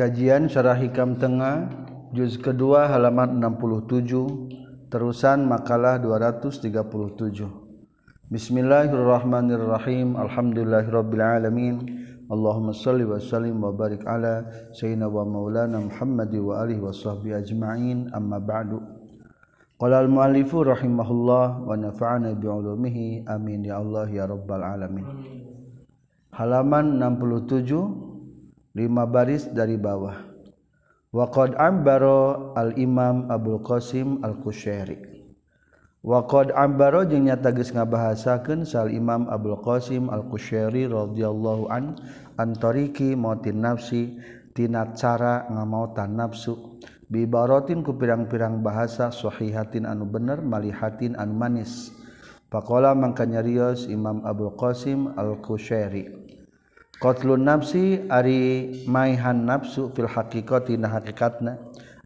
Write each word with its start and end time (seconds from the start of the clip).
Kajian 0.00 0.48
Syarah 0.48 0.80
Hikam 0.80 1.20
Tengah 1.20 1.68
juz 2.16 2.40
kedua 2.40 2.88
halaman 2.88 3.36
67 3.36 4.88
terusan 4.88 5.44
makalah 5.44 6.00
237 6.00 6.56
Bismillahirrahmanirrahim. 8.32 10.16
Alhamdulillahirabbil 10.16 11.20
alamin 11.20 11.84
Allahumma 12.32 12.72
shalli 12.72 13.04
wa 13.04 13.20
sallim 13.20 13.60
wa 13.60 13.76
barik 13.76 14.00
ala 14.08 14.48
sayyidina 14.72 15.04
wa 15.04 15.20
maulana 15.28 15.76
Muhammad 15.76 16.32
wa 16.32 16.64
alihi 16.64 16.80
wa 16.80 16.96
sahbihi 16.96 17.36
ajma'in. 17.36 18.08
Amma 18.16 18.40
ba'du. 18.40 18.80
Qala 19.76 20.00
al-muallifu 20.00 20.64
rahimahullah 20.64 21.60
wa 21.60 21.76
nafa'ana 21.76 22.32
bi 22.40 22.48
amin 23.28 23.68
ya 23.68 23.76
Allah 23.76 24.08
ya 24.08 24.24
rabbal 24.24 24.64
alamin. 24.64 25.04
Halaman 26.32 26.96
67 26.96 28.09
lima 28.76 29.06
baris 29.06 29.50
dari 29.50 29.74
bawah. 29.74 30.16
Waqad 31.10 31.58
ambaro 31.58 32.54
al 32.54 32.78
imam 32.78 33.26
abul 33.34 33.58
qasim 33.66 34.22
al 34.22 34.38
kusyairi 34.38 35.10
waqad 36.06 36.54
ambaro 36.54 37.04
jeung 37.04 37.28
nyata 37.28 37.50
geus 37.52 37.74
ngabahasakeun 37.74 38.62
sal 38.64 38.88
imam 38.88 39.26
abul 39.26 39.58
qasim 39.60 40.06
al 40.08 40.24
kusyairi 40.30 40.86
radhiyallahu 40.86 41.66
an 41.68 41.98
antariki 42.38 43.18
mautin 43.18 43.60
nafsi 43.60 44.16
tina 44.54 44.94
cara 44.94 45.50
ngamautan 45.50 46.14
nafsu. 46.14 46.78
Bibaratin 47.10 47.82
ku 47.82 47.98
pirang-pirang 47.98 48.62
bahasa 48.62 49.10
sahihatin 49.10 49.82
anu 49.82 50.06
bener 50.06 50.38
malihatin 50.46 51.18
anu 51.18 51.34
manis. 51.34 51.90
Pakola 52.46 52.94
mangkanya 52.94 53.42
Rios 53.42 53.90
Imam 53.90 54.22
Abdul 54.22 54.54
Qasim 54.54 55.18
Al-Kusyairi 55.18 56.19
Qatlun 57.00 57.48
nafsi 57.48 58.04
ari 58.12 58.68
maihan 58.84 59.48
nafsu 59.48 59.88
fil 59.96 60.04
haqiqati 60.04 60.76
na 60.76 60.92
hakikatna. 61.00 61.56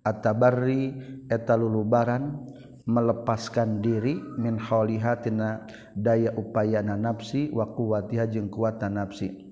Atabarri 0.07 0.95
eta 1.27 1.59
lulubaran 1.59 2.39
melepaskan 2.87 3.83
diri 3.83 4.23
min 4.39 4.55
khalihatina 4.55 5.67
daya 5.99 6.31
upayana 6.39 6.95
nafsi 6.95 7.51
wa 7.51 7.75
quwwatiha 7.75 8.31
jeung 8.31 8.47
kuatan 8.47 8.95
nafsi. 8.95 9.51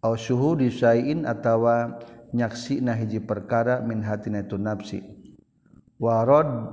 Au 0.00 0.16
syuhudi 0.16 0.72
syai'in 0.72 1.28
atawa 1.28 2.00
nyaksi 2.32 2.80
na 2.80 2.96
hiji 2.96 3.20
perkara 3.20 3.84
min 3.84 4.00
hatina 4.00 4.40
itu 4.40 4.56
nafsi. 4.56 5.04
Warad 6.00 6.72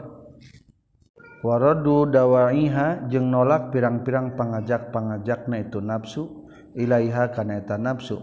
waradu 1.44 2.08
dawaiha 2.08 3.12
jeung 3.12 3.28
nolak 3.28 3.76
pirang-pirang 3.76 4.40
pangajak-pangajakna 4.40 5.60
itu 5.60 5.84
nafsu. 5.84 6.47
ilaiha 6.78 7.34
kana 7.34 7.58
eta 7.58 7.76
nafsu 7.82 8.22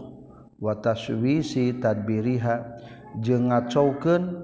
wa 0.57 0.73
taswisi 0.79 1.75
tadbiriha. 1.75 2.79
Jeung 3.15 3.47
ngacaukeun 3.47 4.43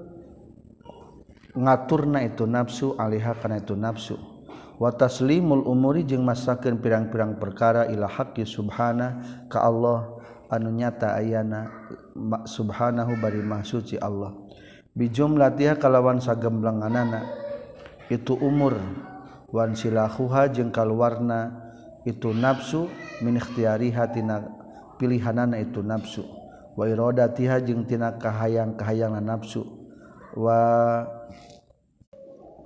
ngaturna 1.52 2.24
itu 2.24 2.48
nafsu 2.48 2.96
alaiha 2.96 3.36
kana 3.36 3.60
itu 3.60 3.76
nafsu 3.76 4.16
wa 4.80 4.88
taslimul 4.88 5.68
umuri 5.68 6.08
jeung 6.08 6.24
masakeun 6.24 6.80
pirang-pirang 6.80 7.36
perkara 7.36 7.92
ila 7.92 8.08
haqqi 8.08 8.48
subhana 8.48 9.20
ka 9.52 9.60
Allah 9.60 10.16
anu 10.48 10.72
nyata 10.72 11.20
ayana 11.20 11.68
subhanahu 12.48 13.12
bari 13.20 13.44
mahsuci 13.44 14.00
Allah. 14.00 14.32
Bijumlatiha 14.96 15.76
kalawan 15.76 16.24
sagemblanganana 16.24 17.28
itu 18.08 18.32
umur. 18.40 18.80
Wan 19.52 19.76
silahuha 19.76 20.48
jeung 20.48 20.72
kaluarna 20.72 21.71
itu 22.02 22.34
nafsu 22.34 22.90
min 23.22 23.38
ikhtiari 23.38 23.94
tina 24.12 24.42
pilihanana 24.98 25.58
itu 25.62 25.80
nafsu. 25.80 26.26
Wa 26.72 26.88
iradatiha 26.88 27.60
jeung 27.62 27.84
tina 27.84 28.16
kahayang-kahayangna 28.16 29.20
nafsu. 29.20 29.62
Wa 30.34 30.58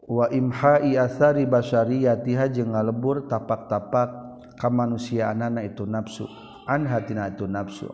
wa 0.06 0.26
imha'i 0.30 0.94
athari 0.94 1.44
basyariyatiha 1.50 2.46
jeung 2.54 2.72
ngalebur 2.72 3.26
tapak-tapak 3.26 4.38
kamanusiaanana 4.58 5.66
itu 5.66 5.82
nafsu. 5.84 6.24
An 6.66 6.86
hatina 6.86 7.30
itu 7.30 7.44
nafsu. 7.46 7.90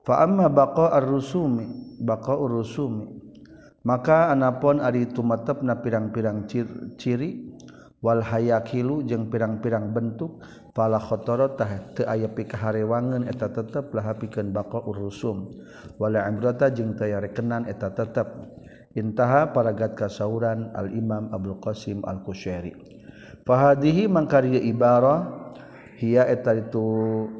Fa 0.00 0.24
amma 0.24 0.48
baqa 0.48 0.96
ar-rusumi 0.96 2.00
baqa 2.00 2.32
ar-rusumi 2.32 3.20
maka 3.84 4.28
anapon 4.32 4.80
ari 4.80 5.08
tumatepna 5.08 5.80
pirang-pirang 5.80 6.44
ciri 7.00 7.49
wal 8.00 8.24
hayakilu 8.24 9.04
jeung 9.04 9.28
pirang-pirang 9.28 9.92
bentuk 9.92 10.40
pala 10.72 11.00
khotorotah 11.00 11.96
teu 11.96 12.08
aya 12.08 12.28
pikaharewangeun 12.32 13.28
eta 13.28 13.52
tetep 13.52 13.92
lah 13.92 14.16
pikeun 14.16 14.52
baqaur 14.52 14.88
urusum. 14.88 15.52
Wala 16.00 16.24
imrata 16.28 16.72
jeung 16.72 16.96
teu 16.96 17.16
rekenan 17.20 17.68
eta 17.68 17.92
tetep. 17.92 18.28
Intaha 18.98 19.54
paragat 19.54 19.94
kasauran 19.94 20.74
al 20.74 20.90
imam 20.90 21.30
abul 21.30 21.62
qasim 21.62 22.02
al 22.02 22.26
kusyairi 22.26 23.00
fahadihi 23.50 24.06
mangkari 24.06 24.62
ibarah 24.70 25.50
hiya 25.98 26.26
eta 26.30 26.54
itu 26.56 26.86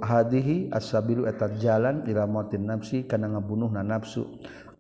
hadihi 0.03 0.69
asabilu 0.75 1.25
eta 1.31 1.49
jalan 1.57 2.03
ila 2.11 2.27
mautin 2.27 2.67
nafsi 2.67 3.07
kana 3.07 3.31
ngabunuhna 3.31 3.87
nafsu. 3.87 4.27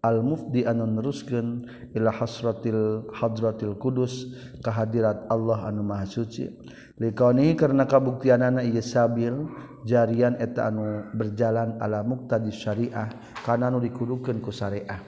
Al-mufdi 0.00 0.64
anu 0.64 0.88
neruskeun 0.88 1.68
ila 1.92 2.08
hasratil 2.08 3.04
hadratil 3.12 3.76
kudus 3.76 4.32
kehadirat 4.64 5.28
Allah 5.28 5.68
anu 5.68 5.84
maha 5.84 6.08
suci. 6.08 6.48
Likoni 6.96 7.52
karena 7.52 7.84
kabuktianana 7.84 8.64
ieu 8.64 8.80
sabil 8.80 9.44
jarian 9.84 10.40
eta 10.40 10.72
anu 10.72 11.04
berjalan 11.12 11.76
ala 11.84 12.00
muqtadi 12.00 12.48
syariah 12.48 13.12
kana 13.44 13.68
nu 13.68 13.76
dikudukeun 13.76 14.40
ku 14.40 14.48
syariah. 14.48 15.04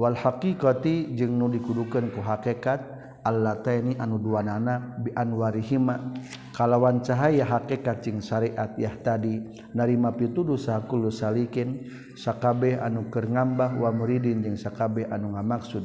Wal 0.00 0.16
haqiqati 0.16 1.12
jeung 1.12 1.36
nu 1.36 1.52
dikudukeun 1.52 2.08
ku 2.16 2.24
hakikat 2.24 2.95
Allah 3.26 3.58
taini 3.58 3.98
anu 3.98 4.22
duanana 4.22 5.02
bi 5.02 5.10
anwarihima 5.10 6.14
kalawan 6.54 7.02
cahaya 7.02 7.42
hakikat 7.42 8.06
cing 8.06 8.22
syariat 8.22 8.70
yah 8.78 8.94
tadi 9.02 9.42
narima 9.74 10.14
pituduh 10.14 10.54
sakulu 10.54 11.10
salikin 11.10 11.90
sakabeh 12.14 12.78
anu 12.78 13.10
keur 13.10 13.26
ngambah 13.26 13.82
wa 13.82 13.90
muridin 13.90 14.46
jeung 14.46 14.54
sakabeh 14.54 15.10
anu 15.10 15.34
ngamaksud. 15.34 15.82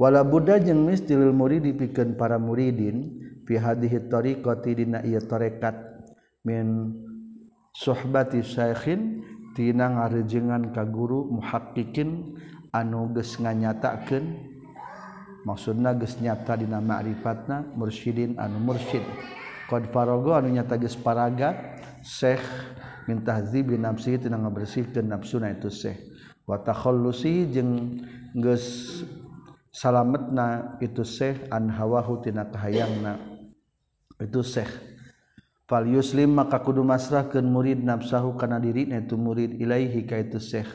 Wala 0.00 0.24
budda 0.24 0.60
jeung 0.60 0.88
mistilil 0.88 1.32
murid 1.36 1.64
dipikeun 1.64 2.16
para 2.16 2.40
muridin 2.40 3.20
fi 3.44 3.60
hadhihi 3.60 4.08
tariqati 4.08 4.72
dina 4.72 5.04
ieu 5.04 5.20
tarekat. 5.20 5.76
Min 6.44 6.96
suhbati 7.76 8.40
syaikhin 8.40 9.20
tina 9.56 9.88
ngarejengan 9.92 10.72
ka 10.72 10.84
guru 10.84 11.28
muhaqqiqin 11.32 12.36
anu 12.76 13.12
geus 13.16 13.40
nganyatakeun 13.40 14.55
maksudna 15.46 15.94
geus 15.94 16.18
nyata 16.18 16.58
dina 16.58 16.82
ma'rifatna 16.82 17.62
mursyidin 17.78 18.34
anu 18.42 18.58
mursyid. 18.58 19.06
Qad 19.70 19.86
farago 19.94 20.34
anu 20.34 20.50
nyata 20.50 20.74
geus 20.74 20.98
paragat 20.98 21.78
syekh 22.02 22.42
min 23.06 23.22
tahdzibi 23.22 23.78
nafsi 23.78 24.18
tina 24.18 24.38
ngabersihkeun 24.38 25.06
nafsuna 25.06 25.54
itu 25.54 25.70
syekh 25.70 25.98
wa 26.46 26.58
takhallusi 26.58 27.50
jeung 27.50 28.02
geus 28.34 29.02
salametna 29.70 30.78
itu 30.82 31.06
syekh 31.06 31.46
an 31.54 31.70
hawahu 31.70 32.22
tina 32.22 32.46
kahayangna 32.50 33.18
itu 34.18 34.42
syekh 34.42 34.70
fal 35.70 35.86
yuslim 35.86 36.34
maka 36.34 36.58
kudu 36.62 36.82
masrahkeun 36.82 37.46
murid 37.46 37.82
nafsahu 37.82 38.34
kana 38.34 38.58
dirina 38.58 39.02
itu 39.02 39.14
murid 39.14 39.58
ilaihi 39.58 40.02
ka 40.06 40.18
itu 40.18 40.42
syekh 40.42 40.70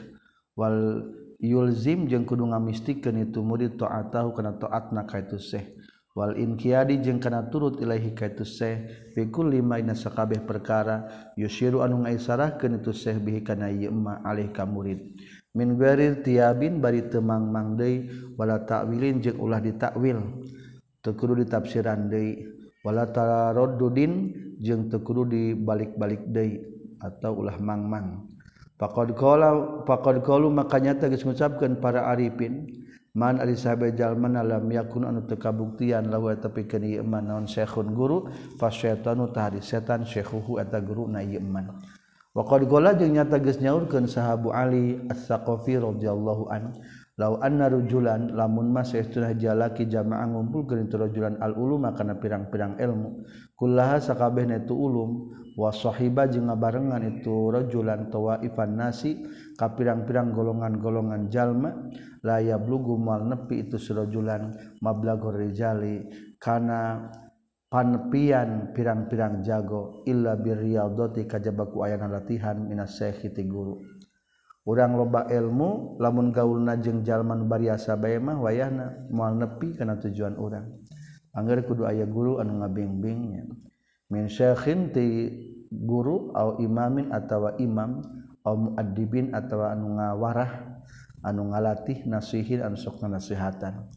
wal 0.56 1.04
Yulzim 1.42 2.06
jeung 2.06 2.22
kudu 2.22 2.46
ngamistikeun 2.54 3.26
itu 3.26 3.42
murid 3.42 3.74
taatahu 3.74 4.30
kana 4.38 4.62
taatna 4.62 5.10
ka 5.10 5.26
itu 5.26 5.42
syekh 5.42 5.74
wal 6.14 6.38
inqiyadi 6.38 7.02
jeung 7.02 7.18
kana 7.18 7.50
turut 7.50 7.82
ilahi 7.82 8.14
ka 8.14 8.30
itu 8.30 8.46
syekh 8.46 9.10
fi 9.18 9.26
kulli 9.26 9.58
ma 9.58 9.82
ina 9.82 9.98
sakabeh 9.98 10.46
perkara 10.46 11.10
yusyiru 11.34 11.82
anu 11.82 12.06
ngaisarahkeun 12.06 12.86
itu 12.86 12.94
syekh 12.94 13.18
bihi 13.26 13.42
kana 13.42 13.74
ieu 13.74 13.90
ma 13.90 14.22
alih 14.22 14.54
ka 14.54 14.70
murid. 14.70 15.02
Min 15.58 15.82
gharir 15.82 16.22
tiabin 16.22 16.78
bari 16.78 17.10
teu 17.10 17.26
mangmang 17.26 17.74
deui 17.74 18.06
wala 18.38 18.62
ta'wilin 18.62 19.26
jeung 19.26 19.42
ulah 19.42 19.66
ditakwil 19.66 20.22
teu 21.02 21.18
kudu 21.18 21.42
ditafsiran 21.42 22.06
deui. 22.06 22.46
Wala 22.86 23.10
taraddudin 23.10 24.30
jeung 24.62 24.94
teu 24.94 25.02
kudu 25.02 25.26
dibalik-balik 25.26 26.22
deui 26.30 26.62
atau 27.02 27.42
ulah 27.42 27.58
mangmang. 27.58 28.30
-mang. 28.30 28.32
pakqalu 28.82 30.48
makanyata 30.50 31.06
mengucapkan 31.06 31.78
para 31.78 32.10
Arifin 32.10 32.66
man 33.14 33.38
alam 33.38 34.66
yakun 34.72 35.06
anu 35.06 35.22
kabuktian 35.30 36.10
lahu 36.10 36.34
eta 36.34 36.50
pikeun 36.50 36.82
ieu 36.82 37.04
keniman 37.06 37.30
naon 37.30 37.46
syekhun 37.46 37.94
guru 37.94 38.32
fa 38.58 38.74
syaitanu 38.74 39.30
tahari 39.30 39.62
setan 39.62 40.02
syekhuhu 40.02 40.58
eta 40.58 40.82
guru 40.82 41.06
na 41.06 41.22
wa 42.32 42.44
qad 42.48 42.64
qala 42.66 42.96
jeung 42.96 43.12
nyata 43.12 43.44
geus 43.44 43.60
nyaurkeun 43.60 44.08
sahabu 44.08 44.56
Ali 44.56 45.04
As-Saqafi 45.12 45.84
radhiyallahu 45.84 46.48
an 46.48 46.72
law 47.20 47.36
anna 47.44 47.68
rujulan 47.68 48.32
lamun 48.32 48.72
mas 48.72 48.96
saestuna 48.96 49.36
jalaki 49.36 49.86
jamaah 49.92 50.32
ngumpulkeun 50.32 50.88
itu 50.88 50.96
rujulan 50.96 51.36
al-ulum 51.44 51.92
kana 51.92 52.16
pirang-pirang 52.16 52.80
ilmu 52.80 53.28
kullaha 53.60 54.00
sakabehna 54.00 54.64
tu 54.64 54.80
ulum 54.80 55.36
wasohiba 55.56 56.28
jeung 56.32 56.48
ngabarengan 56.48 57.04
itu 57.08 57.52
rajulan 57.52 58.08
towa 58.08 58.40
Ivan 58.40 58.80
nasi 58.80 59.20
ka 59.60 59.72
pirang-pirang 59.76 60.32
golongan-golongan 60.32 61.28
jalma 61.28 61.72
layab 62.24 62.64
blugu 62.68 62.96
mal 62.96 63.28
nepi 63.28 63.68
itu 63.68 63.76
sirojulan 63.76 64.52
mablagorrijali 64.80 66.08
kana 66.40 67.12
panepian 67.72 68.76
pirang-pirang 68.76 69.44
jago 69.44 70.04
illa 70.08 70.36
birriyadoti 70.36 71.28
kajabaku 71.28 71.84
ayana 71.88 72.12
latihan 72.12 72.60
minas 72.60 73.00
syekhiti 73.00 73.48
guru. 73.48 73.80
Urang 74.62 74.94
loba 74.94 75.26
ilmu 75.26 75.98
lamun 75.98 76.30
gaulna 76.30 76.78
jeung 76.78 77.02
jalma 77.02 77.34
nu 77.34 77.50
bariasa 77.50 77.98
bae 77.98 78.22
mah 78.22 78.38
wayahna 78.38 79.10
moal 79.10 79.34
nepi 79.34 79.74
kana 79.74 79.98
tujuan 79.98 80.38
urang. 80.38 80.70
Angger 81.34 81.64
kudu 81.66 81.88
aya 81.88 82.06
guru 82.06 82.38
anu 82.44 82.62
ngabingbingnya 82.62 83.48
min 84.12 84.28
syekhin 84.28 84.92
ti 84.92 85.32
guru 85.72 86.36
au 86.36 86.60
imamin 86.60 87.16
atawa 87.16 87.56
imam 87.64 88.04
au 88.44 88.56
muaddibin 88.60 89.32
atawa 89.32 89.72
anu 89.72 89.96
ngawarah 89.96 90.52
anu 91.24 91.48
ngalatih 91.56 92.04
nasihin 92.04 92.60
anu 92.60 92.76
sok 92.76 93.00
nasihatan 93.08 93.88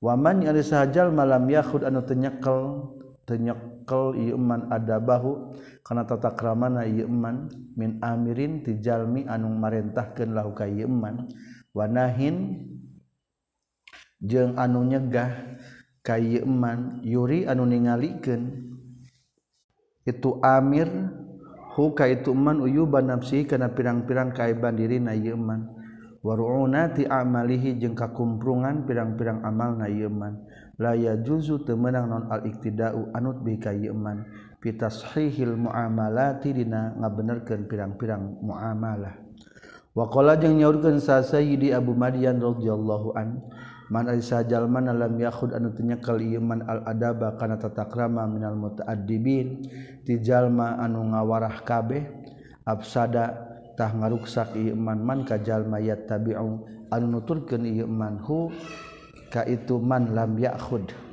waman 0.00 0.40
yang 0.40 0.56
sahajal 0.64 1.12
malam 1.12 1.44
yakhud 1.52 1.84
anu 1.84 2.00
tenyekel 2.00 2.88
tenyekel 3.28 4.16
iman 4.16 4.72
adabahu 4.72 5.52
kana 5.84 6.08
tata 6.08 6.32
kramana 6.32 6.88
iman 6.88 7.52
min 7.76 8.00
amirin 8.00 8.64
ti 8.64 8.80
jalmi 8.80 9.28
anu 9.28 9.52
marentahkeun 9.52 10.32
lahu 10.32 10.56
ka 10.56 10.64
iman 10.64 11.28
wa 11.76 11.84
wanahin 11.84 12.64
jeung 14.24 14.56
anu 14.56 14.88
nyegah 14.88 15.60
ka 16.00 16.16
ieu 16.16 16.48
yuri 17.04 17.44
anu 17.44 17.68
ningalikeun 17.68 18.42
itu 20.08 20.40
Amir 20.40 20.88
huka 21.76 22.08
ituman 22.08 22.60
uyuban 22.60 23.08
nafsi 23.12 23.44
kana 23.44 23.72
pirang-pirang 23.72 24.32
kaiban 24.34 24.76
diri 24.76 24.98
naman 25.00 25.70
warunati 26.20 27.08
amalihi 27.08 27.80
jeung 27.80 27.96
kakumprungan 27.96 28.84
pirang-pirang 28.84 29.40
amal 29.44 29.76
naman 29.76 29.92
yeman 29.92 30.34
laya 30.80 31.16
juzu 31.20 31.64
temenang 31.64 32.08
non 32.08 32.24
al-iktida'u 32.32 33.12
anut 33.12 33.44
bi 33.44 33.60
pitashihil 34.60 35.56
muamalati 35.56 36.52
dina 36.52 36.92
ngabenerkeun 37.00 37.64
pirang-pirang 37.64 38.44
muamalah. 38.44 39.16
Wakola 39.90 40.38
jeung 40.38 40.60
nyaurkeun 40.60 41.02
sa 41.02 41.24
sayyidi 41.24 41.74
Abu 41.74 41.96
Madian 41.98 42.38
radhiyallahu 42.38 43.16
anhu 43.18 43.42
man 43.90 44.06
sajjalman 44.22 44.86
alam 44.86 45.18
yahud 45.18 45.50
anu 45.50 45.74
kaliman 45.98 46.62
al-adaba 46.62 47.34
kana 47.34 47.58
tatakrama 47.58 48.24
minal 48.30 48.54
muta'addibin. 48.54 49.66
Tijalma 50.06 50.78
anu 50.78 51.10
ngawarah 51.10 51.66
kabeh 51.66 52.06
absada 52.64 53.34
tah 53.74 53.90
ngaruksak 53.90 54.54
iman 54.54 54.98
man 55.02 55.26
ka 55.26 55.42
jalma 55.42 55.82
yattabi'u 55.82 56.50
anu 56.88 57.06
nuturkeun 57.10 57.66
ieu 57.66 57.90
ka 59.30 59.42
itu 59.46 59.76
man 59.82 60.14
lam 60.14 60.38
ya'khud. 60.38 61.10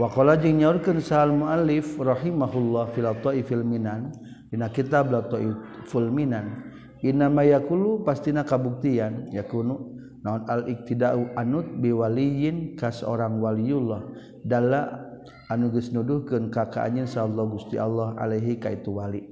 Wa 0.00 0.08
qala 0.08 0.40
jeung 0.40 0.56
nyaurkeun 0.58 1.04
sal 1.04 1.30
muallif 1.30 2.00
rahimahullah 2.00 2.96
fil 2.96 3.12
taifil 3.20 3.60
minan 3.60 4.08
dina 4.48 4.72
kitab 4.72 5.12
la 5.12 5.20
taiful 5.28 6.08
minan 6.08 6.72
yakulu 7.02 8.00
pastina 8.00 8.40
kabuktian 8.40 9.28
yakunu 9.34 9.91
naon 10.22 10.46
al-iktida'u 10.46 11.34
anut 11.34 11.66
biwaliyin 11.82 12.78
kas 12.78 13.02
orang 13.02 13.42
waliullah. 13.42 14.06
Dalla 14.42 15.10
anu 15.50 15.70
geus 15.74 15.90
nuduhkeun 15.90 16.50
ka 16.50 16.70
ka 16.70 16.86
anjeun 16.86 17.06
sallallahu 17.06 17.58
Gusti 17.58 17.76
Allah 17.78 18.14
alaihi 18.18 18.58
ka 18.58 18.70
itu 18.70 18.94
wali. 18.94 19.22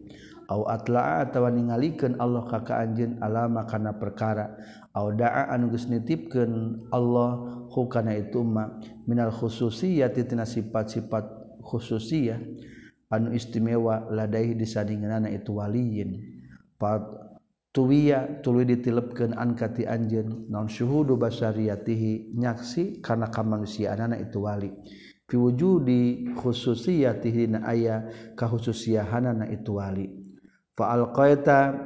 Au 0.50 0.66
atla'a 0.66 1.30
atawa 1.30 1.54
ningalikeun 1.54 2.18
Allah 2.18 2.42
ka 2.50 2.66
ka 2.66 2.82
anjeun 2.82 3.22
alama 3.22 3.64
kana 3.70 3.94
perkara. 3.94 4.58
Au 4.90 5.14
da'a 5.14 5.54
anu 5.54 5.70
geus 5.70 5.86
nitipkeun 5.86 6.86
Allah 6.90 7.38
hu 7.70 7.86
kana 7.86 8.18
itu 8.18 8.42
ma. 8.42 8.66
Minal 9.06 9.30
khususiyati 9.30 10.26
tina 10.26 10.42
sifat-sifat 10.42 11.24
khususiyah 11.62 12.38
anu 13.14 13.30
istimewa 13.30 14.10
ladaihi 14.10 14.58
disandinganna 14.58 15.30
itu 15.30 15.54
waliyin. 15.54 16.18
tuwiya 17.70 18.42
tuluy 18.42 18.66
ditilepkeun 18.66 19.34
an 19.34 19.54
ka 19.54 19.70
ti 19.70 19.86
anjeun. 19.86 20.50
Naon 20.50 20.66
syuhudu 20.66 21.16
basariyatihi? 21.16 22.34
Nyaksi 22.34 22.98
kana 23.02 23.30
kamanusiaanana 23.30 24.18
itu 24.18 24.42
wali. 24.42 24.70
Fi 25.30 25.38
wujudi 25.38 26.34
khususiyatihi 26.34 27.54
na 27.54 27.58
aya 27.62 28.10
kahususiahanana 28.34 29.46
itu 29.54 29.78
wali. 29.78 30.10
Fa 30.74 30.90
alqaita 30.98 31.78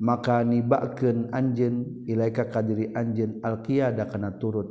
maka 0.00 0.44
nibakeun 0.44 1.32
anjeun 1.32 2.04
ilaika 2.04 2.52
kadiri 2.52 2.92
anjeun 2.92 3.40
alqiyada 3.40 4.04
kana 4.04 4.36
turut. 4.36 4.68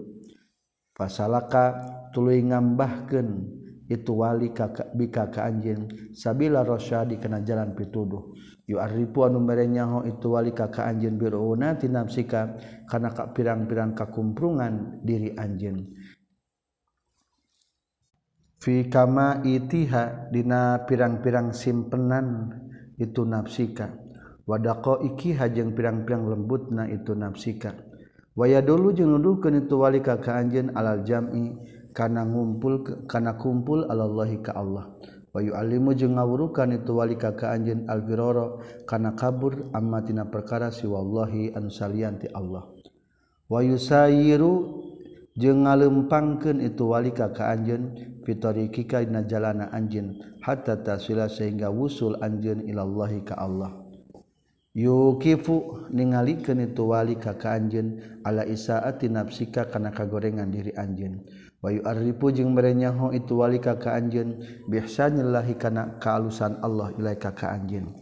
Fasalaka 0.94 1.82
tuluy 2.14 2.46
ngambahkeun 2.46 3.30
itu 3.90 4.14
wali 4.14 4.54
ka 4.54 4.70
bika 4.94 5.34
ka 5.34 5.50
anjeun. 5.50 6.14
Sabila 6.14 6.62
rasyadi 6.62 7.18
kana 7.18 7.42
jalan 7.42 7.74
pituduh. 7.74 8.30
aripu 8.78 9.26
anu 9.26 9.42
merenyaho 9.42 10.06
itu 10.06 10.30
wali 10.30 10.54
kakak 10.54 10.86
anjin 10.86 11.18
biruna 11.18 11.74
tinamsika 11.80 12.54
karena 12.86 13.10
kak 13.10 13.34
pirang-pirang 13.34 13.98
kakumprungan 13.98 15.02
diri 15.02 15.34
anjin 15.34 15.90
fi 18.60 18.92
kama 18.92 19.42
itiha 19.48 20.30
dina 20.30 20.84
pirang-pirang 20.84 21.56
simpenan 21.56 22.52
itu 23.00 23.24
nafsika. 23.24 23.96
Wadako 24.44 25.00
ikiha 25.06 25.48
jeung 25.56 25.72
pirang-pirang 25.78 26.28
lembutna 26.28 26.90
itu 26.92 27.16
nafsika. 27.16 27.74
Waya 28.36 28.60
dulu 28.60 28.92
jeung 28.92 29.16
nuduhkeun 29.16 29.66
itu 29.66 29.76
wali 29.80 30.04
kakak 30.04 30.36
anjin 30.36 30.76
alal 30.76 31.02
jam'i 31.08 31.56
kana 31.96 32.28
ngumpul 32.28 33.06
kana 33.08 33.40
kumpul 33.40 33.88
alallahi 33.88 34.44
ka 34.44 34.58
Allah. 34.58 34.92
Bayu 35.30 35.54
alimu 35.54 35.94
jeung 35.94 36.18
ngawurukan 36.18 36.74
itu 36.74 36.98
wali 36.98 37.14
kaka 37.14 37.54
anjin 37.54 37.86
alfiroro 37.86 38.66
kana 38.90 39.14
kabur 39.14 39.70
amma 39.78 40.02
tina 40.02 40.26
perkara 40.26 40.74
siwallahi 40.74 41.54
an 41.54 41.70
salian 41.70 42.18
ti 42.18 42.26
Allah. 42.34 42.66
Wayu 43.46 43.78
sayiru 43.78 44.82
jeung 45.38 45.70
ngalempangkeun 45.70 46.66
itu 46.66 46.82
wali 46.90 47.14
ka 47.14 47.30
anjeun 47.30 47.94
fitarikika 48.26 49.06
dina 49.06 49.22
jalana 49.22 49.70
anjeun 49.70 50.18
hatta 50.42 50.82
tasila 50.82 51.30
sehingga 51.30 51.70
wusul 51.70 52.18
anjeun 52.26 52.66
ilallahi 52.66 53.22
ka 53.22 53.38
Allah. 53.38 53.86
Yukifu 54.74 55.90
ningalikeun 55.94 56.74
itu 56.74 56.90
wali 56.90 57.22
ka 57.22 57.38
anjeun 57.38 58.02
ala 58.26 58.50
isaati 58.50 59.14
nafsika 59.14 59.70
kana 59.70 59.94
kagorengan 59.94 60.50
diri 60.50 60.74
anjeun. 60.74 61.22
Bayu 61.60 61.84
Arripu 61.84 62.32
jeung 62.32 62.56
merenyaho 62.56 63.12
itu 63.12 63.36
wali 63.36 63.60
ka 63.60 63.76
kaanjeun 63.76 64.64
biasa 64.72 65.12
nyellahi 65.12 65.60
kana 65.60 66.00
kaalusan 66.00 66.56
Allah 66.64 66.96
ilai 66.96 67.20
ka 67.20 67.36
kaanjeun. 67.36 68.00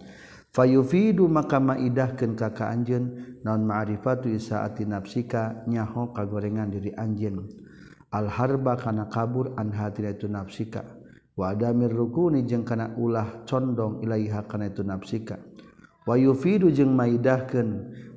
Fayufidu 0.54 1.26
maka 1.26 1.58
maidahkeun 1.58 2.38
ka 2.38 2.54
kaanjeun 2.54 3.18
naon 3.42 3.66
ma'rifatu 3.66 4.30
isaati 4.30 4.86
nafsika 4.86 5.66
nyaho 5.66 6.14
kagorengan 6.14 6.70
diri 6.70 6.94
anjeun. 6.94 7.50
Al-harba 8.14 8.78
kana 8.78 9.10
kabur 9.10 9.58
an 9.58 9.74
hatina 9.74 10.14
itu 10.14 10.30
nafsika. 10.30 10.86
Wa 11.34 11.58
adamir 11.58 11.90
rukuni 11.90 12.46
jeung 12.46 12.62
kana 12.62 12.94
ulah 12.94 13.42
condong 13.50 14.06
ilaiha 14.06 14.46
kana 14.46 14.70
itu 14.70 14.86
nafsika. 14.86 15.42
Wayufidu 16.06 16.70
jeung 16.70 16.94
maidahkeun 16.94 17.70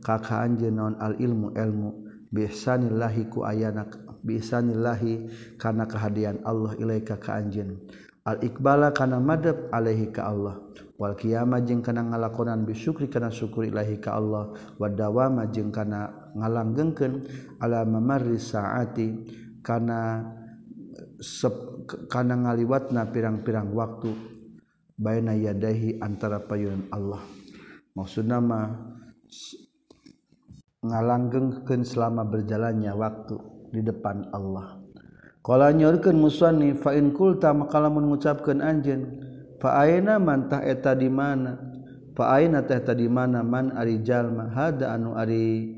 ka 0.04 0.20
kaanjeun 0.20 0.76
naon 0.76 0.94
al-ilmu 1.00 1.56
ilmu 1.56 1.90
bihsanillahi 2.28 3.32
ku 3.32 3.42
ayana 3.48 3.88
bisanillahi 4.22 5.28
kana 5.56 5.88
kehadian 5.88 6.40
Allah 6.44 6.76
ilaika 6.76 7.16
ka 7.16 7.40
anjeun 7.40 7.80
al 8.24 8.38
iqbala 8.44 8.92
kana 8.92 9.16
madab 9.18 9.72
alaihi 9.72 10.12
ka 10.12 10.28
Allah. 10.28 10.60
Wal 11.00 11.16
qiyamah 11.16 11.64
jeung 11.64 11.80
kana 11.80 12.04
ngalakonan 12.04 12.68
bisyukri 12.68 13.08
kana 13.08 13.32
syukur 13.32 13.64
ilahi 13.64 13.96
ka 13.96 14.20
Allah. 14.20 14.52
Wadawama 14.76 15.48
jeung 15.48 15.72
kana 15.72 16.30
ngalanggengkeun 16.36 17.24
ala 17.56 17.88
mamarri 17.88 18.36
saati 18.36 19.08
kana 19.64 20.28
sep, 21.16 21.88
kana 22.12 22.36
ngaliwatna 22.44 23.08
pirang-pirang 23.08 23.72
waktu 23.72 24.12
baina 25.00 25.32
yadahi 25.32 25.96
antara 26.04 26.44
payun 26.44 26.92
Allah. 26.92 27.24
Maksudna 27.96 28.36
mah 28.44 28.68
ngalanggengkeun 30.84 31.80
selama 31.88 32.28
berjalannya 32.28 32.92
waktu. 32.92 33.59
di 33.70 33.80
depan 33.80 34.28
Allah. 34.34 34.78
Kalau 35.40 35.72
nyakan 35.72 36.20
musani 36.20 36.76
fain 36.76 37.16
kulta 37.16 37.56
makalamun 37.56 38.12
mengucapkan 38.12 38.60
anjin 38.60 39.30
man 39.60 40.20
mantah 40.24 40.64
eta 40.64 40.96
di 40.96 41.08
mana? 41.08 41.56
Faina 42.16 42.64
teh 42.64 42.80
tadi 42.80 43.08
mana? 43.08 43.40
Man 43.40 43.72
ari 43.72 44.00
jalma? 44.04 44.52
Hada 44.52 44.92
anu 44.96 45.16
ari 45.16 45.76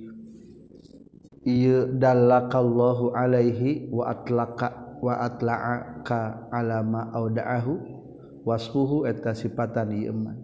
ieu 1.46 1.90
dallakallahu 1.98 3.14
alaihi 3.14 3.90
wa 3.90 4.10
atlaqa 4.10 4.98
wa 5.02 5.18
atla'aka 5.18 6.50
alama 6.54 7.10
audaahu 7.10 7.74
wasfuhu 8.46 9.06
eta 9.10 9.34
sifatan 9.34 9.90
ieu 9.98 10.14
man 10.14 10.38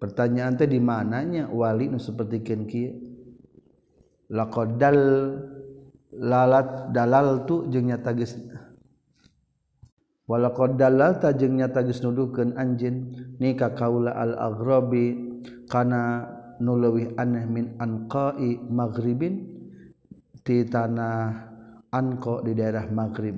pertanyaan 0.00 0.56
teh 0.56 0.68
di 0.68 0.80
mananya? 0.80 1.48
Wali 1.48 1.88
nu 1.88 2.00
saperti 2.00 2.44
kieu 2.44 2.92
laqad 4.32 4.80
dal 4.80 5.00
lalat 6.20 6.94
dalal 6.94 7.42
tu 7.46 7.66
jeung 7.70 7.90
nyata 7.90 8.14
geus 8.14 8.38
walaqad 10.30 10.78
dalalta 10.78 11.34
jeung 11.36 11.58
nyata 11.58 11.84
geus 11.84 12.00
nuduhkeun 12.00 12.56
anjeun. 12.56 12.96
Ni 13.40 13.58
ka 13.58 13.74
kaula 13.74 14.14
al 14.14 14.38
aghrabi 14.38 15.18
kana 15.66 16.30
nu 16.62 16.78
aneh 17.18 17.44
min 17.50 17.74
anqai 17.82 18.62
maghribin 18.70 19.42
ti 20.46 20.62
tanah 20.64 21.50
anqa 21.90 22.40
di 22.46 22.52
daerah 22.54 22.86
maghrib. 22.88 23.36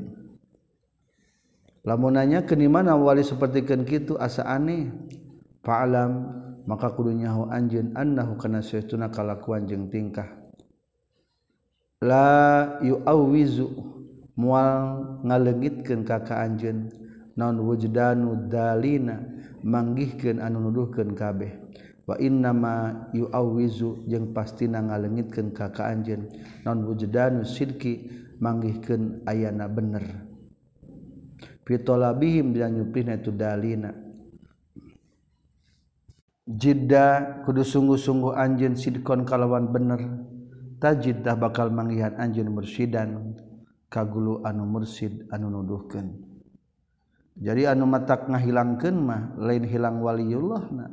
Lamun 1.87 2.19
nanya 2.19 2.43
ke 2.43 2.59
di 2.59 2.67
mana 2.67 2.99
wali 2.99 3.23
sapertikeun 3.23 3.87
kitu 3.87 4.19
asa 4.19 4.43
aneh? 4.43 4.91
Fa'alam 5.67 6.13
maka 6.67 6.95
kudu 6.95 7.11
nyaho 7.15 7.51
anjeun 7.51 7.95
annahu 7.99 8.39
kana 8.39 8.63
saytuna 8.63 9.11
kalakuan 9.11 9.67
jeung 9.67 9.91
tingkah 9.91 10.46
la 12.03 12.77
yuawizu 12.85 13.69
mual 14.37 15.21
ngalegitkeun 15.25 16.05
ka 16.05 16.21
ka 16.25 16.45
anjeun. 16.45 16.93
Naon 17.37 17.61
wujdanu 17.61 18.49
dalina 18.49 19.21
manggihkeun 19.61 20.41
anu 20.41 20.69
nuduhkeun 20.69 21.13
kabeh. 21.13 21.53
Wa 22.07 22.17
inna 22.23 22.55
ma 22.55 23.09
yuawizu 23.13 24.09
jeung 24.09 24.33
pastina 24.33 24.81
ngalengitkeun 24.81 25.53
ka 25.53 25.73
ka 25.73 25.89
anjeun. 25.93 26.29
Naon 26.65 26.85
wujdanu 26.85 27.45
sidqi 27.45 28.09
manggihkeun 28.41 29.25
ayana 29.29 29.69
bener. 29.69 30.05
Fitolabihim 31.67 32.55
bila 32.55 32.71
nyupihna 32.71 33.19
itu 33.19 33.35
dalina 33.35 33.91
jidda 36.47 37.43
kudu 37.43 37.67
sungguh-sungguh 37.67 38.39
anjeun 38.39 38.79
sidkon 38.79 39.27
kalawan 39.27 39.75
bener. 39.75 40.01
tajiddah 40.83 41.37
bakal 41.37 41.73
manggihan 41.73 42.15
anjun 42.17 42.53
mursidan 42.53 43.37
kagulu 43.89 44.45
anu 44.45 44.65
mursid 44.65 45.29
anu 45.33 45.53
nuduhkeun. 45.53 46.13
Jadi 47.37 47.69
anu 47.69 47.85
matak 47.85 48.33
ngahilangkeun 48.33 48.97
mah 48.97 49.37
lain 49.37 49.65
hilang 49.69 50.01
waliullah 50.01 50.65
na 50.73 50.89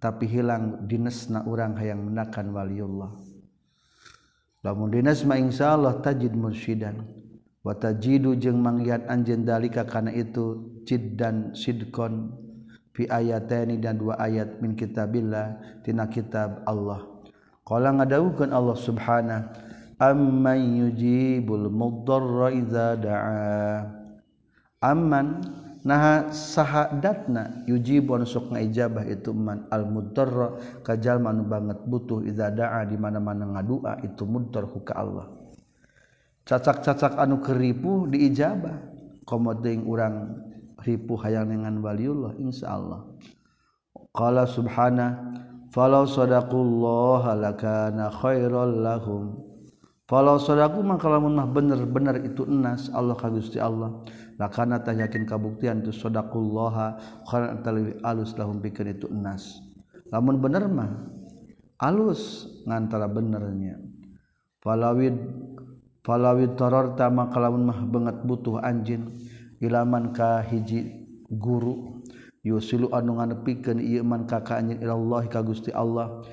tapi 0.00 0.24
hilang 0.24 0.88
dinesna 0.88 1.44
urang 1.44 1.76
hayang 1.76 2.00
menakan 2.08 2.56
waliyullah 2.56 3.12
lamun 4.64 4.88
dinas 4.88 5.22
mah 5.28 5.36
insyaallah 5.36 6.00
tajid 6.00 6.32
mursyidan 6.32 7.04
wa 7.60 7.76
tajidu 7.76 8.32
jeung 8.40 8.60
manggihan 8.64 9.04
anjeun 9.12 9.44
dalika 9.44 9.84
kana 9.84 10.08
itu 10.08 10.80
ciddan 10.88 11.52
sidkon 11.52 12.32
fi 12.96 13.04
ayataini 13.04 13.76
dan 13.76 14.00
dua 14.00 14.16
ayat 14.16 14.56
min 14.64 14.72
kitabillah 14.72 15.60
tina 15.84 16.08
kitab 16.08 16.64
Allah. 16.64 17.09
Kalau 17.70 17.90
ngadawuhkeun 18.02 18.50
Allah 18.50 18.74
Subhanahu 18.74 19.46
amman 20.02 20.58
yujibul 20.80 21.70
mudarra 21.70 22.50
idza 22.50 22.98
da'a. 22.98 23.86
Amman 24.82 25.44
naha 25.86 26.34
sahadatna 26.34 27.62
yujibun 27.70 28.26
sok 28.26 28.50
ngijabah 28.56 29.06
itu 29.06 29.30
man 29.30 29.70
al 29.70 29.86
mudarra 29.86 30.58
kajal 30.82 31.22
manu 31.22 31.46
banget 31.46 31.78
butuh 31.86 32.26
idza 32.26 32.50
da'a 32.50 32.90
di 32.90 32.98
mana-mana 32.98 33.46
ngadua 33.54 34.02
itu 34.02 34.26
mudar 34.26 34.66
ka 34.82 34.98
Allah. 34.98 35.30
Cacak-cacak 36.42 37.20
anu 37.22 37.38
keripu 37.38 38.10
diijabah 38.10 38.82
komo 39.22 39.54
deung 39.54 39.86
urang 39.86 40.16
ripuh 40.82 41.22
hayang 41.22 41.54
dengan 41.54 41.78
waliullah 41.84 42.34
insyaallah 42.40 43.04
qala 44.16 44.48
subhanahu 44.48 45.14
falau 45.70 46.04
sadaqullah 46.06 47.24
lakana 47.38 48.10
khairal 48.10 48.74
lahum. 48.74 49.50
Falau 50.10 50.42
sadaqu 50.42 50.82
maka 50.82 51.06
lamun 51.06 51.38
mah 51.38 51.46
bener-bener 51.46 52.26
itu 52.26 52.42
enas 52.42 52.90
Allah 52.90 53.14
ka 53.14 53.30
Gusti 53.30 53.62
Allah. 53.62 54.02
Lakana 54.42 54.82
tah 54.82 54.90
yakin 54.90 55.22
kabuktian 55.22 55.86
tu 55.86 55.94
sadaqullah 55.94 56.98
khairan 57.30 57.62
talwi 57.62 57.94
alus 58.02 58.34
lahum 58.34 58.58
pikeun 58.58 58.90
itu 58.90 59.06
enas. 59.06 59.62
Lamun 60.10 60.42
bener 60.42 60.66
mah 60.66 61.06
alus 61.78 62.50
ngantara 62.66 63.06
benernya. 63.06 63.78
Falawid 64.58 65.14
falawid 66.02 66.58
tararta 66.58 67.06
maka 67.06 67.38
lamun 67.38 67.70
mah 67.70 67.78
banget 67.86 68.26
butuh 68.26 68.58
anjin. 68.58 69.14
Ilaman 69.62 70.10
ka 70.10 70.42
hiji 70.42 71.06
guru. 71.30 71.99
yusulu 72.40 72.88
anu 72.96 73.20
nganepikeun 73.20 73.80
ieu 73.80 74.04
man 74.04 74.24
ka 74.24 74.40
ka 74.40 74.60
anjeun 74.60 74.80
ilallah 74.80 75.28
ka 75.28 75.44
Gusti 75.44 75.72
Allah. 75.72 76.24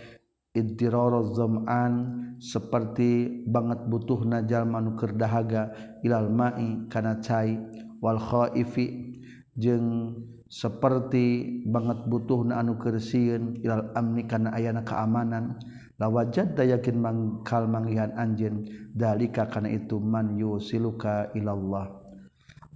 Iddirara 0.57 1.21
zam'an 1.37 1.93
seperti 2.41 3.45
banget 3.45 3.85
butuhna 3.85 4.41
jalma 4.49 4.81
nu 4.81 4.97
keur 4.97 5.13
dahaga 5.13 5.69
ilal 6.01 6.33
ma'i 6.33 6.89
kana 6.89 7.21
cai. 7.21 7.61
Wal 8.01 8.17
khaifi 8.17 9.13
jeung 9.53 10.17
seperti 10.49 11.61
banget 11.67 12.09
butuhna 12.09 12.57
anu 12.57 12.81
keur 12.81 12.97
sieun 12.97 13.61
ilal 13.61 13.93
amni 13.93 14.25
kana 14.25 14.49
ayana 14.57 14.81
keamanan. 14.81 15.61
La 16.01 16.09
wajad 16.09 16.57
yakin 16.57 16.97
mangkal 16.97 17.69
mangihan 17.69 18.13
anjeun 18.17 18.65
dalika 18.97 19.45
kana 19.49 19.69
itu 19.69 20.01
man 20.01 20.41
yusiluka 20.41 21.29
ilallah. 21.37 21.89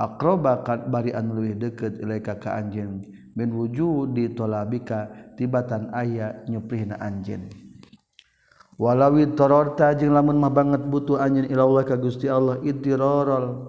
Aqrabakan 0.01 0.89
bari 0.89 1.13
anu 1.13 1.37
leuwih 1.37 1.57
deukeut 1.57 2.01
ilaika 2.01 2.37
ka 2.37 2.57
anjeun. 2.57 3.05
Min 3.37 3.49
wujudi 3.51 4.35
tolabika 4.35 5.33
tibatan 5.37 5.91
aya 5.95 6.43
nyuprihna 6.47 6.99
anjeun. 6.99 7.47
Walawi 8.81 9.37
tororta 9.37 9.93
jeung 9.93 10.17
lamun 10.17 10.41
mah 10.41 10.49
banget 10.49 10.81
butuh 10.89 11.21
anjeun 11.21 11.45
ila 11.51 11.63
Allah 11.67 11.83
ka 11.85 11.95
Gusti 12.01 12.25
Allah 12.25 12.57
idirarul 12.65 13.67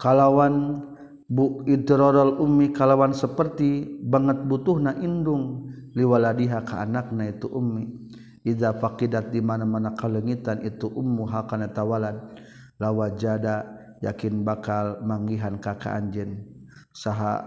kalawan 0.00 0.84
bu 1.28 1.68
idirarul 1.68 2.40
ummi 2.40 2.72
kalawan 2.72 3.12
seperti 3.12 4.00
banget 4.00 4.40
butuhna 4.48 4.96
indung 5.04 5.68
liwaladiha 5.92 6.64
ka 6.64 6.80
anakna 6.86 7.28
itu 7.28 7.50
ummi. 7.50 8.08
Idza 8.46 8.72
faqidat 8.80 9.28
di 9.34 9.44
mana-mana 9.44 9.92
kalengitan 9.92 10.64
itu 10.64 10.88
ummu 10.88 11.28
hakana 11.28 11.68
tawalad 11.68 12.16
lawajada 12.80 13.66
yakin 14.00 14.46
bakal 14.46 15.02
manggihan 15.04 15.58
kakak 15.60 15.92
anjen 15.92 16.46
saha 16.94 17.44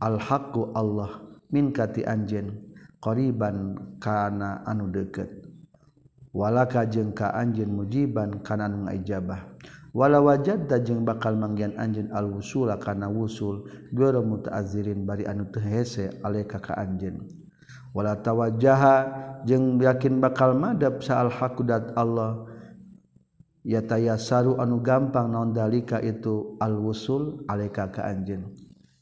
alhaqu 0.00 0.72
Allah. 0.74 1.22
Minkati 1.54 2.02
anjen 2.02 2.74
qoriban 2.98 3.78
kana 4.02 4.66
anu 4.66 4.90
deket 4.90 5.30
walaka 6.34 6.82
jeng 6.82 7.14
ka 7.14 7.30
anjen 7.30 7.70
mujiban 7.70 8.42
kana 8.42 8.66
anu 8.66 8.90
ngajabah 8.90 9.54
wala 9.94 10.18
wajad 10.18 10.66
jeung 10.82 11.06
bakal 11.06 11.38
manggian 11.38 11.78
anjen 11.78 12.10
al-wusula 12.10 12.82
kana 12.82 13.06
wusul. 13.06 13.70
Goro 13.94 14.26
mutaazirin 14.26 15.06
bari 15.06 15.30
anu 15.30 15.46
tehese 15.46 16.10
aleka 16.26 16.58
ka 16.58 16.74
anjen 16.74 17.22
wala 17.94 18.18
tawajjaha 18.18 18.94
jeng 19.46 19.78
yakin 19.78 20.18
bakal 20.18 20.58
madab 20.58 20.98
sa 21.06 21.22
al-haqudat 21.22 21.94
Allah. 21.94 22.50
Yatayasaru 23.62 24.58
anu 24.58 24.82
gampang 24.82 25.30
naon 25.30 25.54
dalika 25.54 26.02
itu 26.02 26.58
al-wusul 26.58 27.46
aleka 27.46 27.94
ka 27.94 28.10
anjen 28.10 28.50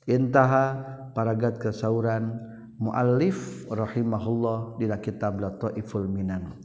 intaha 0.06 0.80
paragat 1.12 1.60
kesauran 1.60 2.38
muallif 2.82 3.68
rahimahullah 3.70 4.80
dina 4.82 4.98
kitab 4.98 5.38
Lataiful 5.38 6.10
Minan. 6.10 6.58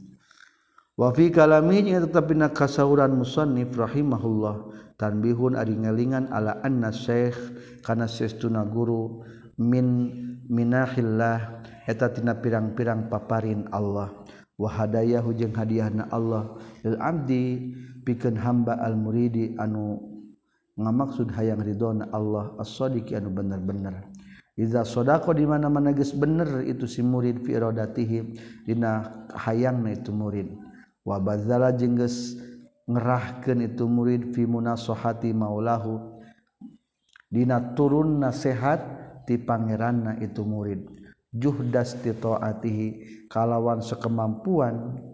Wa 0.97 1.13
fi 1.13 1.29
kalamihi 1.29 1.93
tetepina 2.09 2.49
kasauran 2.49 3.13
musannif 3.13 3.69
rahimahullah 3.77 4.73
tanbihun 4.97 5.53
ari 5.53 5.77
ngelingan 5.77 6.33
ala 6.33 6.57
anna 6.65 6.89
syekh 6.89 7.37
kana 7.85 8.09
sesuna 8.09 8.65
guru 8.65 9.21
min 9.61 10.09
minahillah 10.49 11.61
eta 11.85 12.09
tina 12.09 12.33
pirang-pirang 12.33 13.13
paparin 13.13 13.69
Allah. 13.69 14.09
Wa 14.57 14.73
hadayahu 14.73 15.37
jeung 15.37 15.53
hadiahna 15.53 16.09
Allah 16.09 16.57
lil 16.81 16.97
abdi 16.97 17.77
pikeun 18.01 18.41
hamba 18.41 18.81
al 18.81 18.97
muridi 18.97 19.53
anu 19.61 20.16
ngamaksud 20.77 21.33
hayang 21.33 21.65
ridhona 21.65 22.07
Allah 22.13 22.53
as-sadiq 22.61 23.11
anu 23.17 23.33
bener-bener 23.33 24.05
Iza 24.57 24.81
sodako 24.81 25.37
di 25.37 25.45
mana 25.45 25.69
mana 25.69 25.93
geus 25.93 26.17
bener 26.17 26.65
itu 26.65 26.89
si 26.89 27.05
murid 27.05 27.45
fi 27.45 27.61
iradatihim 27.61 28.33
dina 28.65 29.05
hayangna 29.37 29.93
itu 29.93 30.09
murid. 30.09 30.49
Wa 31.05 31.21
bazala 31.21 31.69
jeung 31.77 31.93
geus 31.93 32.33
ngerahkeun 32.89 33.61
itu 33.61 33.85
murid 33.85 34.33
fi 34.33 34.49
munasohati 34.49 35.29
maulahu 35.29 36.17
dina 37.29 37.77
turun 37.77 38.17
nasihat 38.17 38.81
ti 39.29 39.37
pangeranna 39.37 40.17
itu 40.25 40.41
murid. 40.41 40.89
Juhdas 41.29 41.93
titoatihi 42.01 43.29
kalawan 43.29 43.85
sekemampuan 43.85 45.05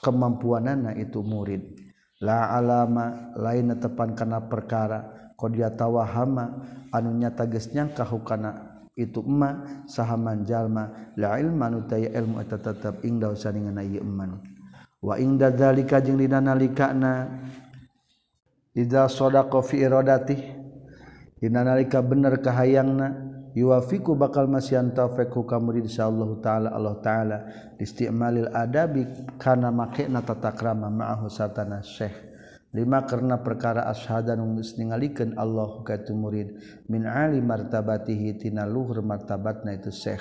kemampuanana 0.00 0.96
itu 0.96 1.20
murid. 1.20 1.85
la 2.22 2.56
alama 2.56 3.34
lain 3.36 3.76
tepan 3.76 4.16
kana 4.16 4.40
perkara 4.48 5.32
qad 5.36 5.52
yatawahama 5.52 6.64
anu 6.92 7.12
nyata 7.12 7.44
geus 7.44 7.68
nyangka 7.72 8.04
hukana 8.08 8.76
itu 8.96 9.20
emma 9.20 9.84
sahaman 9.84 10.48
jalma. 10.48 11.12
La 11.20 11.36
ilman 11.36 11.84
utaya 11.84 12.08
ilmu 12.16 12.40
eta 12.40 12.56
tetep 12.56 13.04
ingda 13.04 13.28
dausaningan 13.28 13.76
ieu 13.84 14.00
eman 14.00 14.40
wa 15.04 15.20
ingda 15.20 15.52
dzalika 15.52 16.00
jeung 16.00 16.16
dina 16.16 16.40
nalikana 16.40 17.28
idza 18.72 19.08
sadaqa 19.08 19.60
fi 19.60 19.84
iradati 19.84 20.36
dina 21.36 21.60
nalika 21.62 22.00
bener 22.00 22.40
kahayangna 22.40 23.25
yuwafiku 23.56 24.12
bakal 24.12 24.44
masian 24.44 24.92
taufik 24.92 25.32
hukam 25.32 25.64
murid 25.64 25.88
insyaallah 25.88 26.30
taala 26.44 26.68
Allah 26.76 26.96
taala. 27.00 27.38
Istimalil 27.80 28.52
adabi 28.52 29.08
kana 29.40 29.72
makna 29.72 30.20
tata 30.20 30.52
krama 30.52 30.92
ma'ahu 30.92 31.32
satana 31.32 31.80
syekh. 31.80 32.12
Lima 32.76 33.08
karena 33.08 33.40
perkara 33.40 33.88
ashadan 33.88 34.44
geus 34.52 34.76
ningalikeun 34.76 35.40
Allah 35.40 35.80
ka 35.80 35.96
murid. 36.12 36.60
Min 36.92 37.08
ali 37.08 37.40
martabatihi 37.40 38.36
tina 38.36 38.68
luhur 38.68 39.00
martabatna 39.00 39.72
itu 39.72 39.88
syekh. 39.88 40.20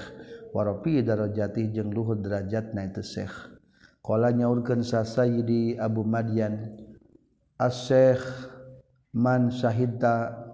Warapi 0.56 1.04
darajati 1.04 1.76
jeung 1.76 1.92
luhur 1.92 2.16
derajatna 2.16 2.88
itu 2.88 3.04
syekh. 3.04 3.36
Qala 4.00 4.32
nyaurkeun 4.32 4.88
sa 4.88 5.04
sayyidi 5.04 5.76
Abu 5.76 6.08
Madyan 6.08 6.80
as-syekh 7.60 8.22
man 9.12 9.50
syahidta 9.50 10.45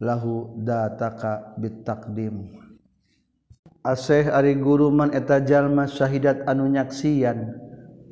lahu 0.00 0.54
dataka 0.62 1.54
bittaqdim 1.60 2.50
asih 3.84 4.32
ari 4.32 4.56
guru 4.56 4.88
man 4.88 5.12
eta 5.12 5.44
jalma 5.44 5.84
syahidat 5.84 6.48
anu 6.48 6.66
nyaksian 6.72 7.52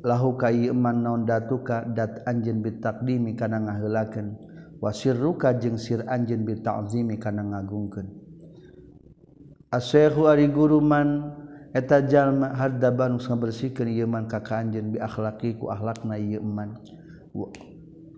lahu 0.03 0.35
kai 0.35 0.67
iman 0.67 0.99
naon 0.99 1.21
datuka 1.23 1.87
dat 1.95 2.27
anjeun 2.27 2.59
bittaqdimi 2.59 3.39
kana 3.39 3.63
ngaheulakeun. 3.63 4.35
Wasirruka 4.83 5.55
jeung 5.63 5.79
sir 5.79 6.03
anjeun 6.11 6.43
bitazimi 6.43 7.15
kana 7.15 7.39
ngagungkeun. 7.39 8.03
Asih 9.71 10.11
ari 10.27 10.51
guru 10.51 10.83
man 10.83 11.39
eta 11.71 12.03
jalma 12.03 12.51
haddaban 12.51 13.15
ngabersihkeun 13.15 13.87
ieu 13.87 14.03
man 14.03 14.27
ka 14.27 14.43
kanjeun 14.43 14.91
bi 14.91 14.99
akhlaqi 14.99 15.55
ku 15.55 15.71
akhlakna 15.71 16.19
ieu 16.19 16.43
man 16.43 16.75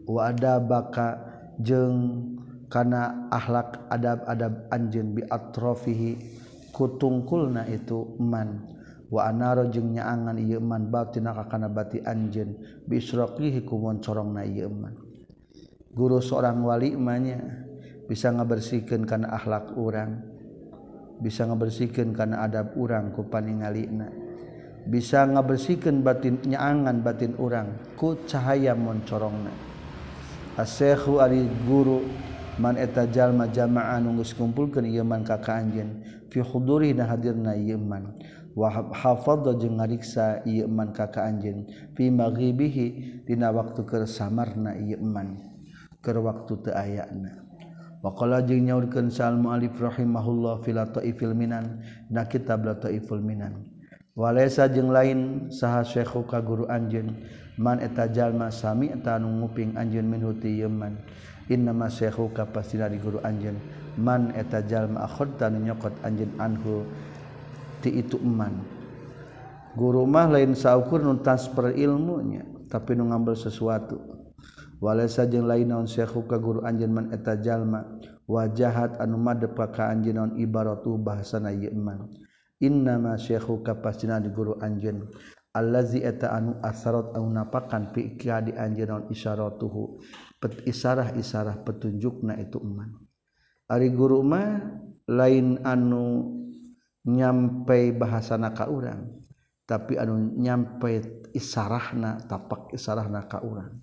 wa 0.10 0.20
adabaka 0.26 1.22
jeung 1.62 2.34
kana 2.70 3.30
akhlak 3.30 3.88
adab-adab 3.90 4.70
anjin 4.74 5.14
biatrofihi 5.16 6.12
kutungkulna 6.76 7.70
itu 7.72 8.18
man. 8.20 8.76
Wa 9.06 9.30
anaro 9.30 9.70
jeung 9.70 9.94
nyaangan 9.94 10.42
ieu 10.42 10.58
man 10.60 10.90
batina 10.90 11.32
ka 11.32 11.46
kana 11.46 11.70
bati 11.70 12.02
anjeun. 12.02 12.58
Bisraqihi 12.90 13.64
kumon 13.64 14.02
corongna 14.02 14.42
ieu 14.44 14.68
man. 14.68 14.98
Guru 15.96 16.20
seorang 16.20 16.60
wali 16.66 16.98
manya 16.98 17.40
bisa 18.10 18.34
ngabersihkeun 18.34 19.08
kana 19.08 19.32
akhlak 19.38 19.72
urang. 19.78 20.20
Bisa 21.22 21.48
ngabersihkeun 21.48 22.12
kana 22.12 22.44
adab 22.44 22.76
urang 22.76 23.16
ku 23.16 23.24
paningalina. 23.30 24.10
Bisa 24.86 25.24
ngabersihkeun 25.24 26.04
batin 26.04 26.42
nyaangan 26.44 27.00
batin 27.00 27.34
urang 27.40 27.96
ku 27.96 28.20
cahaya 28.28 28.76
moncorongna 28.76 29.54
corongna. 29.54 29.54
Asyekhu 30.56 31.20
ari 31.24 31.48
guru 31.64 32.04
man 32.62 32.80
eta 32.80 33.08
jalma 33.10 33.52
jamaan 33.52 34.08
nunggus 34.08 34.32
kumpulkan 34.36 34.88
Iman 34.88 35.24
kaka 35.28 35.60
anjin 35.60 36.04
fihuduri 36.32 36.96
dan 36.96 37.10
hadir 37.12 37.36
na 37.36 37.56
Iman 37.56 38.16
wahab 38.56 38.96
hafadha 38.96 39.52
jeung 39.60 39.78
ngariksa 39.78 40.48
ieu 40.48 40.66
man 40.72 40.96
ka 40.96 41.12
ka 41.12 41.28
anjeun 41.28 41.68
fi 41.94 42.08
maghribihi 42.08 43.28
dina 43.28 43.52
waktu 43.52 43.84
keur 43.84 44.08
samarna 44.08 44.80
ieu 44.80 44.98
man. 45.04 45.44
Keur 46.00 46.24
waktu 46.24 46.64
teu 46.64 46.72
ayana. 46.72 47.44
Wa 48.00 48.16
qala 48.16 48.40
jeung 48.48 48.64
nyaurkeun 48.64 49.12
sal 49.12 49.36
muallif 49.36 49.76
rahimahullah 49.76 50.64
fil 50.64 50.80
taifil 50.96 51.36
minan 51.36 51.84
na 52.08 52.24
kitab 52.24 52.64
la 52.64 52.80
taiful 52.80 53.20
minan. 53.20 53.68
Walaysa 54.16 54.72
jeung 54.72 54.96
lain 54.96 55.52
saha 55.52 55.84
syekhu 55.84 56.24
ka 56.24 56.40
guru 56.40 56.64
anjeun. 56.72 57.12
Man 57.60 57.84
eta 57.84 58.08
jalma 58.08 58.52
sami 58.52 58.92
eta 58.92 59.20
nu 59.20 59.44
nguping 59.44 59.76
anjeun 59.76 60.08
minhuti 60.08 60.64
ieu 60.64 60.72
man. 60.72 60.96
innamahu 61.52 62.32
kapastina 62.34 62.90
di 62.90 62.98
guru 62.98 63.22
anjen 63.22 63.60
man 63.96 64.32
eta 64.36 64.64
jalma 64.66 65.06
etajallmakhtan 65.06 65.62
nyokot 65.62 65.96
anjen 66.04 66.32
anhu 66.42 66.84
ti 67.80 67.96
itu 67.96 68.20
eman. 68.20 68.64
Guru 69.76 70.08
mah 70.08 70.32
lain 70.32 70.56
saukur 70.56 71.04
nuntas 71.04 71.52
transfer 71.52 71.76
ilmunya 71.76 72.48
tapi 72.72 72.96
nu 72.96 73.12
ngambil 73.12 73.36
sesuatu. 73.36 74.16
Wala 74.84 75.08
jeung 75.08 75.48
lain 75.48 75.72
naon 75.72 75.88
syekhu 75.88 76.28
ka 76.28 76.36
guru 76.36 76.60
anjeun 76.68 76.92
man 76.92 77.06
eta 77.16 77.40
jalma 77.40 77.96
wajahat 78.28 79.00
anu 79.00 79.16
madep 79.16 79.56
ka 79.72 79.88
anjeun 79.88 80.16
naon 80.20 80.32
ibaratu 80.36 81.00
bahasana 81.00 81.56
ieu 81.56 81.72
iman 81.72 82.12
innama 82.60 83.16
syekhu 83.16 83.64
ka 83.64 83.80
pastina 83.80 84.20
di 84.20 84.28
guru 84.30 84.60
anjeun 84.60 85.08
allazi 85.56 86.04
eta 86.04 86.36
anu 86.36 86.60
asarat 86.60 87.16
anu 87.16 87.32
napakan 87.32 87.96
fi 87.96 88.20
di 88.20 88.52
anjeun 88.52 88.88
naon 88.92 89.04
isyaratuhu 89.08 90.04
pet 90.46 90.62
isarah-isarah 90.70 91.66
petunjukna 91.66 92.38
itu 92.38 92.62
iman 92.62 93.02
Ari 93.66 93.90
guru 93.90 94.22
mah 94.22 94.62
lain 95.10 95.58
anu 95.66 96.38
nyampe 97.10 97.98
bahasa 97.98 98.38
naka 98.38 98.70
urang 98.70 99.26
tapi 99.66 99.98
anu 99.98 100.38
nyampe 100.38 101.26
isarahna 101.34 102.22
tapak 102.30 102.70
isarahna 102.78 103.26
naka 103.26 103.42
urang. 103.42 103.82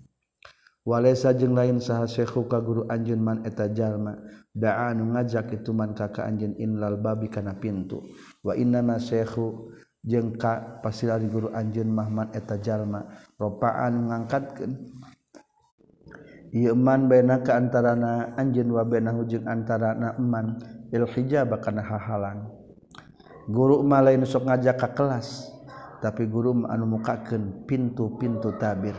Walesa 0.83 1.31
jeung 1.35 1.55
lain 1.55 1.79
saha 1.79 2.07
Syekhu 2.07 2.47
ka 2.47 2.59
guru 2.59 2.87
anjeun 2.91 3.19
man 3.19 3.43
eta 3.47 3.71
jalma 3.71 4.19
da'a 4.51 4.91
anu 4.91 5.15
ngajak 5.15 5.55
itu 5.55 5.71
man 5.71 5.95
ka 5.95 6.11
ka 6.11 6.27
anjeun 6.27 6.55
inlal 6.59 6.99
babi 6.99 7.27
kana 7.31 7.55
pintu. 7.55 8.03
Wa 8.43 8.55
innama 8.55 8.99
Syekhu 8.99 9.71
jeung 10.03 10.35
ka 10.35 10.79
pasilari 10.83 11.27
guru 11.27 11.51
anjeun 11.55 11.87
mahman 11.87 12.31
eta 12.35 12.59
jalma 12.59 13.03
ropaan 13.39 14.11
ngangkatkeun. 14.11 14.71
Iman 16.53 17.09
bena 17.09 17.41
keantarana 17.41 18.37
anjin 18.37 18.69
wabena 18.69 19.09
hujung 19.09 19.49
antara 19.49 19.97
il 20.93 21.05
hijab 21.09 21.49
bakana 21.49 21.81
hahalan. 21.81 22.45
Guru 23.49 23.81
malain 23.81 24.21
sok 24.21 24.45
ngajak 24.45 24.77
ka 24.77 24.89
kelas 24.93 25.49
tapi 25.97 26.29
guru 26.29 26.61
anu 26.69 26.85
mukaken 26.85 27.65
pintu-pintu 27.65 28.53
tabir. 28.61 28.93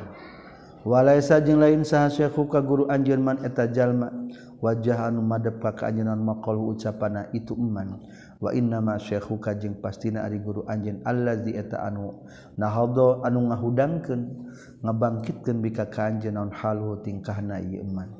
Walai 0.84 1.22
sajeng 1.22 1.62
lain 1.62 1.80
saha 1.86 2.10
syekhu 2.10 2.50
ka 2.50 2.58
guru 2.60 2.90
anjeun 2.90 3.22
man 3.22 3.40
eta 3.40 3.70
jalma 3.70 4.12
wajah 4.60 5.08
anu 5.08 5.24
madep 5.24 5.56
ka 5.62 5.72
kaanjeunna 5.72 6.12
maqalu 6.12 6.76
ucapana 6.76 7.30
itu 7.32 7.56
eman. 7.56 8.02
Wa 8.42 8.52
inna 8.52 8.82
ma 8.84 9.00
syekhu 9.00 9.38
ka 9.40 9.56
jeung 9.56 9.78
pastina 9.80 10.26
ari 10.26 10.42
guru 10.42 10.66
anjeun 10.68 11.00
allazi 11.08 11.56
eta 11.56 11.86
anu 11.86 12.26
nahadho 12.58 13.24
anu 13.24 13.48
ngahudangkeun. 13.48 14.20
ngabangkitkan 14.84 15.64
bika 15.64 15.88
kanje 15.88 16.28
naon 16.28 16.52
halu 16.52 17.00
tingkah 17.00 17.40
na 17.40 17.56
iman. 17.58 18.12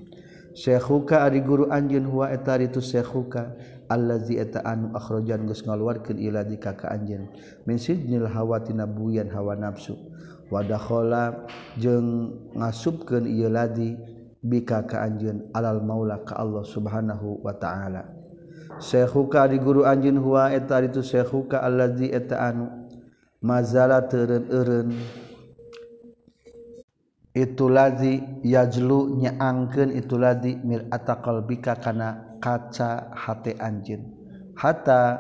Syekhuka 0.55 1.27
ari 1.27 1.43
guru 1.43 1.69
anjeun 1.69 2.07
huwa 2.09 2.31
eta 2.31 2.57
itu 2.63 2.79
syekhuka 2.79 3.59
allazi 3.91 4.39
eta 4.39 4.63
anu 4.63 4.95
akhrajan 4.95 5.45
geus 5.51 5.67
ngaluarkeun 5.67 6.17
ila 6.17 6.47
di 6.47 6.57
ka 6.57 6.73
anjeun 6.89 7.27
min 7.67 7.77
sidnil 7.77 8.31
hawa 8.31 8.63
tina 8.63 8.89
buyan 8.89 9.29
hawa 9.35 9.59
nafsu. 9.59 9.99
Wa 10.49 10.63
dakhala 10.63 11.45
jeung 11.75 12.33
ngasupkeun 12.55 13.27
ieu 13.27 13.51
ladi 13.51 13.99
bika 14.41 14.87
ka 14.87 15.03
anjeun 15.03 15.51
alal 15.53 15.83
maula 15.83 16.23
ka 16.23 16.39
Allah 16.39 16.63
subhanahu 16.63 17.43
wa 17.43 17.53
taala. 17.59 18.07
Syekhuka 18.79 19.51
ari 19.51 19.59
guru 19.59 19.83
anjeun 19.83 20.23
huwa 20.23 20.55
eta 20.55 20.81
itu 20.87 21.03
syekhuka 21.03 21.67
allazi 21.67 22.15
eta 22.15 22.41
anu 22.41 22.71
mazala 23.43 24.07
teureun-eureun 24.07 24.95
itu 27.35 27.67
lazi 27.67 28.23
yajlu 28.47 29.19
nyaangkeun 29.19 29.91
itu 29.91 30.15
lazi 30.15 30.55
mir'ata 30.63 31.19
qalbika 31.19 31.83
kana 31.83 32.39
kaca 32.39 33.11
hati 33.11 33.59
anjin 33.59 34.07
hatta 34.55 35.19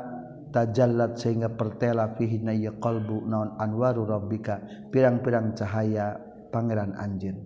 tajallat 0.54 1.18
sehingga 1.18 1.50
pertela 1.50 2.14
fihi 2.14 2.38
na 2.38 2.54
qalbu 2.54 3.26
naon 3.26 3.58
anwaru 3.58 4.06
rabbika 4.06 4.62
pirang-pirang 4.94 5.58
cahaya 5.58 6.14
pangeran 6.54 6.94
anjin 6.94 7.42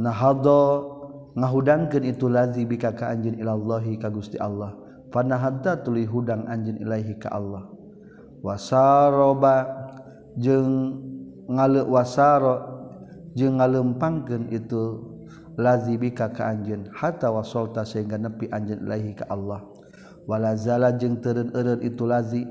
nahado 0.00 0.96
ngahudangkeun 1.36 2.04
itu 2.06 2.26
lazi 2.26 2.66
bika 2.66 2.94
ka 2.96 3.12
anjin 3.12 3.38
ilallahi 3.38 3.98
ka 4.00 4.10
Gusti 4.10 4.38
Allah. 4.40 4.74
Fanahadda 5.10 5.82
tuli 5.82 6.06
hudang 6.06 6.46
anjin 6.46 6.78
ilahi 6.78 7.18
ka 7.18 7.34
Allah. 7.34 7.66
Wasaroba 8.40 9.66
jeung 10.38 11.02
ngaleuk 11.50 11.90
wasaro 11.90 12.79
jeung 13.36 13.58
ngalempangkeun 13.58 14.50
itu 14.50 15.06
lazibika 15.60 16.32
ka 16.32 16.50
anjeun 16.50 16.88
hatta 16.94 17.28
wasolta 17.30 17.84
sehingga 17.84 18.16
nepi 18.16 18.48
anjeun 18.50 18.86
ilahi 18.86 19.12
ka 19.18 19.28
Allah. 19.28 19.62
Wala 20.24 20.54
zala 20.54 20.94
jeung 20.94 21.18
teureun 21.18 21.50
eureun 21.52 21.80
itu 21.82 22.04
lazi. 22.06 22.44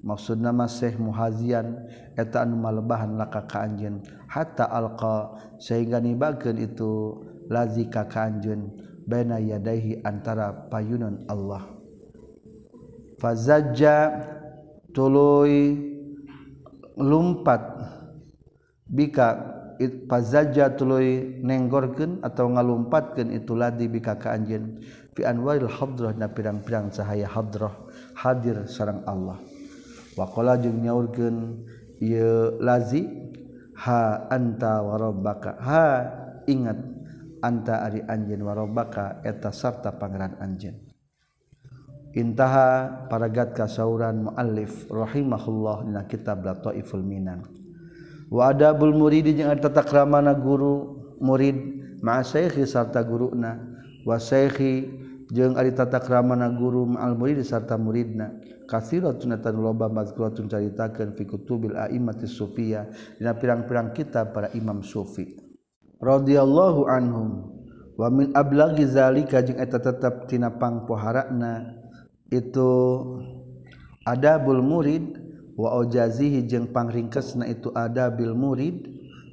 Maksudna 0.00 0.48
mah 0.48 0.64
Syekh 0.64 0.96
Muhazian 0.96 1.76
eta 2.16 2.40
anu 2.40 2.56
malebahan 2.56 3.20
laka 3.20 3.44
ka 3.44 3.68
anjeun 3.68 4.00
hatta 4.32 4.64
alqa 4.64 5.36
sehingga 5.60 6.00
nibakeun 6.00 6.56
itu 6.56 7.20
lazi 7.52 7.84
ka 7.84 8.08
ka 8.08 8.24
anjeun 8.24 8.72
baina 9.04 9.36
yadaihi 9.36 10.00
antara 10.00 10.72
payunan 10.72 11.20
Allah. 11.28 11.68
Fazajja 13.20 14.24
tuluy 14.96 15.76
lumpat 16.96 17.60
bika 18.88 19.59
pazaja 19.88 20.76
tuluy 20.76 21.40
nenggorkeun 21.40 22.20
atau 22.20 22.52
ngalumpatkeun 22.52 23.32
itu 23.32 23.56
ladi 23.56 23.88
bika 23.88 24.20
ka 24.20 24.36
anjeun. 24.36 24.84
Fi 25.16 25.24
anwaril 25.24 25.72
hadrah 25.72 26.12
na 26.12 26.28
pirang-pirang 26.28 26.92
cahaya 26.92 27.24
hadrah 27.24 27.72
hadir 28.12 28.68
sareng 28.68 29.00
Allah. 29.08 29.40
Wa 30.18 30.28
qala 30.28 30.60
jeung 30.60 30.84
nyaurkeun 30.84 31.64
ieu 32.04 32.60
lazi 32.60 33.08
ha 33.80 34.28
anta 34.28 34.84
wa 34.84 35.00
rabbaka. 35.00 35.56
Ha 35.56 35.86
ingat 36.44 36.78
anta 37.40 37.80
ari 37.88 38.04
anjeun 38.04 38.44
wa 38.44 38.52
rabbaka 38.52 39.24
eta 39.24 39.48
sarta 39.48 39.96
pangeran 39.96 40.36
anjeun. 40.44 40.76
Intaha 42.10 43.06
paragat 43.06 43.54
kasauran 43.54 44.26
muallif 44.28 44.90
rahimahullah 44.90 45.86
dina 45.86 46.02
kitab 46.10 46.42
lataiful 46.42 47.06
minan. 47.06 47.46
Wa 48.30 48.54
adabul 48.54 48.94
murid 48.94 49.26
jeung 49.34 49.50
tata 49.58 49.82
kramana 49.82 50.32
guru 50.38 50.96
murid 51.20 51.58
ma'a 52.00 52.24
syaikhi 52.24 52.64
sarta 52.64 53.04
guruna. 53.04 53.60
Wa 54.06 54.16
syaikhi 54.16 54.88
jeung 55.28 55.60
ari 55.60 55.76
tata 55.76 56.00
kramana 56.00 56.48
guru 56.48 56.88
ma'al 56.88 57.18
murid 57.18 57.44
sarta 57.44 57.76
muridna. 57.76 58.32
Kasiratun 58.70 59.34
tan 59.42 59.58
loba 59.58 59.90
mazkuratun 59.90 60.46
caritakeun 60.46 61.18
fi 61.18 61.22
kutubil 61.26 61.76
a'immati 61.76 62.30
sufiyah. 62.30 62.88
Dina 63.18 63.34
pirang-pirang 63.36 63.92
kitab 63.92 64.32
para 64.32 64.48
imam 64.56 64.80
sufi. 64.80 65.36
Radhiyallahu 66.00 66.88
anhum. 66.88 67.50
Wa 67.98 68.08
min 68.08 68.32
ablaghi 68.32 68.88
zalika 68.88 69.44
jeung 69.44 69.60
eta 69.60 69.82
tetep 69.82 70.30
tina 70.30 70.54
pangpoharana. 70.54 71.76
Itu 72.30 72.70
adabul 74.06 74.64
murid 74.64 75.19
wajazihi 75.60 76.48
jeung 76.48 76.72
pangringkesna 76.72 77.44
itu 77.44 77.68
ada 77.76 78.08
Bil 78.08 78.32
murid 78.32 78.88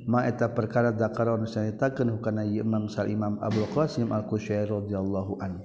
maeta 0.07 0.51
perkara 0.51 0.91
dakaron 0.91 1.47
sanitakan 1.47 2.19
hukana 2.19 2.43
Imam 2.43 2.91
Sal 2.91 3.07
Imam 3.07 3.39
Abdul 3.39 3.67
Qasim 3.71 4.11
Al 4.11 4.27
Kusyair 4.27 4.67
radhiyallahu 4.67 5.39
an 5.39 5.63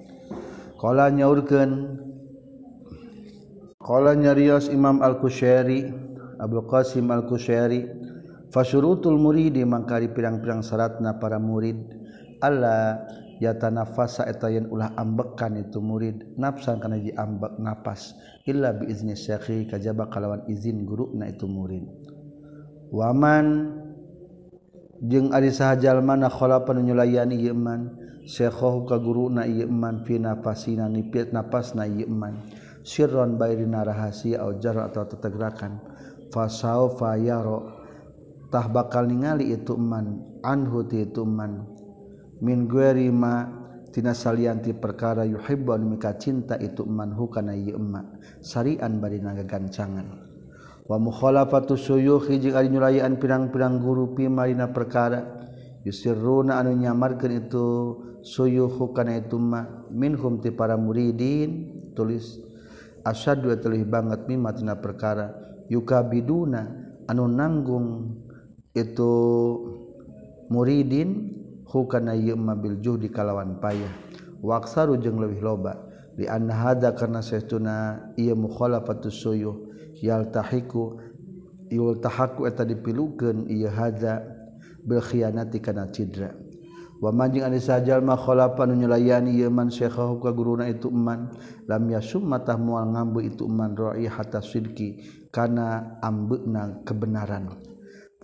qala 0.79 1.11
nyaurkeun 1.11 1.71
qala 3.79 4.15
nyarios 4.15 4.71
Imam 4.71 5.03
Al 5.03 5.19
Kusyairi 5.19 5.91
Abdul 6.39 6.67
Qasim 6.67 7.07
Al 7.11 7.27
Kusyairi 7.27 7.87
fasyurutul 8.53 9.19
muridi 9.19 9.65
mangkari 9.67 10.13
pirang-pirang 10.13 10.61
syaratna 10.61 11.17
para 11.17 11.41
murid 11.41 11.79
Allah 12.43 13.03
tanafasa 13.39 14.27
etayen 14.29 14.69
ulah 14.69 14.93
ambekan 14.99 15.57
itu 15.57 15.79
murid. 15.79 16.37
Nafsan 16.37 16.77
karena 16.77 16.99
ji 16.99 17.15
ambek 17.15 17.57
nafas 17.57 18.13
illa 18.45 18.75
bi 18.75 18.91
izni 18.91 19.15
syekhi 19.17 19.65
kajaba 19.69 20.11
kalawan 20.11 20.45
izin 20.51 20.83
guru 20.85 21.13
na 21.15 21.31
itu 21.31 21.47
murid. 21.49 21.87
Waman 22.93 23.79
jeung 25.03 25.33
ari 25.33 25.49
sahajal 25.49 25.99
mana 26.05 26.29
khala 26.29 26.63
penyulayani 26.63 27.41
ieu 27.41 27.57
man 27.57 27.91
syekhohu 28.23 28.87
ka 28.87 29.01
guru 29.01 29.27
na 29.33 29.43
ieu 29.43 29.67
man 29.67 30.05
fi 30.07 30.21
nafasina 30.21 30.87
nipit 30.87 31.35
napasna 31.35 31.83
ieu 31.89 32.07
man 32.07 32.39
sirron 32.83 33.35
bairina 33.39 33.83
rahasia 33.83 34.43
au 34.43 34.59
jar 34.59 34.79
atau 34.79 35.07
tetegrakan 35.07 35.79
fasau 36.31 36.95
fayaro 36.95 37.83
tah 38.53 38.69
bakal 38.69 39.07
ningali 39.09 39.55
itu 39.55 39.73
man 39.73 40.39
anhu 40.45 40.85
ti 40.85 41.03
itu 41.03 41.25
man 41.25 41.72
min 42.43 42.67
guerima 42.67 43.47
tina 43.95 44.11
salianti 44.11 44.75
perkara 44.75 45.23
yuhibbun 45.23 45.95
mika 45.95 46.19
cinta 46.19 46.59
itu 46.59 46.83
manhu 46.83 47.31
kana 47.31 47.55
ieu 47.55 47.79
emma 47.79 48.03
sarian 48.43 48.99
bari 48.99 49.23
nagagancangan. 49.23 50.19
Wa 50.83 50.99
mukhalafatu 50.99 51.79
syuyukhi 51.79 52.43
jeung 52.43 52.59
ari 52.59 52.67
nyulayan 52.67 53.15
pirang-pirang 53.15 53.79
guru 53.79 54.11
pi 54.11 54.27
marina 54.27 54.67
perkara 54.75 55.23
yusirruna 55.87 56.59
anu 56.59 56.75
nyamarkeun 56.75 57.47
itu 57.47 57.65
suyuhu 58.19 58.91
kana 58.91 59.23
itu 59.23 59.39
ma. 59.39 59.87
Minhum 59.87 60.43
ti 60.43 60.51
para 60.51 60.75
muridin 60.75 61.71
tulis 61.95 62.41
asyadu 63.07 63.55
telih 63.61 63.87
banget 63.87 64.27
mimma 64.27 64.51
tina 64.51 64.75
perkara 64.75 65.31
yukabiduna 65.71 66.67
anu 67.07 67.31
nanggung 67.31 68.19
itu 68.75 69.13
muridin 70.51 71.42
hukana 71.73 72.13
ieu 72.13 72.37
ma 72.37 72.53
bil 72.53 72.77
juhdi 72.77 73.09
kalawan 73.09 73.57
payah. 73.57 73.89
Waksaru 74.45 75.01
jeng 75.01 75.17
leuwih 75.17 75.41
loba. 75.41 75.89
Li 76.13 76.29
anna 76.29 76.53
hada 76.53 76.93
karena 76.93 77.25
saestuna 77.25 78.13
ieu 78.13 78.37
mukhalafatu 78.37 79.09
suyuh. 79.09 79.73
Yaltahiku 79.97 81.01
yultahaku 81.73 82.45
eta 82.45 82.61
dipilukeun 82.61 83.49
ieu 83.49 83.73
hadza 83.73 84.21
bil 84.85 85.01
khianati 85.01 85.57
kana 85.57 85.89
cidra. 85.89 86.37
Wa 87.01 87.11
man 87.11 87.33
jeung 87.33 87.49
ari 87.49 87.59
sajal 87.59 87.99
ma 88.05 88.15
khalapan 88.15 88.77
nyulayani 88.77 89.33
ieu 89.33 89.49
man 89.49 89.73
syekhahu 89.73 90.21
ka 90.21 90.29
guruna 90.31 90.69
itu 90.69 90.93
man. 90.93 91.33
Lam 91.65 91.89
yasum 91.89 92.29
matah 92.29 92.61
moal 92.61 92.93
ngambu 92.93 93.19
itu 93.25 93.49
man 93.49 93.73
ra'i 93.73 94.05
hatta 94.05 94.39
sidqi 94.39 95.01
kana 95.33 95.97
ambeuna 95.99 96.85
kebenaran. 96.85 97.72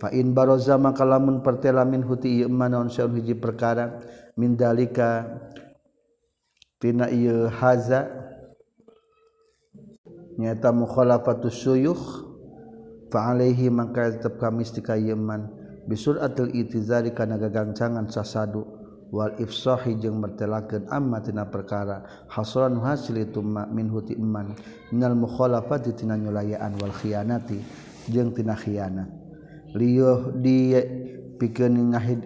In 0.08 0.32
baroza 0.32 0.80
maka 0.80 1.04
lamun 1.04 1.44
pertelamin 1.44 2.00
huti 2.00 2.40
iman 2.48 2.88
hiji 2.88 3.36
perkara 3.36 4.00
mindalika 4.40 5.28
tina 6.80 7.12
ieu 7.12 7.52
haza 7.52 8.08
nyata 10.40 10.72
mukhalafatus 10.72 11.60
suyukh 11.60 12.24
fa 13.12 13.36
alaihi 13.36 13.68
maka 13.68 14.16
tetep 14.16 14.40
kami 14.40 14.64
istika 14.64 14.96
iman 14.96 15.52
bisuratil 15.84 16.48
itizari 16.56 17.12
kana 17.12 17.36
gagancangan 17.36 18.08
sasadu 18.08 18.64
wal 19.12 19.36
ifsahi 19.36 19.98
jeung 19.98 20.22
mertelakeun 20.22 20.86
amma 20.86 21.18
tina 21.18 21.44
perkara. 21.50 22.06
Hasran 22.30 22.78
hasil 22.78 23.18
itu 23.28 23.42
min 23.44 23.90
huti 23.90 24.14
iman 24.16 24.54
minal 24.94 25.18
mukhalafati 25.18 25.92
tina 25.98 26.14
nyulayaan 26.16 26.78
wal 26.78 26.94
khianati 26.94 27.58
jeung 28.08 28.32
tina 28.32 28.56
khianat 28.56 29.19
liuh 29.74 30.34
di 30.38 30.74
pikeun 31.38 31.94
ngahid 31.94 32.20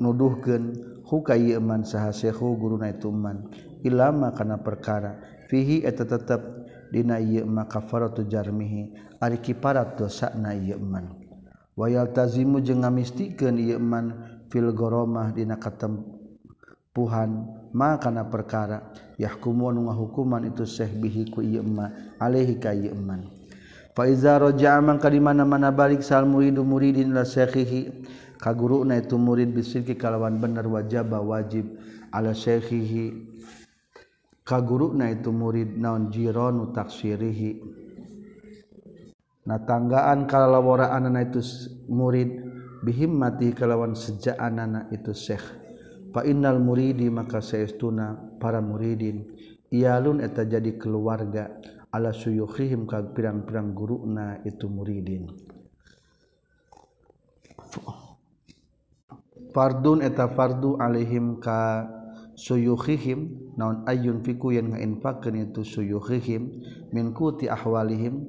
nuduhkeun 0.00 0.64
huka 1.06 1.38
man 1.62 1.86
saha 1.86 2.10
syekhu 2.10 2.58
guruna 2.58 2.90
itu 2.90 3.10
man 3.10 3.46
ilama 3.86 4.34
kana 4.34 4.58
perkara. 4.58 5.22
Fihi 5.46 5.86
eta 5.86 6.02
tetep 6.02 6.42
dina 6.90 7.22
ieu 7.22 7.46
ma 7.46 7.70
kafaratu 7.70 8.26
jarmihi 8.26 8.90
ari 9.22 9.38
kiparat 9.38 9.94
dosana 9.94 10.58
ieu 10.58 10.78
man. 10.82 11.14
Wayal 11.78 12.10
tazimu 12.10 12.58
jeung 12.64 12.82
ngamistikeun 12.82 13.54
ieu 13.62 13.78
man 13.78 14.40
fil 14.50 14.74
goromah 14.74 15.30
dina 15.30 15.54
katempuhan 15.54 17.30
ma 17.70 17.94
kana 18.02 18.26
perkara 18.26 18.90
yahkumu 19.22 19.70
nu 19.70 19.86
ngahukuman 19.86 20.50
itu 20.50 20.66
syekh 20.66 20.98
bihi 20.98 21.30
ku 21.30 21.46
ieu 21.46 21.62
ma 21.62 21.94
alaihi 22.18 22.58
ka 22.58 22.74
ieu 22.74 22.98
man. 22.98 23.35
Faiza 23.96 24.36
roja 24.36 24.76
amang 24.76 25.00
ka 25.00 25.08
di 25.08 25.16
mana-mana 25.16 25.72
balik 25.72 26.04
sal 26.04 26.28
muridu 26.28 26.60
muridin 26.60 27.16
la 27.16 27.24
syekhihi. 27.24 28.04
Ka 28.36 28.52
guruna 28.52 29.00
itu 29.00 29.16
murid 29.16 29.56
bisirki 29.56 29.96
kalawan 29.96 30.36
bener 30.36 30.68
wajaba 30.68 31.16
wajib 31.24 31.80
ala 32.12 32.36
syekhihi. 32.36 33.24
Ka 34.44 34.60
guruna 34.60 35.08
itu 35.08 35.32
murid 35.32 35.80
naon 35.80 36.12
jiranu 36.12 36.76
taksirihi. 36.76 37.64
Na 39.48 39.64
tanggaan 39.64 40.28
kalawara 40.28 40.92
anana 40.92 41.24
itu 41.24 41.40
murid 41.88 42.36
bihim 42.84 43.16
mati 43.16 43.56
kalawan 43.56 43.96
sejaanana 43.96 44.92
itu 44.92 45.16
syekh. 45.16 45.64
Fa 46.12 46.20
innal 46.28 46.60
muridi 46.60 47.08
maka 47.08 47.40
saestuna 47.40 48.12
para 48.36 48.60
muridin. 48.60 49.24
Iyalun 49.72 50.20
eta 50.20 50.44
jadi 50.44 50.76
keluarga. 50.76 51.48
ala 51.96 52.12
suyukhihim 52.12 52.84
ka 52.84 53.00
pirang-pirang 53.16 53.72
guruna 53.72 54.44
itu 54.44 54.68
muridin. 54.68 55.32
Fardun 59.56 60.04
eta 60.04 60.28
fardu 60.28 60.76
alaihim 60.76 61.40
ka 61.40 61.88
suyukhihim 62.36 63.52
naon 63.56 63.88
ayun 63.88 64.20
fiku 64.20 64.52
yang 64.52 64.76
ngainfakeun 64.76 65.48
itu 65.48 65.64
suyukhihim 65.64 66.60
min 66.92 67.16
kuti 67.16 67.48
ahwalihim 67.48 68.20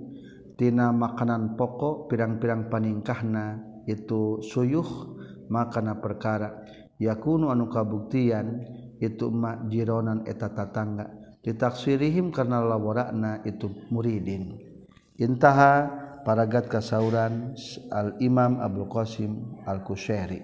tina 0.55 0.95
makanan 0.95 1.59
pokok 1.59 2.07
pirang-pirang 2.07 2.71
paningkahna 2.71 3.59
itu 3.83 4.39
suyuh 4.39 5.15
makana 5.51 5.99
perkara. 5.99 6.63
Yakunu 6.97 7.51
anu 7.51 7.69
kabuktian 7.69 8.63
itu 8.97 9.29
mak 9.29 9.69
jironan 9.69 10.25
eta 10.25 10.49
tatangga. 10.55 11.16
Ditaksirihim 11.47 12.35
karena 12.35 12.59
laborakna 12.59 13.39
itu 13.47 13.71
muridin. 13.87 14.59
Intaha 15.15 15.87
paragat 16.27 16.67
kasauran 16.67 17.55
al 17.87 18.19
Imam 18.19 18.59
Abdul 18.59 18.91
Qasim 18.91 19.63
al 19.63 19.79
Kusyairi 19.81 20.43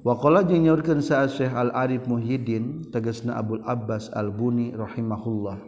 Waqala 0.00 0.48
jeung 0.48 0.64
nyaurkeun 0.64 1.04
sa 1.04 1.28
Syekh 1.28 1.52
Al 1.52 1.76
Arif 1.76 2.08
Muhyiddin 2.08 2.88
tegasna 2.88 3.36
Abdul 3.36 3.60
Abbas 3.68 4.08
Al 4.16 4.32
Buni 4.32 4.72
rahimahullah. 4.72 5.60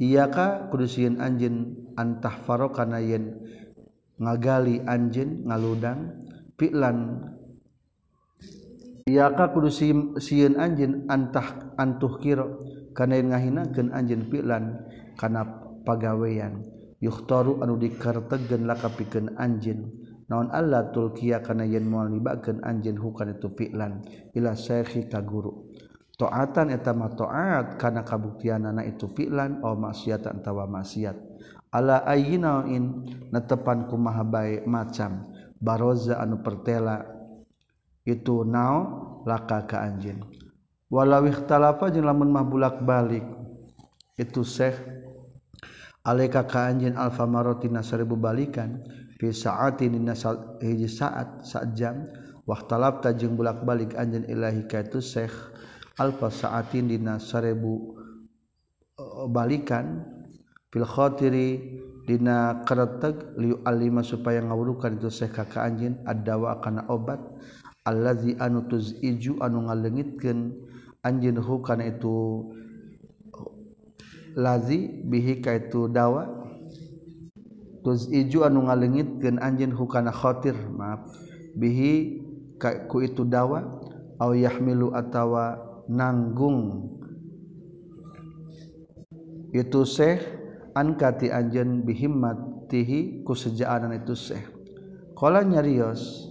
Iyakah 0.00 0.72
kudusiin 0.72 1.20
anj 1.20 1.44
antah 1.92 2.40
Farokana 2.40 3.04
yen 3.04 3.36
ngagali 4.16 4.80
anj 4.80 5.44
ngaludang 5.44 6.24
pilan. 6.56 7.20
Iyakah 9.04 9.52
kudu 9.52 9.68
siun 10.16 10.56
anj 10.56 10.80
antah 11.12 11.76
antuh 11.76 12.16
kiro 12.16 12.64
kana 12.96 13.20
ngahinakeun 13.20 13.92
anjeun 13.92 14.32
pilan 14.32 14.80
kana 15.20 15.44
pagawean. 15.84 16.64
Yukhtaru 16.96 17.60
anu 17.60 17.76
dikartegen 17.76 18.64
lakapikeun 18.64 19.36
anjeun. 19.36 19.92
Naon 20.26 20.50
Allah 20.50 20.90
tulkiya 20.90 21.44
kana 21.44 21.62
yen 21.68 21.86
moal 21.86 22.10
nibakeun 22.10 22.64
anjeun 22.64 22.98
hukana 22.98 23.36
itu 23.36 23.52
fi'lan 23.52 24.02
ila 24.34 24.56
syekhi 24.56 25.06
ka 25.06 25.20
guru. 25.22 25.70
Taatan 26.16 26.72
eta 26.72 26.96
ma 26.96 27.12
taat 27.12 27.76
kana 27.76 28.00
kabuktianana 28.00 28.82
itu 28.88 29.06
fi'lan 29.12 29.60
o 29.60 29.76
maksiat 29.76 30.24
antawa 30.26 30.64
maksiat. 30.64 31.14
Ala 31.70 32.02
ayyina 32.08 32.64
in 32.72 33.04
natepan 33.28 33.86
kumaha 33.86 34.24
bae 34.24 34.64
macam. 34.64 35.30
Baroza 35.60 36.16
anu 36.20 36.40
pertela 36.40 37.04
itu 38.08 38.44
nao 38.48 39.22
laka 39.28 39.68
ka 39.68 39.84
anjeun. 39.84 40.35
walawikhtalafa 40.90 41.92
jeung 41.94 42.06
lamun 42.06 42.30
mah 42.30 42.44
bulak-balik. 42.46 43.24
Itu 44.16 44.46
Syekh. 44.46 44.80
Alaika 46.06 46.46
ka 46.46 46.70
anjeun 46.70 46.94
alfamarotina 46.94 47.82
seribu 47.82 48.16
balikan. 48.16 48.80
Fi 49.16 49.32
sa'atin 49.32 49.96
dina 49.96 50.14
hiji 50.62 50.88
saat 50.88 51.44
saat 51.44 51.74
jam. 51.76 52.06
Waqtalafta 52.46 53.12
jeung 53.12 53.34
bulak-balik 53.34 53.98
anjeun 53.98 54.24
ilahi 54.26 54.64
ka 54.70 54.86
itu 54.86 55.02
Syekh. 55.02 55.34
Alfa 55.98 56.30
sa'atin 56.30 56.88
dina 56.88 57.18
seribu 57.18 57.96
eh, 58.96 59.26
balikan. 59.28 60.06
Fil 60.72 60.86
khatiri 60.86 61.80
Dina 62.06 62.62
kareteg 62.62 63.34
liu 63.34 63.58
alima 63.66 64.06
supaya 64.06 64.38
ngawurukan 64.38 65.02
itu 65.02 65.10
Syekh 65.10 65.42
Kakak 65.42 65.62
anjeun 65.66 65.98
ad-dawa 66.06 66.62
kana 66.62 66.86
obat 66.86 67.18
allazi 67.82 68.38
anu 68.38 68.62
tuziju 68.70 69.42
anu 69.42 69.66
ngalengitkeun 69.66 70.54
anjeun 71.02 71.42
hu 71.42 71.58
kana 71.66 71.90
itu 71.90 72.46
lazi 74.38 75.02
bihi 75.02 75.42
ka 75.42 75.58
itu 75.58 75.90
dawa 75.90 76.30
tuziju 77.82 78.46
anu 78.46 78.70
ngalengitkeun 78.70 79.42
anjeun 79.42 79.74
hu 79.74 79.90
kana 79.90 80.14
khatir 80.14 80.54
maaf 80.54 81.10
bihi 81.58 82.22
ka 82.54 82.86
ku 82.86 83.02
itu 83.02 83.26
dawa 83.26 83.66
au 84.22 84.30
yahmilu 84.32 84.94
atawa 84.94 85.58
nanggung. 85.90 86.92
Itu 89.54 89.88
Syekh 89.88 90.20
ankati 90.76 91.32
anjeun 91.32 91.82
bihimmatihi 91.88 93.24
ku 93.24 93.32
sejaanan 93.32 93.96
itu 93.96 94.12
Syekh 94.12 94.44
qala 95.16 95.40
nyarios 95.40 96.28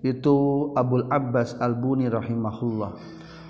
itu 0.00 0.36
Abdul 0.78 1.10
Abbas 1.10 1.58
Al-Buni 1.58 2.06
rahimahullah. 2.06 2.94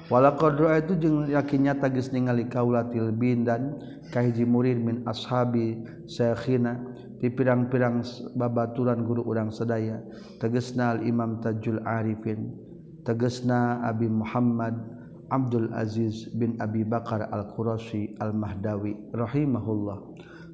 Wala 0.06 0.38
qadra 0.38 0.78
itu 0.78 0.94
jeung 1.02 1.26
yakin 1.26 1.66
nyata 1.66 1.90
geus 1.90 2.14
ningali 2.14 2.46
kaulatil 2.46 3.10
bindan 3.10 3.74
kahiji 4.14 4.46
murid 4.46 4.78
min 4.78 5.02
ashabi 5.02 5.82
syekhina 6.06 6.78
di 7.18 7.26
pirang-pirang 7.26 8.06
babaturan 8.38 9.02
guru 9.02 9.26
urang 9.26 9.50
sadaya. 9.50 9.98
Tegesna 10.38 10.94
al 10.94 11.02
Imam 11.02 11.42
Tajul 11.42 11.82
Arifin 11.82 12.54
tegesna 13.02 13.82
Abi 13.86 14.10
Muhammad 14.10 14.74
Abdul 15.30 15.74
Aziz 15.74 16.30
bin 16.32 16.58
Abi 16.62 16.86
Bakar 16.86 17.28
Al-Qurashi 17.30 18.14
Al-Mahdawi 18.18 19.12
rahimahullah. 19.14 19.98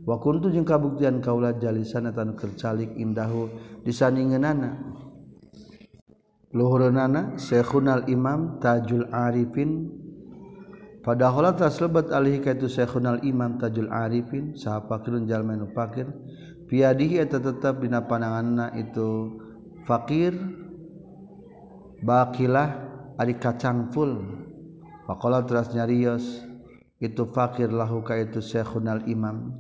Wa 0.03 0.17
kuntu 0.19 0.51
jeung 0.51 0.67
kabuktian 0.67 1.23
kaula 1.23 1.55
jalisan 1.57 2.11
eta 2.11 2.27
kercalik 2.35 2.91
indahu 2.99 3.47
disaningeunana 3.87 4.75
luhurunana 6.51 7.39
Syekhunal 7.39 8.11
Imam 8.11 8.59
Tajul 8.59 9.07
Arifin. 9.15 10.03
Padahal 11.03 11.55
tas 11.59 11.79
lebat 11.83 12.11
alih 12.15 12.43
kaitu 12.43 12.67
Syekhunal 12.67 13.23
Imam 13.23 13.59
Tajul 13.59 13.91
Arifin 13.91 14.55
saha 14.59 14.87
fakirun 14.87 15.27
jalma 15.27 15.59
nu 15.59 15.71
fakir 15.71 16.07
piadihi 16.71 17.21
eta 17.21 17.43
tetep 17.43 17.83
dina 17.83 18.07
pandanganna 18.07 18.71
itu 18.79 19.39
fakir 19.83 20.33
bakilah 22.03 22.69
ari 23.19 23.35
kacang 23.39 23.91
full 23.91 24.19
Pakola 25.13 25.45
teras 25.45 25.69
nyarios 25.77 26.41
itu 26.97 27.29
fakir 27.29 27.69
lahu 27.69 28.01
ka 28.01 28.17
itu 28.17 28.41
syekhunal 28.41 29.05
imam 29.05 29.53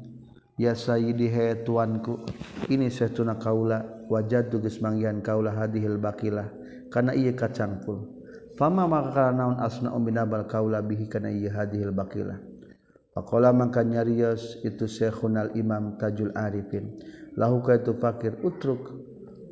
ya 0.57 0.73
sayyidi 0.73 1.29
he 1.29 1.61
tuanku 1.61 2.25
ini 2.73 2.89
syekhuna 2.89 3.37
kaula 3.37 3.85
wajad 4.09 4.49
geus 4.49 4.81
manggihan 4.81 5.21
kaula 5.21 5.53
hadhil 5.53 6.01
bakilah 6.01 6.49
kana 6.89 7.13
ieu 7.13 7.37
kacangpul. 7.37 8.17
Fama 8.57 8.89
maka 8.89 9.13
kana 9.13 9.45
naun 9.45 9.61
asna 9.61 9.93
umbinabal 9.93 10.49
kaula 10.49 10.81
bihi 10.81 11.05
kana 11.13 11.29
ieu 11.29 11.53
hadhil 11.53 11.93
bakilah? 11.93 12.41
Pakola 13.13 13.53
maka 13.53 13.85
nyarios 13.85 14.57
itu 14.65 14.89
syekhunal 14.89 15.53
imam 15.53 16.01
tajul 16.01 16.33
arifin. 16.33 16.97
Lahu 17.37 17.61
ka 17.61 17.77
itu 17.77 17.93
fakir 18.01 18.41
utruk 18.41 18.89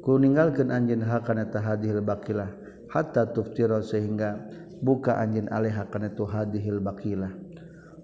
ku 0.01 0.17
ninggalkeun 0.17 0.73
anjeun 0.73 1.05
hakana 1.05 1.53
tahadhil 1.53 2.01
bakilah 2.01 2.49
hatta 2.89 3.29
tuftira 3.37 3.85
sehingga 3.85 4.49
buka 4.81 5.21
anjin 5.21 5.47
aleha 5.53 5.87
kana 5.93 6.11
tu 6.13 6.25
hadhil 6.25 6.81
bakilah 6.81 7.31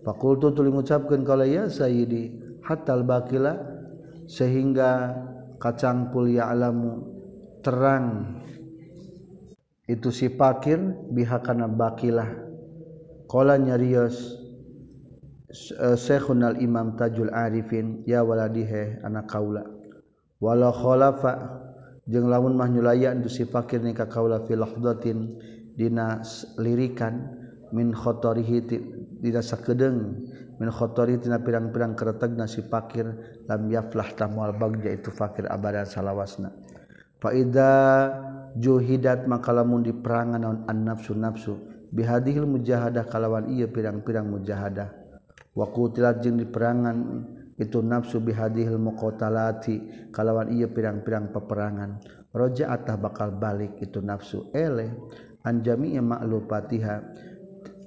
fakultu 0.04 0.52
tuli 0.52 0.70
ngucapkeun 0.70 1.24
kalau 1.26 1.48
ya 1.48 1.66
sayyidi 1.66 2.36
hatal 2.62 3.02
bakilah 3.02 3.58
sehingga 4.26 5.14
kacangkul 5.62 6.28
ya 6.28 6.50
alamu 6.50 7.14
terang. 7.62 8.38
Itu 9.86 10.10
si 10.10 10.26
pakir 10.26 10.82
bihakana 11.14 11.70
bakilah. 11.70 12.26
Qala 13.30 13.54
nyarios 13.54 14.34
Syekhun 15.94 16.42
al-Imam 16.42 16.98
Tajul 16.98 17.30
Arifin 17.30 18.02
ya 18.02 18.26
waladihe 18.26 18.98
anak 19.06 19.30
kaula. 19.30 19.62
Walau 20.42 20.74
khalafa 20.74 21.62
jeung 22.02 22.26
lamun 22.26 22.58
mah 22.58 22.66
nyulayan 22.66 23.22
tu 23.22 23.30
si 23.30 23.46
fakir 23.46 23.78
ni 23.78 23.94
ka 23.94 24.10
kaula 24.10 24.42
fi 24.42 24.58
lahdatin 24.58 25.38
dina 25.76 26.24
lirikan 26.56 27.30
min 27.70 27.92
khotorihi 27.92 28.64
dina 29.20 29.44
sakedeung 29.44 30.24
min 30.56 30.68
khotorihi 30.72 31.20
tina 31.20 31.36
pirang-pirang 31.36 31.92
keretegna 31.92 32.48
si 32.48 32.64
fakir 32.64 33.04
lam 33.44 33.68
yaflah 33.68 34.08
tamual 34.16 34.56
bagja 34.56 34.96
itu 34.96 35.12
fakir 35.12 35.44
abadan 35.52 35.84
salawasna. 35.84 36.48
Fa 37.20 37.32
idza 37.32 37.72
juhidat 38.56 39.28
maka 39.28 39.52
lamun 39.52 39.84
di 39.84 39.92
perangan 39.92 40.40
naon 40.40 40.58
an 40.64 40.78
nafsu 40.84 41.12
nafsu 41.12 41.60
bihadihil 41.92 42.48
mujahadah 42.48 43.04
kalawan 43.04 43.52
iya 43.52 43.68
pirang-pirang 43.68 44.32
mujahadah. 44.32 44.88
Wa 45.56 45.68
qutilat 45.72 46.24
di 46.24 46.44
perangan 46.48 46.96
itu 47.56 47.80
nafsu 47.80 48.20
bihadihil 48.20 48.80
muqatalati 48.80 50.08
kalawan 50.12 50.52
iya 50.52 50.68
pirang-pirang 50.68 51.32
peperangan. 51.32 52.00
Roja 52.36 52.68
atah 52.68 53.00
bakal 53.00 53.32
balik 53.32 53.80
itu 53.80 54.04
nafsu 54.04 54.52
ele 54.52 54.92
anjami 55.46 55.94
ma'lupatiha 56.02 57.06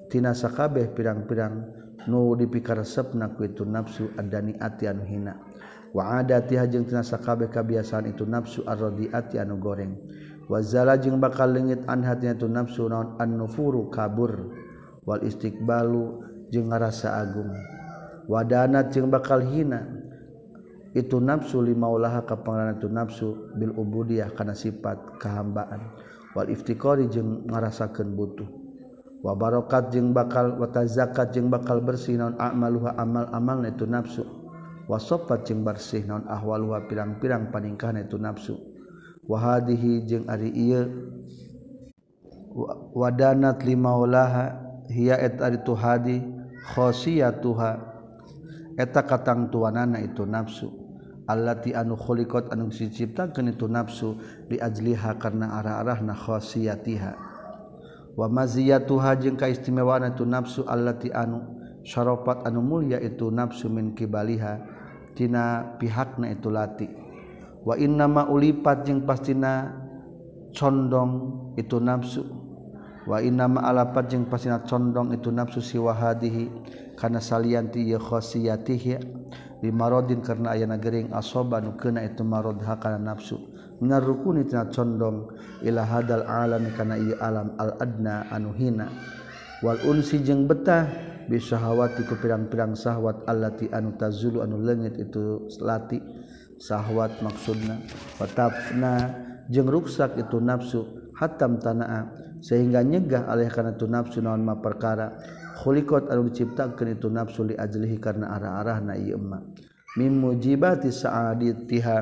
tina 0.08 0.32
sakabeh 0.32 0.96
pirang-pirang 0.96 1.78
nu 2.08 2.34
dipikaresep 2.34 3.14
na 3.14 3.36
ku 3.36 3.44
itu 3.46 3.68
nafsu 3.68 4.10
adani 4.16 4.56
ati 4.58 4.88
anu 4.88 5.04
hina. 5.04 5.36
Wa 5.92 6.24
adatiha 6.24 6.66
jeung 6.72 6.88
tina 6.88 7.04
sakabeh 7.04 7.52
kabiasaan 7.52 8.10
itu 8.10 8.24
nafsu 8.24 8.64
arradiati 8.64 9.38
anu 9.38 9.60
goreng. 9.60 9.94
Wa 10.50 10.64
zala 10.66 10.98
jeung 10.98 11.22
bakal 11.22 11.54
leungit 11.54 11.86
an 11.86 12.02
hatina 12.02 12.34
itu 12.34 12.48
nafsu 12.50 12.90
naon 12.90 13.20
an-nufuru 13.22 13.92
kabur. 13.94 14.50
Wal 15.06 15.22
istiqbalu 15.28 16.26
jeung 16.50 16.74
ngarasa 16.74 17.20
agung. 17.22 17.54
Wadanat 18.26 18.94
jeung 18.94 19.10
bakal 19.14 19.46
hina 19.46 19.86
itu 20.98 21.22
nafsu 21.22 21.62
lima 21.62 21.86
ulah 21.86 22.26
ka 22.26 22.42
pangaran 22.42 22.82
itu 22.82 22.90
nafsu 22.90 23.54
bil 23.58 23.74
ubudiyah 23.78 24.34
kana 24.34 24.58
sifat 24.58 25.22
kahambaan. 25.22 26.09
wal 26.34 26.50
iftiqari 26.50 27.10
jeung 27.10 27.46
ngarasakeun 27.50 28.14
butuh. 28.14 28.50
Wa 29.20 29.36
barokat 29.36 29.92
jeung 29.92 30.16
bakal 30.16 30.56
wa 30.56 30.68
tazakat 30.72 31.36
jeung 31.36 31.52
bakal 31.52 31.84
bersih 31.84 32.16
naon 32.16 32.40
a'maluha 32.40 32.96
amal-amal 32.96 33.68
itu 33.68 33.84
nafsu. 33.84 34.24
Wa 34.88 34.96
sofat 34.96 35.44
jeung 35.46 35.68
bersih 35.68 36.08
naon 36.08 36.24
ahwaluha 36.26 36.88
pirang-pirang 36.88 37.52
paningkahna 37.52 38.08
itu 38.08 38.16
nafsu. 38.16 38.56
Wahadihi 39.28 40.08
jeung 40.08 40.26
ari 40.32 40.50
ieu 40.56 40.84
wadanat 42.96 43.62
limaulaha 43.62 44.58
hiya 44.90 45.20
et 45.22 45.38
ari 45.44 45.62
tu 45.62 45.76
hadi 45.76 46.24
khosiyatuha. 46.74 47.92
Eta 48.80 49.04
katangtuanana 49.04 50.00
itu 50.00 50.24
nafsu. 50.24 50.89
allati 51.30 51.78
anu 51.78 51.94
khuliqat 51.94 52.50
anu 52.50 52.74
diciptakeun 52.74 53.54
itu 53.54 53.70
nafsu 53.70 54.18
liajliha 54.50 55.22
karena 55.22 55.62
arah-arah 55.62 56.02
na 56.02 56.18
khasiyatiha. 56.18 57.14
Wa 58.18 58.26
maziyatuha 58.26 59.16
jeung 59.22 59.38
kaistimewaan 59.38 60.10
itu 60.10 60.26
nafsu 60.26 60.66
allati 60.66 61.14
anu 61.14 61.46
syarafat 61.86 62.50
anu 62.50 62.66
mulia 62.66 62.98
itu 62.98 63.30
nafsu 63.30 63.70
min 63.70 63.94
kibaliha 63.94 64.60
tina 65.14 65.78
pihakna 65.78 66.34
itu 66.34 66.50
lati. 66.50 66.90
Wa 67.62 67.78
inna 67.78 68.10
ma 68.10 68.26
ulipat 68.26 68.90
jeung 68.90 69.06
pastina 69.06 69.70
condong 70.52 71.54
itu 71.56 71.78
nafsu. 71.78 72.26
Wa 73.06 73.22
inna 73.22 73.46
ma 73.46 73.70
alapat 73.70 74.10
jeung 74.10 74.26
pastina 74.26 74.66
condong 74.66 75.14
itu 75.14 75.30
nafsu 75.30 75.62
siwahadihi 75.62 76.50
kana 76.98 77.22
salianti 77.22 77.94
ya 77.94 78.02
khasiyatihi. 78.02 79.22
bimarodin 79.60 80.24
karena 80.24 80.56
ayana 80.56 80.80
gering 80.80 81.12
asoba 81.12 81.60
nu 81.60 81.76
kena 81.76 82.04
itu 82.04 82.24
marod 82.24 82.60
hakana 82.64 83.00
nafsu. 83.00 83.40
Minar 83.80 84.04
rukuni 84.04 84.44
tina 84.44 84.68
condong 84.68 85.32
ila 85.64 85.88
hadal 85.88 86.28
alam 86.28 86.68
kana 86.76 87.00
ieu 87.00 87.16
alam 87.24 87.56
al 87.56 87.80
adna 87.80 88.28
anu 88.28 88.52
hina. 88.52 88.92
Wal 89.64 89.80
unsi 89.88 90.20
jeung 90.24 90.48
betah 90.48 90.88
bisahawati 91.32 92.04
ku 92.08 92.20
pirang-pirang 92.20 92.76
sahwat 92.76 93.24
allati 93.28 93.72
anu 93.72 93.96
tazulu 93.96 94.44
anu 94.44 94.60
leungit 94.60 95.00
itu 95.00 95.48
selati 95.48 96.00
sahwat 96.60 97.24
maksudna 97.24 97.80
watafna 98.20 99.16
jeung 99.48 99.72
ruksak 99.72 100.20
itu 100.20 100.44
nafsu 100.44 101.12
hatam 101.16 101.60
tanaa. 101.60 102.28
Sehingga 102.40 102.84
nyegah 102.84 103.28
alih 103.28 103.52
kana 103.52 103.76
itu 103.76 103.84
nafsu 103.88 104.24
naon 104.24 104.44
ma 104.44 104.60
perkara. 104.60 105.39
khuliqat 105.60 106.08
anu 106.08 106.32
diciptakeun 106.32 106.96
itu 106.96 107.12
nafsu 107.12 107.44
li 107.44 107.56
ajlihi 107.60 108.00
karena 108.00 108.32
arah-arah 108.40 108.80
na 108.80 108.94
ieu 108.96 109.20
emma. 109.20 109.44
Mim 110.00 110.16
mujibati 110.24 110.88
sa'aditiha 110.88 111.98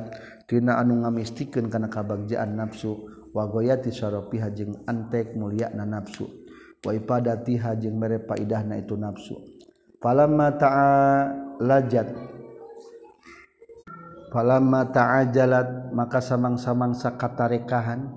tina 0.45 0.77
anu 0.77 1.01
ngamistikeun 1.01 1.65
kana 1.71 1.89
kabagjaan 1.89 2.53
nafsu 2.53 3.09
wa 3.33 3.49
goyati 3.49 3.89
syarafiha 3.89 4.53
jeung 4.53 4.85
antek 4.85 5.33
mulyana 5.33 5.83
nafsu 5.83 6.29
wa 6.85 6.91
ifadatiha 6.93 7.73
jeung 7.81 7.97
mere 7.97 8.21
faidahna 8.21 8.77
itu 8.77 8.93
nafsu. 8.93 9.35
Falamma 9.97 10.53
ta'alajat 10.53 12.07
falamma 14.29 14.81
ta'ajalat 14.93 15.95
maka 15.95 16.19
samang-samang 16.21 16.93
sakatarekahan 16.93 18.16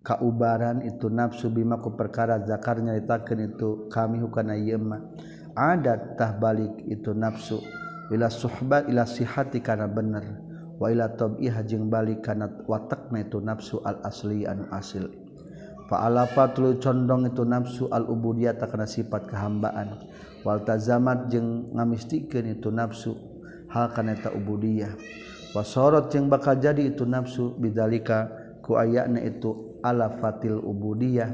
kaubaran 0.00 0.80
itu 0.84 1.12
nafsu 1.12 1.52
bimaku 1.52 1.92
perkara 1.96 2.40
zakar 2.44 2.80
nyaritakan 2.80 3.52
itu 3.52 3.86
kami 3.92 4.20
hukana 4.20 4.56
yema 4.56 5.04
adat 5.52 6.16
tah 6.16 6.32
balik 6.36 6.72
itu 6.88 7.12
nafsu 7.12 7.60
ila 8.10 8.26
suhbat 8.26 8.90
ila 8.90 9.06
sihati 9.06 9.62
kana 9.62 9.86
bener. 9.86 10.50
Wa 10.80 10.88
ila 10.88 11.12
tab'iha 11.12 11.60
jeung 11.68 11.92
balik 11.92 12.24
kana 12.24 12.48
watakna 12.64 13.20
itu 13.20 13.36
nafsu 13.36 13.84
al 13.84 14.00
asli 14.00 14.48
anu 14.48 14.64
asil. 14.72 15.12
Fa 15.92 16.08
alafa 16.08 16.56
tulu 16.56 16.80
condong 16.80 17.28
itu 17.28 17.44
nafsu 17.44 17.92
al 17.92 18.08
ubudiyah 18.08 18.56
tak 18.56 18.72
kana 18.72 18.88
sifat 18.88 19.28
kehambaan. 19.28 20.00
Wal 20.40 20.64
tazamat 20.64 21.28
jeung 21.28 21.76
ngamistikeun 21.76 22.56
itu 22.56 22.72
nafsu 22.72 23.12
hal 23.68 23.92
kana 23.92 24.16
eta 24.16 24.32
ubudiyah. 24.32 24.96
Wasorot 25.52 26.08
jeung 26.08 26.32
bakal 26.32 26.56
jadi 26.56 26.96
itu 26.96 27.04
nafsu 27.04 27.52
bidalika 27.60 28.32
ku 28.64 28.80
ayana 28.80 29.20
itu 29.20 29.69
ala 29.82 30.20
fatil 30.20 30.60
ubudiyah 30.60 31.30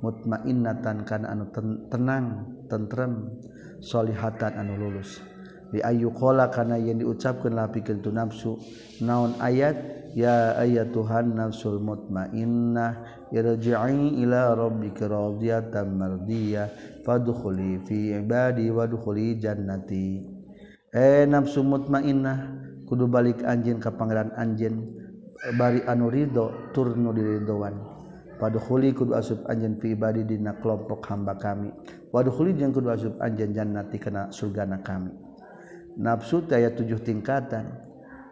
mutmainnatan 0.00 1.04
kana 1.04 1.36
anu 1.36 1.52
tenang 1.92 2.26
tentrem 2.68 3.36
solihatan 3.80 4.56
anu 4.56 4.76
lulus. 4.76 5.20
Di 5.70 5.78
ayu 5.86 6.10
kola 6.10 6.50
kana 6.50 6.74
yang 6.82 6.98
diucapkan 6.98 7.54
la 7.54 7.70
pikeun 7.70 8.02
tu 8.02 8.10
nafsu 8.10 8.58
naon 9.06 9.38
ayat? 9.38 10.02
Ya 10.10 10.58
ayat 10.58 10.90
Tuhan 10.90 11.38
nafsul 11.38 11.78
mutmainnah 11.78 13.22
irji'i 13.30 14.26
ila 14.26 14.58
rabbika 14.58 15.06
radiyatan 15.06 15.86
mardiyah 15.94 16.66
fadkhuli 17.06 17.78
fi 17.86 18.18
ibadi 18.18 18.74
wadkhuli 18.74 19.38
jannati. 19.38 20.18
Eh 20.90 21.30
nafsu 21.30 21.62
mutmainnah 21.62 22.38
kudu 22.90 23.06
balik 23.06 23.46
anjeun 23.46 23.78
ka 23.78 23.94
pangeran 23.94 24.34
anjeun 24.34 24.82
bari 25.54 25.86
anu 25.86 26.10
ridho 26.10 26.74
turnu 26.74 27.14
diridhoan. 27.14 27.89
Fadkhuli 28.40 28.96
kudu 28.96 29.12
asup 29.12 29.44
anjeun 29.46 29.76
fi 29.76 29.92
ibadi 29.92 30.24
dina 30.24 30.56
kelompok 30.58 31.04
hamba 31.12 31.36
kami. 31.36 31.70
Wadkhuli 32.10 32.56
jeung 32.56 32.72
kudu 32.72 32.88
asup 32.88 33.14
anjeun 33.20 33.52
jannati 33.52 34.00
kana 34.00 34.32
surgana 34.32 34.80
kami. 34.80 35.12
Nafsu 36.00 36.42
teh 36.48 36.56
aya 36.56 36.72
tujuh 36.72 36.98
tingkatan. 37.04 37.90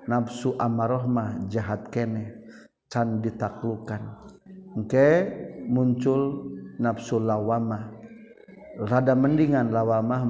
Nafsu 0.08 0.56
amarah 0.56 1.04
mah 1.04 1.36
jahat 1.52 1.92
kene 1.92 2.32
can 2.88 3.20
ditaklukkan 3.20 4.00
Oke 4.80 5.28
muncul 5.68 6.48
nafsu 6.80 7.20
lawamah 7.20 7.92
rada 8.88 9.12
mendingan 9.12 9.68
lawamah 9.68 10.24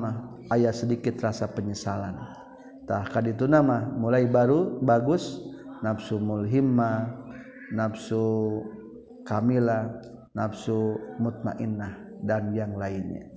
ayah 0.50 0.74
sedikit 0.74 1.20
rasa 1.22 1.46
penyesalantah 1.54 2.34
itu 3.22 3.46
nama 3.46 3.86
mulai 3.86 4.26
baru 4.26 4.82
bagus 4.82 5.46
nafsu 5.84 6.18
mulhimma 6.18 7.14
nafsu 7.70 8.64
Kamila 9.28 9.92
nafsu 10.32 10.96
mutmainnah 11.20 12.24
dan 12.24 12.56
yang 12.56 12.80
lainnya 12.80 13.28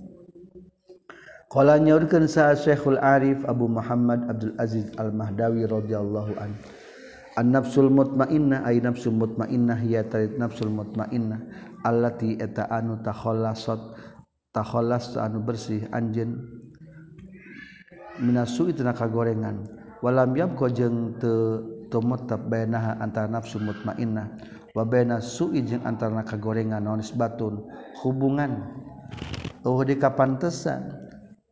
Kala 1.52 1.76
nyaurkeun 1.76 2.24
sa 2.32 2.56
Syekhul 2.56 2.96
Arif 2.96 3.44
Abu 3.44 3.68
Muhammad 3.68 4.24
Abdul 4.24 4.56
Aziz 4.56 4.88
Al-Mahdawi 4.96 5.68
radhiyallahu 5.68 6.32
an. 6.40 6.56
An-nafsul 7.36 7.92
mutmainnah 7.92 8.64
ay 8.64 8.80
nafsul 8.80 9.12
mutmainnah 9.12 9.76
ya 9.84 10.00
tarit 10.08 10.40
nafsul 10.40 10.72
mutmainnah 10.72 11.44
allati 11.84 12.40
eta 12.40 12.72
anu 12.72 13.04
takhallasat 13.04 13.80
takhallas 14.52 15.16
anu 15.16 15.44
bersih 15.44 15.88
anjeun 15.92 16.40
minasu 18.20 18.68
itu 18.68 18.84
naka 18.84 19.08
gorengan 19.08 19.64
walam 20.04 20.36
yabqa 20.36 20.68
jeung 20.72 21.16
teu 21.16 21.64
tumetep 21.88 22.48
bainaha 22.48 23.00
antara 23.00 23.28
nafsu 23.28 23.60
mutmainnah 23.60 24.28
wabena 24.72 25.20
sui 25.20 25.60
jeung 25.64 25.84
antarna 25.84 26.24
kagorengan 26.24 26.82
naon 26.84 27.00
batun? 27.16 27.68
Hubungan. 28.00 28.72
Oh 29.62 29.80
di 29.84 29.96
kapantesan. 29.96 31.00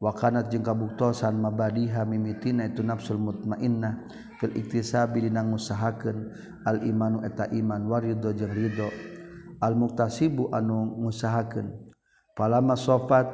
Wakanat 0.01 0.49
jeung 0.49 0.65
kabuktosan 0.65 1.37
mabadiha 1.37 2.09
mimitina 2.09 2.65
itu 2.65 2.81
nafsul 2.81 3.21
mutmainnah. 3.21 4.09
Fil 4.41 4.57
iktisabi 4.57 5.29
dina 5.29 5.45
ngusahakeun 5.45 6.33
al 6.65 6.81
imanu 6.89 7.21
eta 7.21 7.45
iman 7.53 7.85
warido 7.85 8.33
jeung 8.33 8.57
ridho 8.57 8.89
al 9.61 9.77
muktasibu 9.77 10.49
anu 10.57 11.05
ngusahakeun. 11.05 11.93
Palama 12.33 12.81
sofat. 12.81 13.29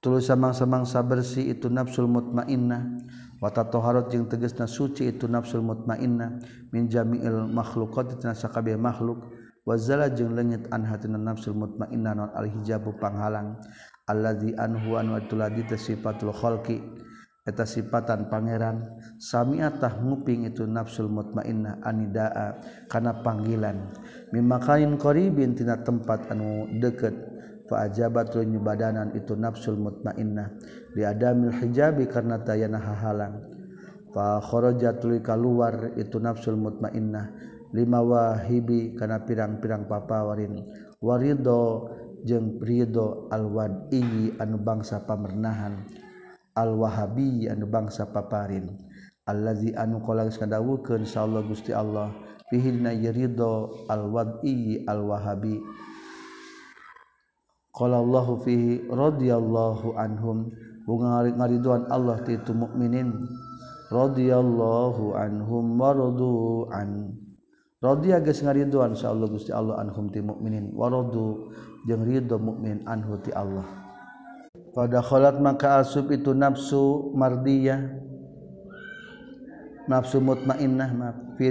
Tulus 0.00 0.28
samang-samangsa 0.28 1.00
bersih 1.04 1.56
itu 1.56 1.72
nafsul 1.72 2.08
mutmainnah. 2.08 3.00
wata 3.40 3.64
toharot 3.66 4.12
jeung 4.12 4.28
tegesna 4.28 4.68
suci 4.68 5.08
itu 5.08 5.24
nafsul 5.24 5.64
mutmainnah 5.64 6.44
min 6.70 6.86
jami'il 6.86 7.48
makhluqat 7.48 8.20
tina 8.20 8.36
sakabeh 8.36 8.76
makhluk. 8.76 9.32
Wazala 9.64 10.08
jeung 10.08 10.32
leungit 10.32 10.68
an 10.72 10.88
hatina 10.88 11.20
nafsul 11.20 11.52
mutmainnah 11.56 12.12
non 12.16 12.30
al 12.32 12.48
hijabu 12.48 12.96
panghalang. 12.96 13.60
Allazi 14.08 14.56
anhu 14.56 14.96
an 14.96 15.12
watuladi 15.16 15.64
sifatul 15.76 16.32
khalqi. 16.32 16.80
Eta 17.40 17.64
sifatan 17.64 18.28
pangeran. 18.28 18.84
Samiatah 19.16 20.00
nguping 20.00 20.44
itu 20.48 20.68
nafsul 20.68 21.08
mutmainnah 21.08 21.80
anidaa 21.84 22.60
kana 22.88 23.24
panggilan. 23.24 23.88
Mimakain 24.32 24.96
qaribin 25.00 25.56
tina 25.56 25.80
tempat 25.80 26.28
anu 26.32 26.68
deket. 26.80 27.29
ajabatlunyu 27.74 28.58
badanan 28.62 29.14
itu 29.14 29.38
nafsul 29.38 29.78
mutmainnah. 29.78 30.54
Diadamil 30.94 31.54
hijabi 31.54 32.10
karena 32.10 32.42
tayana 32.42 32.82
hahalang 32.82 33.60
fakhoroja 34.10 34.98
tuluy 34.98 35.22
luar 35.22 35.94
itu 35.94 36.18
nafsul 36.18 36.58
mutmainnah. 36.58 37.30
Lima 37.70 38.02
wahibi 38.02 38.98
karena 38.98 39.22
pirang-pirang 39.22 39.86
papawarin. 39.86 40.58
Warido 40.98 41.86
jeung 42.26 42.58
rido 42.58 43.30
alwadi 43.30 44.34
anu 44.42 44.58
bangsa 44.58 45.06
pamernahan. 45.06 45.86
Alwahabi 46.58 47.46
anu 47.46 47.70
bangsa 47.70 48.10
paparin. 48.10 48.74
Allazi 49.22 49.70
anu 49.78 50.02
qala 50.02 50.26
geus 50.26 50.42
insyaallah 50.42 51.46
Gusti 51.46 51.70
Allah. 51.70 52.10
Fihi 52.50 52.74
na 52.74 52.90
yrido 52.90 53.86
alwadi 53.86 54.82
alwahabi. 54.82 55.62
Qala 57.80 58.04
Allah 58.04 58.28
fihi 58.44 58.84
radhiyallahu 58.92 59.96
anhum. 59.96 60.52
Ngariduan 60.84 61.88
Allah 61.88 62.20
ti 62.20 62.36
itu 62.36 62.52
mukminin. 62.52 63.08
Radhiyallahu 63.88 65.16
anhum 65.16 65.80
waradu 65.80 66.68
an 66.68 67.16
radhiya 67.80 68.20
geus 68.20 68.44
ngariduan 68.44 68.92
insyaallah 68.92 69.28
Gusti 69.32 69.56
Allah 69.56 69.80
anhum 69.80 70.12
ti 70.12 70.20
mukminin. 70.20 70.76
Waradu 70.76 71.48
jeung 71.88 72.04
ridho 72.04 72.36
mukmin 72.36 72.84
anhu 72.84 73.16
ti 73.24 73.32
Allah. 73.32 73.64
Padakholat 74.76 75.40
maka 75.40 75.80
asub 75.80 76.12
itu 76.12 76.36
nafsu 76.36 77.16
mardiyah. 77.16 77.80
Nafsu 79.88 80.20
mutmainnah 80.22 80.90
ma 80.94 81.08
fi 81.34 81.50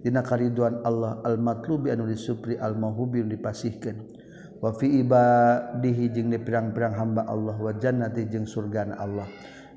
dina 0.00 0.24
kariduan 0.24 0.80
Allah 0.86 1.20
al 1.20 1.36
matlubi 1.36 1.92
anu 1.92 2.08
disupri 2.08 2.56
al 2.56 2.80
mauhubi 2.80 3.20
dipasihkeun 3.28 4.19
wafiba 4.60 5.24
dihijing 5.80 6.30
di 6.30 6.38
pirang-perang 6.38 6.94
hamba 6.94 7.26
Allah. 7.26 7.56
Wajan 7.56 8.04
natijeng 8.04 8.44
surga 8.44 8.94
Allah. 8.96 9.26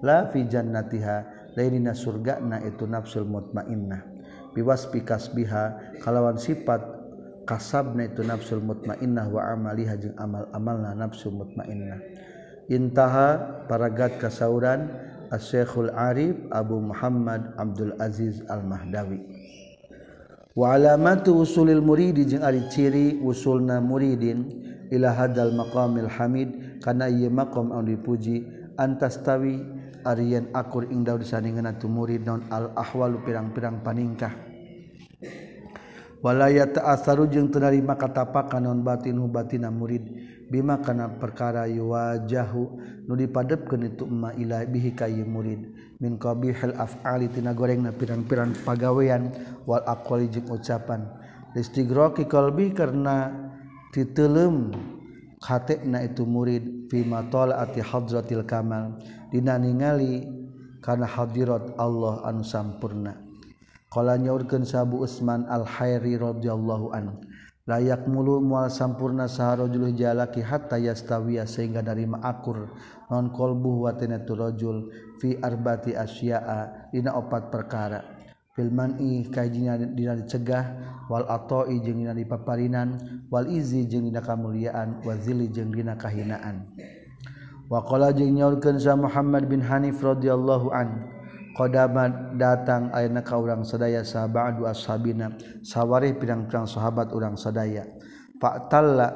Lafijan 0.04 0.76
natiha 0.76 1.24
lainina 1.56 1.96
surga 1.96 2.44
na 2.44 2.60
itu 2.62 2.84
nafsul 2.84 3.24
mutmainnah. 3.24 4.04
Biwas 4.54 4.86
pikas 4.92 5.32
biha 5.32 5.98
kalawan 6.04 6.38
sifat 6.38 6.84
kasab 7.48 7.96
na 7.96 8.12
itu 8.12 8.22
nafsul 8.22 8.60
mutmainnah 8.60 9.26
wa 9.32 9.42
amaliha 9.56 9.96
jeung 9.98 10.16
amal-amal 10.20 10.78
na 10.78 10.92
nafsul 10.94 11.34
mutmainnah. 11.34 12.04
Intaha 12.68 13.64
paragat 13.68 14.20
kasauran 14.20 14.92
Asy-Syekhul 15.34 15.90
Arif 15.98 16.38
Abu 16.54 16.78
Muhammad 16.78 17.58
Abdul 17.58 17.98
Aziz 17.98 18.46
Al-Mahdawi. 18.46 19.20
Wa 20.54 20.78
alamatu 20.78 21.42
usulil 21.42 21.82
muridi 21.82 22.30
jeung 22.30 22.46
ari 22.46 22.62
ciri 22.70 23.18
usulna 23.18 23.82
muridin 23.82 24.46
ila 24.94 25.10
hadal 25.10 25.58
maqamil 25.58 26.06
hamid 26.06 26.80
kana 26.86 27.10
ieu 27.10 27.34
maqam 27.34 27.74
anu 27.74 27.98
dipuji. 27.98 28.46
Antastawi 28.74 29.62
arian 30.02 30.50
akur 30.54 30.90
ing 30.90 31.06
daud 31.06 31.22
saningan 31.22 31.78
tu 31.78 31.86
murid 31.86 32.26
non 32.26 32.42
al 32.50 32.74
ahwalu 32.74 33.22
pirang-pirang 33.22 33.86
paningkah. 33.86 34.34
Walaya 36.24 36.66
ta'asaru 36.66 37.28
jeung 37.28 37.52
teu 37.52 37.60
narima 37.60 38.00
katapakan 38.00 38.64
non 38.64 38.82
batinu 38.82 39.30
batina 39.30 39.70
murid. 39.70 40.10
Bima 40.50 40.82
kana 40.82 41.10
perkara 41.20 41.70
yuwajahu 41.70 42.64
nu 43.10 43.14
dipadepkeun 43.14 43.94
itu 43.94 44.06
emma 44.10 44.34
ila 44.38 44.66
bihi 44.66 44.96
ka 44.98 45.06
murid. 45.10 45.70
Min 46.02 46.18
qabihil 46.18 46.74
af'ali 46.80 47.30
tina 47.30 47.54
gorengna 47.54 47.94
pirang-pirang 47.94 48.58
pagawean 48.66 49.36
wal 49.70 49.86
aqwali 49.86 50.34
jeung 50.34 50.50
ucapan. 50.50 51.06
Listigraqi 51.54 52.26
qalbi 52.26 52.74
karena 52.74 53.43
titelum 53.94 54.74
katekna 55.38 56.02
itu 56.02 56.26
murid 56.26 56.90
fima 56.90 57.22
tolaati 57.30 57.80
hadratil 57.86 58.42
kamal 58.44 58.98
dina 59.30 59.62
ningali 59.62 60.26
kana 60.82 61.06
hadirat 61.06 61.78
Allah 61.78 62.26
anu 62.26 62.42
sampurna. 62.42 63.22
Qala 63.94 64.18
nyaurkeun 64.18 64.66
sabu 64.66 65.06
Utsman 65.06 65.46
al-Hairi 65.46 66.18
radhiyallahu 66.18 66.98
an 66.98 67.22
layak 67.70 68.10
mulu 68.10 68.42
mual 68.42 68.68
sampurna 68.68 69.30
saharajul 69.30 69.94
jalaki 69.94 70.42
hatta 70.42 70.82
yastawiya 70.82 71.46
sehingga 71.46 71.86
dari 71.86 72.10
akur 72.10 72.74
non 73.14 73.30
qalbu 73.30 73.88
wa 73.88 73.94
tanatu 73.94 74.34
rajul 74.34 74.90
fi 75.22 75.38
arbati 75.38 75.94
asya'a 75.94 76.90
dina 76.90 77.14
opat 77.14 77.54
perkara. 77.54 78.13
filman 78.54 78.98
i 79.02 79.28
kajinya 79.28 79.78
dina 79.78 80.18
dicegah. 80.18 80.66
Wal 81.12 81.28
atoi 81.28 81.84
jeung 81.84 82.02
dina 82.02 82.16
dipaparinan. 82.16 82.98
Wal 83.28 83.52
izi 83.52 83.86
jeung 83.86 84.08
dina 84.08 84.24
kamuliaan. 84.24 85.04
Wa 85.04 85.18
zili 85.20 85.52
jeung 85.52 85.74
dina 85.74 86.00
kahinaan. 86.00 86.70
Wa 87.68 87.82
qala 87.84 88.14
jeung 88.14 88.38
nyaurkeun 88.38 88.78
sa 88.78 88.94
Muhammad 88.94 89.50
bin 89.50 89.64
Hanif 89.64 89.98
radhiyallahu 90.04 90.70
an 90.70 91.10
qadama 91.54 92.34
datang 92.34 92.90
ayeuna 92.94 93.22
ka 93.22 93.38
urang 93.38 93.62
sadaya 93.62 94.02
sahabadu 94.02 94.66
ashabina 94.66 95.38
sawari 95.62 96.14
pirang-pirang 96.18 96.66
sahabat 96.70 97.14
urang 97.14 97.38
sadaya. 97.38 97.86
Fa 98.42 98.68
talla 98.68 99.10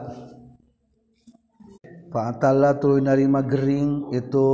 fa 2.07 2.33
talla 2.39 2.77
tuluy 2.79 3.03
narima 3.03 3.43
gering 3.43 4.15
itu 4.15 4.49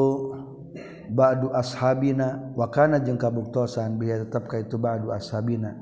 ba'du 1.09 1.51
ashabina 1.51 2.53
wa 2.55 2.67
kana 2.71 3.01
jeung 3.03 3.19
kabuktosan 3.19 3.99
biha 3.99 4.23
tetep 4.27 4.47
ka 4.47 4.61
itu 4.61 4.79
ba'du 4.79 5.11
ashabina. 5.11 5.75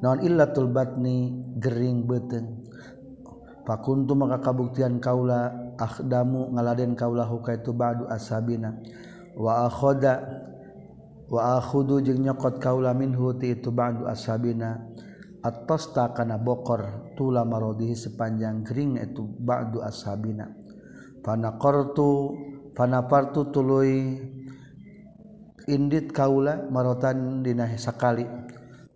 Naon 0.00 0.24
illatul 0.24 0.72
batni 0.72 1.32
gering 1.60 2.08
beuteung 2.08 2.64
fakuntu 3.68 4.16
maka 4.16 4.40
kabuktian 4.40 4.98
kaula 4.98 5.52
akhdamu 5.76 6.56
ngaladen 6.56 6.96
kaula 6.96 7.28
huka 7.28 7.60
itu 7.60 7.70
ba'du 7.76 8.08
ashabina. 8.08 8.74
Wa 9.36 9.68
akhoda 9.68 10.20
wa 11.30 11.60
akhudu 11.60 12.02
jeung 12.02 12.24
nyokot 12.26 12.58
kaula 12.58 12.96
minhu 12.96 13.36
ti 13.38 13.54
itu 13.54 13.70
ba'du 13.70 14.08
ashabina. 14.08 14.88
Atas 15.40 15.96
takana 15.96 16.36
bokor 16.36 17.16
tula 17.16 17.48
marodihi 17.48 17.96
sepanjang 17.96 18.60
gering 18.60 19.00
itu 19.00 19.24
ba'du 19.24 19.80
ashabina. 19.80 20.52
Fana 21.24 21.56
kortu 21.60 22.36
fana 22.72 23.04
partu 23.04 23.48
tuluy 23.52 24.20
Indit 25.70 26.10
kaula 26.10 26.66
marotan 26.66 27.46
dina 27.46 27.70
sakali. 27.78 28.26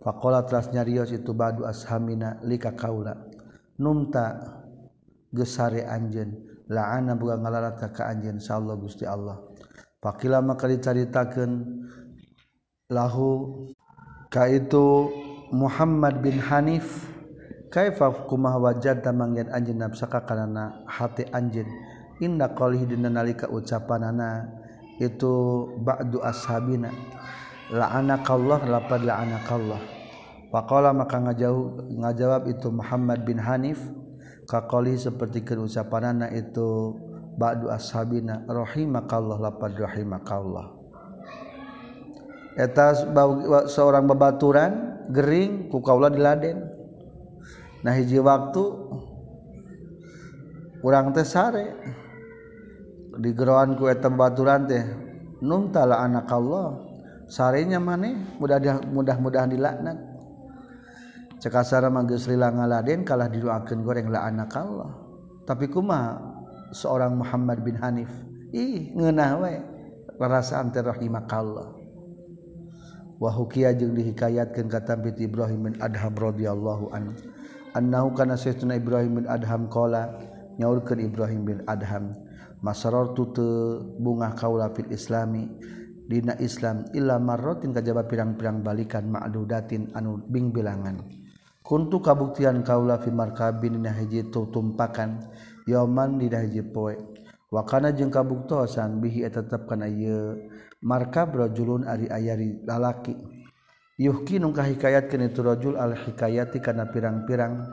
Faqala 0.03 0.43
telah 0.43 0.67
nyarios 0.75 1.15
itu 1.15 1.31
badu 1.31 1.63
ashamina 1.63 2.37
lika 2.43 2.75
kaula. 2.75 3.15
Numta 3.79 4.37
gesare 5.31 5.87
anjen 5.87 6.35
laana 6.67 7.15
buka 7.15 7.39
ngalarata 7.39 7.95
ka 7.95 8.11
anjen 8.11 8.37
insyaallah 8.37 8.75
gusti 8.75 9.07
Allah. 9.07 9.39
Pakila 10.03 10.43
maka 10.43 10.67
dicaritakeun 10.67 11.51
lahu 12.91 13.65
ka 14.29 14.45
itu 14.51 15.09
Muhammad 15.55 16.21
bin 16.21 16.37
Hanif 16.43 17.07
kaifa 17.73 18.27
kumah 18.29 18.59
wajad 18.61 19.01
tamangyan 19.01 19.49
anjeun 19.49 19.79
nafsaka 19.79 20.27
kana 20.27 20.83
hati 20.85 21.25
anjeun? 21.31 21.65
Inda 22.21 22.51
qalihi 22.51 22.95
dina 22.95 23.11
nalika 23.11 23.49
ucapanana 23.51 24.47
itu 25.01 25.33
ba'du 25.83 26.23
ashabina. 26.23 26.91
La'anakallah 27.73 28.63
lapad 28.69 29.01
la'anakallah. 29.03 29.81
Pakola 30.53 30.95
maka 30.95 31.19
ngajauh, 31.19 31.91
ngajawab 31.99 32.47
itu 32.47 32.71
Muhammad 32.71 33.25
bin 33.27 33.41
Hanif. 33.41 33.81
Kakoli 34.45 34.93
seperti 34.93 35.41
ucapanana 35.41 36.29
itu 36.29 36.93
ba'du 37.35 37.67
ashabina 37.73 38.45
rahimakallah 38.45 39.41
lapad 39.41 39.73
rahimakallah. 39.73 40.69
Eta 42.55 42.93
seorang 43.67 44.05
babaturan 44.05 45.01
gering 45.11 45.67
ku 45.67 45.81
kaula 45.81 46.13
di 46.13 46.21
Laden. 46.21 46.61
Nah 47.83 47.93
hiji 47.97 48.21
waktu 48.21 48.63
urang 50.85 51.09
teh 51.11 51.25
sare. 51.25 51.73
digeroan 53.19 53.79
ku 53.79 53.87
eta 53.87 54.11
baturan 54.11 54.67
teh 54.67 54.83
num 55.43 55.71
tala 55.71 56.03
anak 56.03 56.27
Allah 56.31 56.79
sarenya 57.25 57.81
maneh 57.81 58.37
mudah 58.37 58.59
mudah-mudahan 58.89 59.49
dilaknat. 59.51 59.97
Cekasara 61.41 61.93
manggis 61.93 62.25
rila 62.25 62.49
ngaladen 62.49 63.05
kalah 63.05 63.29
didoakeun 63.29 63.85
goreng 63.85 64.09
la 64.09 64.25
anak 64.25 64.55
Allah. 64.57 64.89
Tapi 65.45 65.69
kumaha 65.69 66.17
seorang 66.73 67.13
Muhammad 67.21 67.61
bin 67.61 67.77
Hanif? 67.77 68.09
Ih 68.49 68.95
ngeunah 68.97 69.31
we 69.43 69.53
rarasaan 70.17 70.73
teh 70.73 70.81
rahimah 70.81 71.27
Allah. 71.29 71.69
Wa 73.21 73.29
hukiya 73.29 73.77
jeung 73.77 73.93
dihikayatkeun 73.93 74.67
ka 74.67 74.81
Bit 74.97 75.21
Ibrahim 75.21 75.69
bin 75.69 75.73
Adham 75.79 76.17
radhiyallahu 76.17 76.91
anhu. 76.91 77.13
Annahu 77.75 78.15
kana 78.15 78.39
sayyidina 78.39 78.79
Ibrahim 78.79 79.23
bin 79.23 79.25
Adham 79.27 79.67
qala 79.67 80.15
nyaurkeun 80.55 81.03
Ibrahim 81.03 81.43
bin 81.43 81.57
Adham 81.67 82.15
masaror 82.65 83.13
tute 83.13 83.45
bunga 84.01 84.33
kaula 84.33 84.73
fil 84.73 84.89
islami. 84.89 85.45
Dina 86.05 86.37
islam 86.37 86.85
illa 86.93 87.17
marrotin 87.17 87.73
kajaba 87.73 88.05
pirang-pirang 88.05 88.61
balikan 88.61 89.09
ma'dudatin 89.09 89.89
anu 89.97 90.21
bing 90.21 90.53
bilangan 90.53 91.01
kuntu 91.65 91.97
kabuktian 91.97 92.61
kaula 92.61 93.01
fi 93.01 93.09
markabin 93.09 93.81
dina 93.81 93.89
hiji 93.89 94.29
tumpakan 94.29 95.17
yoman 95.65 96.21
dina 96.21 96.45
hiji 96.45 96.61
poe. 96.61 96.93
Wa 97.49 97.65
kana 97.65 97.89
jeung 97.89 98.13
kabuktosan 98.13 99.01
bihi 99.01 99.25
eta 99.25 99.41
tetepkeun 99.41 99.81
ieu 99.89 100.45
markab 100.85 101.33
rajulun 101.33 101.89
ari 101.89 102.05
ayari 102.05 102.61
lalaki. 102.61 103.17
Yuhki 103.97 104.37
nu 104.37 104.53
hikayat 104.53 105.09
kana 105.09 105.31
rajul 105.33 105.73
al 105.73 105.97
hikayati 105.97 106.61
kana 106.61 106.85
pirang-pirang. 106.93 107.65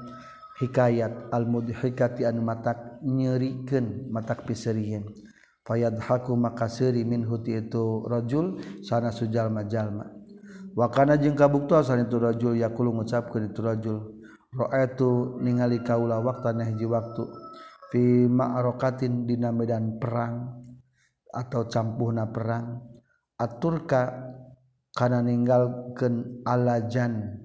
hikayat 0.62 1.34
almudhikati 1.34 2.22
anu 2.22 2.46
matak 2.46 3.02
nyerikan 3.02 4.06
matak 4.14 4.46
piserian 4.46 5.02
fayad 5.66 5.98
haku 5.98 6.38
maka 6.38 6.70
seri 6.70 7.02
min 7.02 7.26
huti 7.26 7.58
itu 7.58 8.06
rajul 8.06 8.62
sana 8.86 9.10
sujalma 9.10 9.66
jalma 9.66 10.06
wakana 10.78 11.18
jeung 11.18 11.34
kabuktosan 11.34 12.06
itu 12.06 12.16
rajul 12.22 12.54
yakulu 12.54 12.94
ngucapkeun 13.02 13.50
itu 13.50 13.60
rajul 13.60 13.98
ra'aitu 14.54 15.42
ningali 15.42 15.82
kaula 15.82 16.22
waqtana 16.22 16.62
hiji 16.70 16.86
waktu 16.86 17.26
fi 17.90 18.30
ma'rakatin 18.30 19.26
dina 19.26 19.50
medan 19.50 19.98
perang 19.98 20.62
atau 21.32 21.66
campuhna 21.66 22.30
perang 22.30 22.78
aturka 23.34 24.30
kana 24.94 25.24
ninggalkeun 25.24 26.44
alajan 26.46 27.40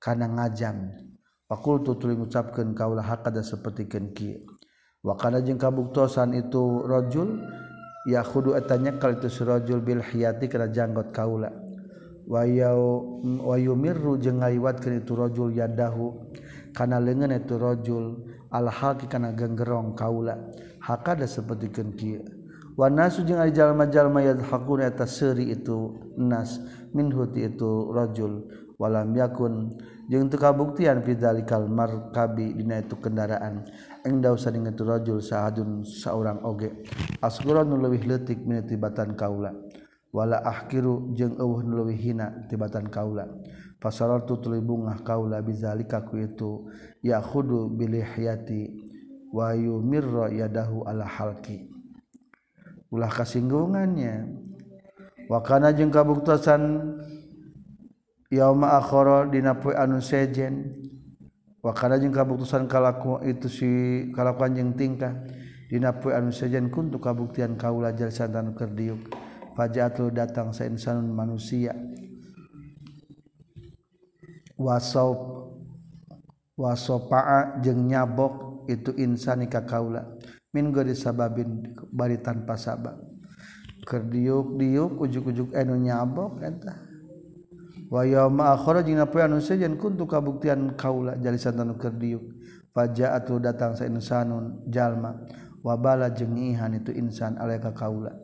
kana 0.00 0.26
ngajam 0.26 1.07
Fakultu 1.48 1.96
tuli 1.96 2.12
ngucapkeun 2.12 2.76
kaula 2.76 3.00
hakada 3.00 3.40
sapertikeun 3.40 4.12
kieu. 4.12 4.44
Wa 5.00 5.16
kana 5.16 5.40
jeung 5.40 5.56
kabuktosan 5.56 6.36
itu 6.36 6.84
rajul 6.84 7.40
ya 8.04 8.20
khudu 8.20 8.52
atanya 8.52 9.00
kal 9.00 9.16
itu 9.16 9.32
surajul 9.32 9.80
bil 9.80 10.04
hiyati 10.04 10.44
kana 10.44 10.68
janggot 10.68 11.08
kaula. 11.08 11.48
Wa 12.28 12.44
yau 12.44 13.24
wa 13.24 13.56
yumirru 13.56 14.20
jeung 14.20 14.44
ngaliwatkeun 14.44 15.00
itu 15.00 15.16
rajul 15.16 15.48
yadahu 15.56 16.28
kana 16.76 17.00
leungeun 17.00 17.32
itu 17.32 17.56
rajul 17.56 18.04
al 18.52 18.68
haqi 18.68 19.08
kana 19.08 19.32
genggerong 19.32 19.96
kaula. 19.96 20.36
Hakada 20.84 21.24
sapertikeun 21.24 21.96
kieu. 21.96 22.20
Wa 22.76 22.92
nasu 22.92 23.24
jeung 23.24 23.40
ari 23.40 23.56
jalma-jalma 23.56 24.20
yadhakuna 24.20 24.84
eta 24.84 25.08
seuri 25.08 25.48
itu 25.48 25.96
nas 26.20 26.60
minhu 26.92 27.24
itu 27.32 27.88
rajul 27.88 28.44
walam 28.78 29.12
yakun. 29.12 29.74
Jeung 30.08 30.32
teu 30.32 30.40
kabuktian 30.40 31.04
fidzalikal 31.04 31.68
markabi 31.68 32.56
dina 32.56 32.80
itu 32.80 32.96
kendaraan. 32.96 33.68
Engda 34.08 34.32
usah 34.32 34.48
dingetu 34.48 34.88
rajul 34.88 35.20
sahadun 35.20 35.84
saurang 35.84 36.40
oge. 36.48 36.72
Asgura 37.20 37.60
nu 37.60 37.76
leuwih 37.76 38.08
leutik 38.08 38.40
min 38.40 38.64
tibatan 38.64 39.12
kaula. 39.12 39.52
Wala 40.08 40.40
ahkiru 40.40 41.12
jeung 41.12 41.36
eueuh 41.36 41.60
nu 41.60 41.84
leuwih 41.84 41.98
hina 42.00 42.48
tibatan 42.48 42.88
kaula. 42.88 43.28
Fasarartu 43.76 44.40
tuluy 44.40 44.64
bungah 44.64 45.04
kaula 45.04 45.44
bizalika 45.44 46.00
ku 46.08 46.16
itu. 46.16 46.72
Yakhudu 47.04 47.68
bilihyati 47.76 48.72
wa 49.28 49.52
yumirra 49.52 50.32
yadahu 50.32 50.88
ala 50.88 51.04
halki. 51.04 51.68
Ulah 52.88 53.12
kasinggungannya. 53.12 54.24
Wakana 55.28 55.76
jeung 55.76 55.92
kabuktasan 55.92 56.96
yauma 58.28 58.76
akhara 58.76 59.28
dina 59.28 59.56
poe 59.56 59.74
anu 59.76 60.00
sejen. 60.00 60.72
Wa 61.58 61.74
kana 61.74 61.98
jeung 61.98 62.14
kabuktusan 62.14 62.70
kalaku 62.70 63.18
itu 63.26 63.48
si 63.50 63.70
kalakuan 64.14 64.54
jeung 64.54 64.72
tingkah. 64.78 65.12
Dina 65.68 65.92
poe 65.96 66.16
anu 66.16 66.32
sejen 66.32 66.72
kuntu 66.72 66.96
kabuktian 67.02 67.58
kaula 67.58 67.92
jalsan 67.92 68.32
tanu 68.32 68.56
keur 68.56 68.72
diuk. 68.72 69.10
Fajatul 69.58 70.14
datang 70.14 70.54
sa 70.54 70.64
insanun 70.64 71.10
manusia. 71.10 71.74
Wasop 74.58 75.18
wasopa'a 76.58 77.62
jeung 77.62 77.90
nyabok 77.90 78.66
itu 78.70 78.94
insani 78.96 79.50
ka 79.50 79.66
kaula. 79.66 80.14
Min 80.54 80.72
gadi 80.72 80.96
sababin 80.96 81.74
bari 81.92 82.22
tanpa 82.24 82.56
sabab. 82.56 82.96
Keur 83.84 84.08
diuk 84.08 84.56
diuk 84.56 84.96
ujuk-ujuk 85.04 85.52
anu 85.52 85.76
nyabok 85.76 86.40
eta. 86.40 86.87
untuk 89.80 90.08
kabuktian 90.12 90.76
kaula 90.76 91.16
jalisanuk 91.16 91.80
pajat 92.76 93.26
datang 93.40 93.72
sayanun 93.74 94.62
jalma. 94.68 95.16
Wabala 95.58 96.14
jengihan 96.14 96.70
itu 96.70 96.94
insan 96.94 97.34
alaika 97.34 97.74
kaula. 97.74 98.14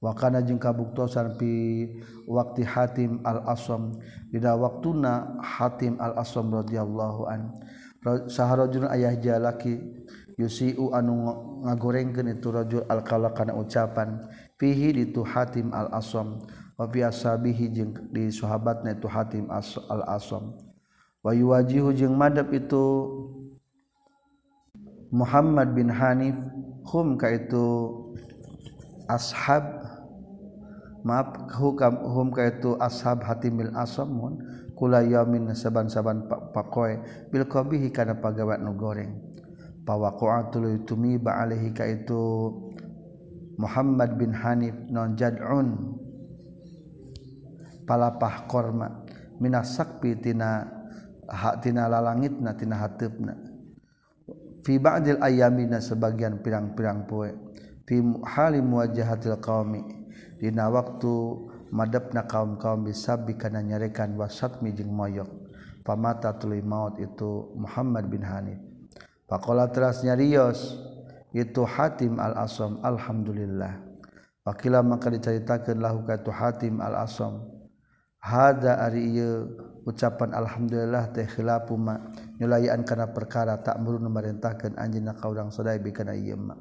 Wakana 0.00 0.40
jeung 0.40 0.56
kabuktosan 0.56 1.36
pi 1.36 1.84
waktu 2.24 2.64
hatim 2.64 3.20
al 3.24 3.44
asam 3.48 3.96
dina 4.32 4.56
waktuna 4.56 5.36
hatim 5.44 6.00
al 6.00 6.16
asam 6.16 6.48
radhiyallahu 6.48 7.28
an. 7.28 7.52
Saharajun 8.30 8.88
ayah 8.88 9.18
jalaki 9.20 9.82
yusiu 10.40 10.94
anu 10.96 11.28
ngagorengkeun 11.68 12.38
itu 12.38 12.48
rajul 12.48 12.88
al 12.88 13.04
kana 13.04 13.52
ucapan. 13.52 14.24
Fihi 14.56 14.96
ditu 14.96 15.26
hatim 15.26 15.68
al 15.76 15.92
asam 15.92 16.40
wa 16.76 16.84
fi 16.92 17.02
ashabihi 17.02 17.72
jeung 17.72 17.92
di 18.12 18.28
sahabatna 18.28 18.92
itu 18.92 19.08
hatim 19.08 19.48
al 19.48 20.04
asam 20.06 20.52
wa 21.24 21.32
yuwajihu 21.32 21.90
jeung 21.96 22.14
madab 22.14 22.52
itu 22.52 22.84
Muhammad 25.16 25.70
bin 25.74 25.86
Hanif. 25.86 26.34
Hum 26.86 27.18
ka 27.18 27.30
itu 27.30 27.94
ashab. 29.06 29.62
Maaf 31.06 31.54
hukam 31.54 32.02
hum 32.02 32.34
ka 32.34 32.50
itu 32.50 32.74
ashab 32.82 33.22
hatimil 33.22 33.70
asamun 33.78 34.42
kula 34.74 35.06
yamin 35.06 35.54
saban-saban 35.54 36.26
pakoe. 36.50 36.98
Bil 37.30 37.46
qabihi 37.46 37.94
kana 37.94 38.18
pagawa 38.18 38.58
nu 38.58 38.74
goreng. 38.74 39.14
Pawaqa'atul 39.86 40.82
tumiba 40.82 41.38
alaihi 41.38 41.70
ka 41.70 41.86
itu 41.86 42.50
Muhammad 43.56 44.18
bin 44.18 44.34
Hanif 44.34 44.74
non 44.90 45.14
jad'un 45.14 45.94
palapah 47.86 48.44
korma 48.50 49.06
minas 49.38 49.78
sakpi 49.78 50.18
tina 50.18 50.66
hak 51.24 51.62
tina 51.62 51.86
lalangit 51.86 52.34
na 52.36 52.52
tina 52.58 52.76
hatep 52.82 53.14
na 53.22 53.34
fi 54.66 54.76
ba'dil 54.76 55.22
ayamina 55.22 55.78
sebagian 55.78 56.42
pirang-pirang 56.42 57.06
poe 57.06 57.30
fi 57.86 58.02
hali 58.26 58.58
muwajahatil 58.60 59.38
qaumi 59.38 59.82
dina 60.42 60.66
waktu 60.68 61.14
madepna 61.70 62.26
kaum-kaum 62.26 62.84
bisabi 62.84 63.38
kana 63.38 63.62
nyarekan 63.62 64.18
wasatmi 64.18 64.74
jeung 64.74 64.90
moyok 64.90 65.30
pamata 65.86 66.34
tuluy 66.34 66.60
maut 66.66 66.98
itu 66.98 67.54
Muhammad 67.54 68.10
bin 68.10 68.26
Hanif 68.26 68.58
Pakola 69.26 69.66
teras 69.66 70.06
nyarios 70.06 70.78
itu 71.34 71.66
Hatim 71.66 72.22
al-Asam 72.22 72.78
alhamdulillah. 72.78 73.82
Wakila 74.46 74.86
maka 74.86 75.10
diceritakan 75.10 75.82
lahu 75.82 76.06
katu 76.06 76.30
Hatim 76.30 76.78
al-Asam. 76.78 77.42
hada 78.26 78.82
ari 78.82 79.22
ucapan 79.86 80.34
alhamdulillah 80.34 81.14
teh 81.14 81.30
khilafu 81.30 81.78
ma. 81.78 81.94
Nyulayan 82.42 82.82
kana 82.82 83.14
perkara 83.14 83.62
tak 83.62 83.78
murun 83.78 84.10
memerintahkeun 84.10 84.74
anjeunna 84.74 85.14
ka 85.14 85.30
urang 85.30 85.54
sadaya 85.54 85.78
bi 85.78 85.94
kana 85.94 86.18
ieu 86.18 86.34
ma. 86.34 86.58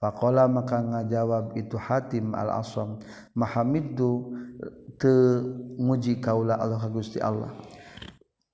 Faqala 0.00 0.48
maka 0.48 0.80
ngajawab 0.80 1.56
itu 1.56 1.76
hatim 1.76 2.32
al 2.32 2.60
asam 2.60 3.00
mahamiddu 3.36 4.32
te 5.00 5.12
muji 5.80 6.20
kaula 6.20 6.60
Allah 6.60 6.84
Gusti 6.92 7.20
Allah. 7.20 7.52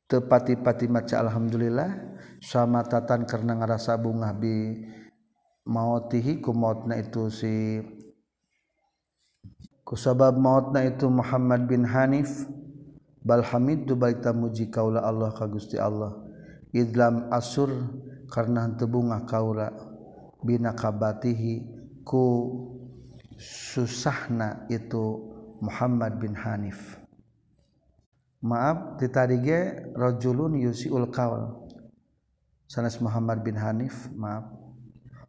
Tepati-pati 0.06 0.86
maca 0.86 1.18
alhamdulillah 1.18 1.90
sama 2.38 2.86
tatan 2.86 3.26
karena 3.26 3.58
ngarasa 3.58 3.98
bunga 3.98 4.30
bi 4.30 4.86
mautihi 5.66 6.38
ku 6.38 6.54
mautna 6.54 6.94
itu 6.94 7.26
si 7.26 7.82
kusabab 9.86 10.34
mautna 10.34 10.82
itu 10.82 11.06
Muhammad 11.06 11.70
bin 11.70 11.86
Hanif. 11.86 12.50
Bal 13.22 13.42
hamiddu 13.42 13.94
muji 14.34 14.70
kaula 14.70 15.02
Allah 15.06 15.30
ka 15.30 15.46
Gusti 15.46 15.78
Allah. 15.78 16.14
Idlam 16.74 17.30
asur 17.30 17.70
karena 18.26 18.66
henteu 18.66 18.90
kaula. 19.26 19.70
Binakabatihi 20.42 21.54
ku 22.02 22.26
susahna 23.38 24.66
itu 24.66 25.32
Muhammad 25.62 26.18
bin 26.18 26.34
Hanif. 26.34 26.98
Maaf 28.46 29.00
ditarige 29.00 29.90
rajulun 29.96 30.60
yusiul 30.60 31.10
qaul 31.10 31.66
sanes 32.70 33.00
Muhammad 33.02 33.42
bin 33.42 33.58
Hanif 33.58 34.06
maaf. 34.14 34.54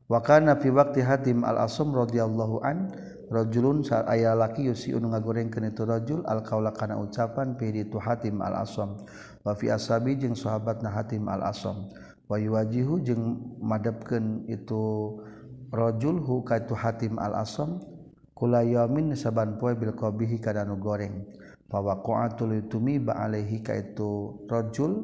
Wa 0.05 0.21
kana 0.21 0.55
fi 0.55 0.69
waqti 0.69 1.01
Hatim 1.01 1.41
al-Asam 1.43 1.91
radhiyallahu 1.91 2.63
an 2.63 2.93
rajulun 3.27 3.83
sa 3.83 4.07
aya 4.07 4.31
laki 4.33 4.71
yusiun 4.71 5.03
ngagorengkeun 5.11 5.71
itu 5.71 5.83
rajul 5.83 6.23
al 6.27 6.43
qaula 6.43 6.71
kana 6.71 6.95
ucapan 6.95 7.59
fi 7.59 7.71
itu 7.71 7.99
Hatim 7.99 8.39
al 8.39 8.63
Asam 8.63 8.95
wa 9.43 9.51
fi 9.55 9.71
ashabi 9.71 10.15
jeung 10.15 10.35
sahabatna 10.35 10.91
Hatim 10.91 11.27
al 11.27 11.43
Asam 11.43 11.91
wa 12.27 12.35
yuwajihu 12.39 13.03
jeung 13.03 13.55
madepkeun 13.59 14.47
itu 14.47 15.15
rajul 15.75 16.23
hu 16.23 16.43
ka 16.47 16.63
itu 16.63 16.75
Hatim 16.75 17.19
al 17.19 17.35
Asam 17.43 17.83
kula 18.37 18.63
yamin 18.63 19.17
saban 19.17 19.57
poe 19.57 19.73
bil 19.73 19.97
qabihi 19.97 20.37
kana 20.37 20.61
nu 20.61 20.77
goreng. 20.77 21.25
Fa 21.67 21.83
waqa'atul 21.83 22.69
tumiba 22.71 23.11
alaihi 23.17 23.59
ka 23.59 23.75
itu 23.75 24.39
rajul 24.47 25.03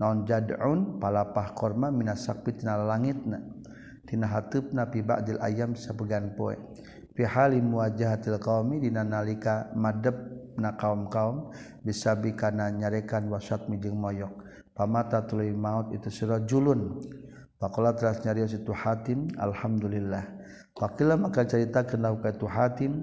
non 0.00 0.24
jad'un 0.24 0.96
palapah 0.96 1.52
korma 1.52 1.92
minas 1.92 2.24
langitna 2.64 3.44
tina 4.08 4.24
hateupna 4.24 4.88
pi 4.88 5.04
ba'dil 5.04 5.36
ayam 5.42 5.76
sabegan 5.76 6.32
poe. 6.32 6.56
Pihalim 7.18 7.74
wajahatil 7.74 8.38
qmi 8.38 8.78
dina 8.78 9.02
nalika 9.02 9.74
madeb 9.74 10.14
na 10.54 10.78
kaum 10.78 11.10
kaum 11.10 11.50
bisa 11.82 12.14
bikana 12.14 12.70
nyarekan 12.70 13.26
wasat 13.26 13.66
mijeng 13.66 13.98
moyok. 13.98 14.46
Mata 14.78 15.26
tuli 15.26 15.50
maut 15.50 15.90
itu 15.90 16.06
surah 16.06 16.46
julun. 16.46 17.02
Paklah 17.58 17.98
teras 17.98 18.22
nyarios 18.22 18.54
itu 18.54 18.70
hatim 18.70 19.26
alhamdulillah. 19.34 20.22
Paklah 20.78 21.18
maka 21.18 21.42
cerita 21.42 21.82
kenal 21.82 22.22
ke 22.22 22.30
itu 22.30 22.46
hatim 22.46 23.02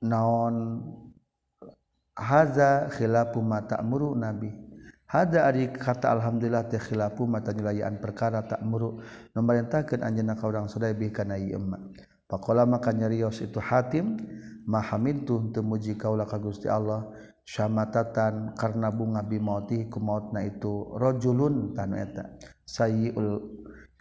naon 0.00 0.80
haza 2.16 2.88
khilafu 2.96 3.44
mata 3.44 3.84
muru 3.84 4.16
nabi. 4.16 4.48
Hada 5.04 5.44
ari 5.52 5.68
kata 5.68 6.16
alhamdulillah 6.16 6.64
teh 6.72 6.80
khilafu 6.80 7.28
mata 7.28 7.52
nyelayan 7.52 8.00
perkara 8.00 8.40
tak 8.48 8.64
muru 8.64 9.04
memerintahkan 9.36 10.00
anjeunna 10.00 10.32
ka 10.32 10.48
urang 10.48 10.72
sadaya 10.72 10.96
bi 10.96 11.12
kana 11.12 11.36
ieu 11.36 11.60
Paklah 12.34 12.66
maka 12.66 12.90
nyarios 12.90 13.38
itu 13.46 13.62
hatim 13.62 14.18
mahamid 14.66 15.22
tu 15.22 15.54
teu 15.54 15.62
muji 15.62 15.94
kaula 15.94 16.26
ka 16.26 16.42
Gusti 16.42 16.66
Allah 16.66 17.06
syamatan 17.46 18.58
karena 18.58 18.90
bunga 18.90 19.22
bimauti 19.22 19.86
ku 19.86 20.02
mautna 20.02 20.42
itu 20.42 20.98
rajulun 20.98 21.78
tanu 21.78 21.94
eta 21.94 22.34
sayyiul 22.66 23.38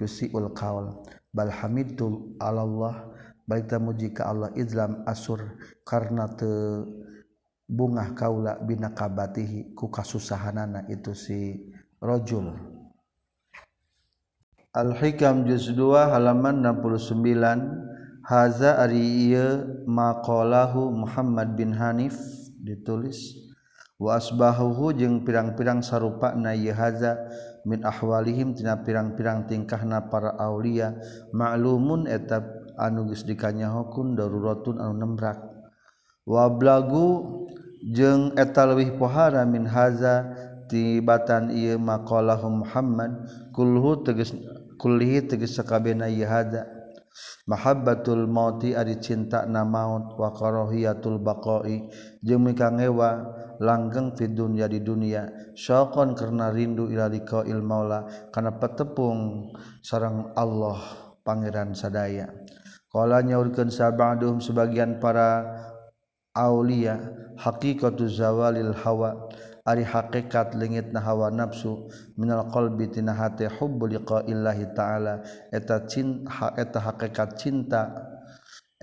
yusiul 0.02 0.50
qaul 0.58 1.06
bal 1.30 1.54
hamidul 1.54 2.34
Allah 2.42 3.06
baik 3.46 3.70
muji 3.78 4.18
ka 4.18 4.34
Allah 4.34 4.50
izlam 4.58 5.06
asur 5.06 5.62
karena 5.86 6.26
te 6.34 6.50
bunga 7.70 8.18
kaula 8.18 8.58
binakabatihi 8.66 9.78
ku 9.78 9.94
kasusahanana 9.94 10.90
itu 10.90 11.14
si 11.14 11.70
rajul 12.02 12.50
Al-Hikam 14.74 15.46
juz 15.46 15.70
2 15.70 16.18
halaman 16.18 16.66
69 16.66 17.93
Haza 18.24 18.80
ari 18.80 19.36
maqalahu 19.84 20.96
Muhammad 20.96 21.60
bin 21.60 21.76
Hanif 21.76 22.16
ditulis. 22.56 23.36
Wa 24.00 24.16
asbahuhu 24.16 24.96
jeung 24.96 25.28
pirang-pirang 25.28 25.84
sarupa 25.84 26.32
na 26.32 26.56
ieu 26.56 26.72
haza 26.72 27.20
min 27.68 27.84
ahwalihim 27.84 28.56
tina 28.56 28.80
pirang-pirang 28.80 29.48
tingkahna 29.48 30.08
para 30.08 30.36
aulia 30.40 30.96
ma'lumun 31.36 32.08
eta 32.08 32.44
anu 32.80 33.12
geus 33.12 33.28
dikanyahokun 33.28 34.16
daruratun 34.16 34.80
anu 34.80 34.96
nembrak. 34.98 35.44
Wa 36.24 36.48
blagu 36.48 37.48
jeung 37.84 38.36
eta 38.40 38.68
leuwih 38.72 38.96
pohara 38.96 39.44
min 39.44 39.68
haza 39.68 40.32
tibatan 40.72 41.52
ieu 41.52 41.76
maqalahu 41.76 42.64
Muhammad 42.64 43.28
kulhu 43.52 44.00
tegas 44.04 44.32
kulihi 44.80 45.28
tegas 45.28 45.60
sakabehna 45.60 46.08
ieu 46.08 46.24
haza. 46.24 46.73
mahabbatul 47.50 48.26
mauti 48.30 48.78
ari 48.78 49.00
cinta 49.02 49.46
na 49.50 49.66
maut 49.66 50.16
wa 50.18 50.30
karahiyatul 50.32 51.20
baqai. 51.20 51.90
Jeung 52.22 52.46
mikangewa 52.46 53.24
langgeng 53.60 54.14
fi 54.14 54.30
dunya 54.30 54.70
di 54.70 54.80
dunia. 54.84 55.28
Syaqon 55.58 56.14
karena 56.14 56.54
rindu 56.54 56.90
ila 56.92 57.10
liqail 57.10 57.62
maula. 57.64 58.30
Kana 58.30 58.58
petepung 58.58 59.52
sareng 59.82 60.34
Allah 60.38 60.80
pangeran 61.26 61.74
sadaya. 61.74 62.30
Qala 62.94 63.26
nyaurkeun 63.26 63.74
sabadum 63.74 64.38
sebagian 64.38 65.02
para 65.02 65.50
aulia 66.38 67.02
haqiqatu 67.42 68.06
zawalil 68.06 68.78
hawa. 68.78 69.33
ari 69.64 69.88
hakikat 69.88 70.60
legit 70.60 70.92
na 70.92 71.00
hawa 71.00 71.32
nafsu 71.32 71.88
minal 72.20 72.52
qolbitina 72.52 73.16
hati 73.16 73.48
hubbu 73.48 73.88
liqaillahi 73.96 74.76
ta'ala. 74.76 75.24
Eta 75.52 75.88
cinta 75.88 76.52
eta 76.60 76.80
hakikat 76.84 77.40
cinta 77.40 77.82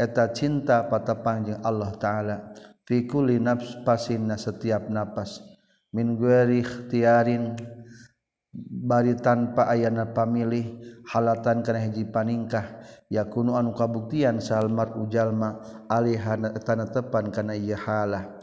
eta 0.00 0.32
cinta 0.32 0.88
patepang 0.88 1.44
jeung 1.44 1.60
Allah 1.60 1.92
taala. 2.00 2.36
Fi 2.88 3.04
kulli 3.04 3.36
nafs 3.36 3.84
pasinna 3.84 4.40
setiap 4.40 4.88
napas. 4.88 5.44
Min 5.92 6.16
ghairi 6.16 6.64
ikhtiarin 6.64 7.60
bari 8.56 9.14
tanpa 9.20 9.68
ayana 9.68 10.10
pamilih 10.10 10.80
halatan 11.06 11.62
kana 11.62 11.86
hiji 11.86 12.08
paningkah 12.08 12.82
yakunu 13.06 13.54
anu 13.54 13.76
kabuktian 13.76 14.42
salmar 14.42 14.98
ujalma 14.98 15.62
alihana 15.86 16.56
alih 16.56 16.88
tepan 16.88 17.28
kana 17.28 17.52
ieu 17.52 17.76
halah. 17.76 18.39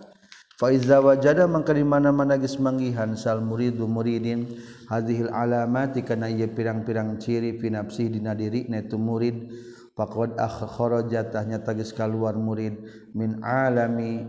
Faiza 0.57 1.05
wajada 1.05 1.45
mangka 1.45 1.69
di 1.69 1.85
mana-mana 1.85 2.33
geus 2.33 2.57
manggihan 2.57 3.13
sal 3.13 3.45
muridu 3.45 3.85
muridin 3.85 4.57
hadhil 4.89 5.29
alamati 5.29 6.01
kana 6.01 6.33
ieu 6.33 6.49
pirang-pirang 6.49 7.21
ciri 7.21 7.61
fi 7.61 7.69
nafsi 7.69 8.09
dina 8.09 8.33
diri 8.33 8.65
na 8.65 8.81
tu 8.81 8.97
murid. 8.97 9.53
Faqad 9.93 10.33
akharaja 10.33 11.29
tahnya 11.29 11.61
tagis 11.61 11.93
kaluar 11.93 12.33
murid. 12.33 12.73
Min 13.13 13.37
alami 13.45 14.25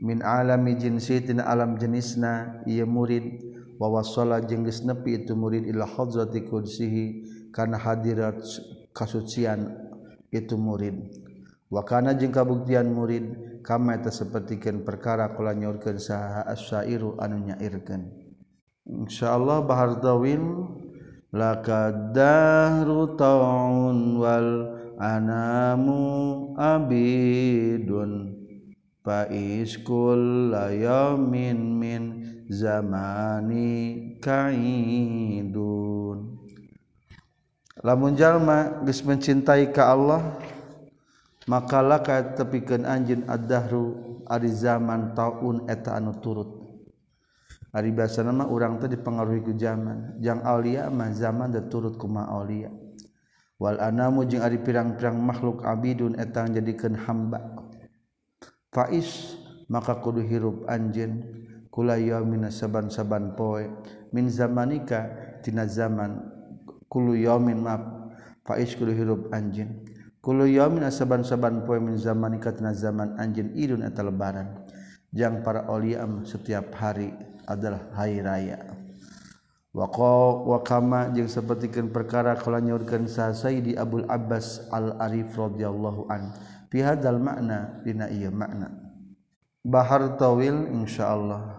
min 0.00 0.24
alami 0.24 0.80
jinsi 0.80 1.28
tina 1.28 1.44
alam 1.44 1.76
jenisna 1.76 2.64
ieu 2.64 2.88
murid. 2.88 3.44
Wa 3.76 3.92
wasala 3.92 4.40
jeung 4.48 4.64
geus 4.64 4.80
nepi 4.80 5.28
itu 5.28 5.36
murid 5.36 5.68
ila 5.68 5.84
hadrati 5.84 6.48
kursihi 6.48 7.04
kana 7.52 7.76
hadirat 7.76 8.40
kasucian 8.96 9.76
itu 10.32 10.56
murid. 10.56 11.27
wakana 11.68 12.16
jeung 12.16 12.32
kabuktian 12.32 12.88
murid 12.92 13.60
kama 13.60 14.00
eta 14.00 14.08
sapertikeun 14.08 14.84
perkara 14.84 15.36
kula 15.36 15.52
nyaurkeun 15.52 16.00
saha 16.00 16.48
asyairu 16.48 17.20
anu 17.20 17.52
nyairkeun. 17.52 18.08
Insyaallah 18.88 19.68
bahar 19.68 20.00
dawil 20.00 20.64
lakadahru 21.28 23.20
taun 23.20 24.16
wal 24.16 24.72
anamu 24.96 26.56
abidun. 26.56 28.32
Faiskul 29.04 30.52
layamin 30.52 31.60
min 31.76 32.02
zamani 32.48 34.16
kaidun. 34.20 36.18
Lamun 37.84 38.16
jalma 38.16 38.82
geus 38.84 39.04
mencintai 39.04 39.70
ka 39.72 39.92
Allah 39.94 40.36
makalah 41.48 42.04
ka 42.04 42.36
tepikan 42.36 42.84
anjin 42.84 43.24
addahru 43.24 44.20
ari 44.28 44.52
zaman 44.52 45.16
taun 45.16 45.64
eta 45.66 45.96
anu 45.96 46.12
turut. 46.20 46.60
Ari 47.72 47.92
basa 47.92 48.24
nama 48.24 48.48
urang 48.48 48.80
teh 48.80 48.88
dipengaruhi 48.88 49.44
ku 49.44 49.52
zaman. 49.56 50.20
Jang 50.20 50.44
aulia 50.44 50.88
mah 50.92 51.12
zaman 51.12 51.52
da 51.52 51.64
turut 51.64 51.96
ku 51.96 52.08
ma 52.08 52.28
aulia. 52.28 52.68
Wal 53.58 53.80
anamu 53.80 54.24
jeung 54.24 54.44
ari 54.44 54.60
pirang-pirang 54.62 55.18
makhluk 55.18 55.64
abidun 55.64 56.16
eta 56.16 56.46
jadikeun 56.48 56.94
hamba. 56.94 57.40
Faiz 58.72 59.36
maka 59.68 59.98
kudu 60.00 60.24
hirup 60.24 60.68
anjeun. 60.68 61.24
Kula 61.68 62.00
yaumin 62.00 62.48
saban-saban 62.48 63.36
poe. 63.36 63.68
Min 64.16 64.32
zamanika 64.32 65.12
tina 65.44 65.68
zaman 65.68 66.24
kulu 66.88 67.20
yaumin 67.20 67.60
maaf. 67.60 67.84
Faiz 68.48 68.72
kudu 68.80 68.96
hirup 68.96 69.28
anjeun. 69.28 69.87
Yamin 70.26 70.84
asaban-saban 70.84 71.64
poe 71.64 71.78
min 71.78 71.96
zaman 71.96 72.36
nikatna 72.36 72.74
zaman 72.74 73.14
anjin 73.16 73.54
idun 73.54 73.86
eta 73.86 74.02
lebaran. 74.02 74.66
Jang 75.14 75.40
para 75.40 75.64
oliam 75.72 76.26
setiap 76.28 76.68
hari 76.76 77.16
adalah 77.48 77.80
hari 77.96 78.20
raya. 78.20 78.60
Waqo 79.72 80.44
wakama 80.52 81.08
jeung 81.16 81.32
sapertikeun 81.32 81.88
perkara 81.88 82.36
kala 82.36 82.60
nyaurkeun 82.60 83.08
sa 83.08 83.32
Sayyidi 83.32 83.72
Abdul 83.78 84.04
Abbas 84.04 84.68
Al-Arif 84.68 85.32
radhiyallahu 85.32 86.12
an. 86.12 86.36
Fi 86.68 86.84
hadzal 86.84 87.16
makna 87.16 87.80
dina 87.80 88.12
ieu 88.12 88.28
makna. 88.28 88.68
Bahar 89.64 90.20
tawil 90.20 90.68
insyaallah. 90.72 91.56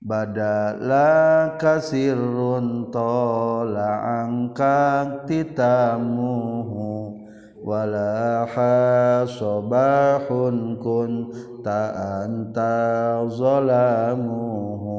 Badala 0.00 1.60
kasirun 1.60 2.88
tola 2.88 4.24
angka 4.24 5.28
titamuhu 5.28 7.19
walaha 7.60 9.22
sobahun 9.28 10.80
kun 10.80 11.30
ta'anta 11.60 13.24
zolamuhu 13.28 14.98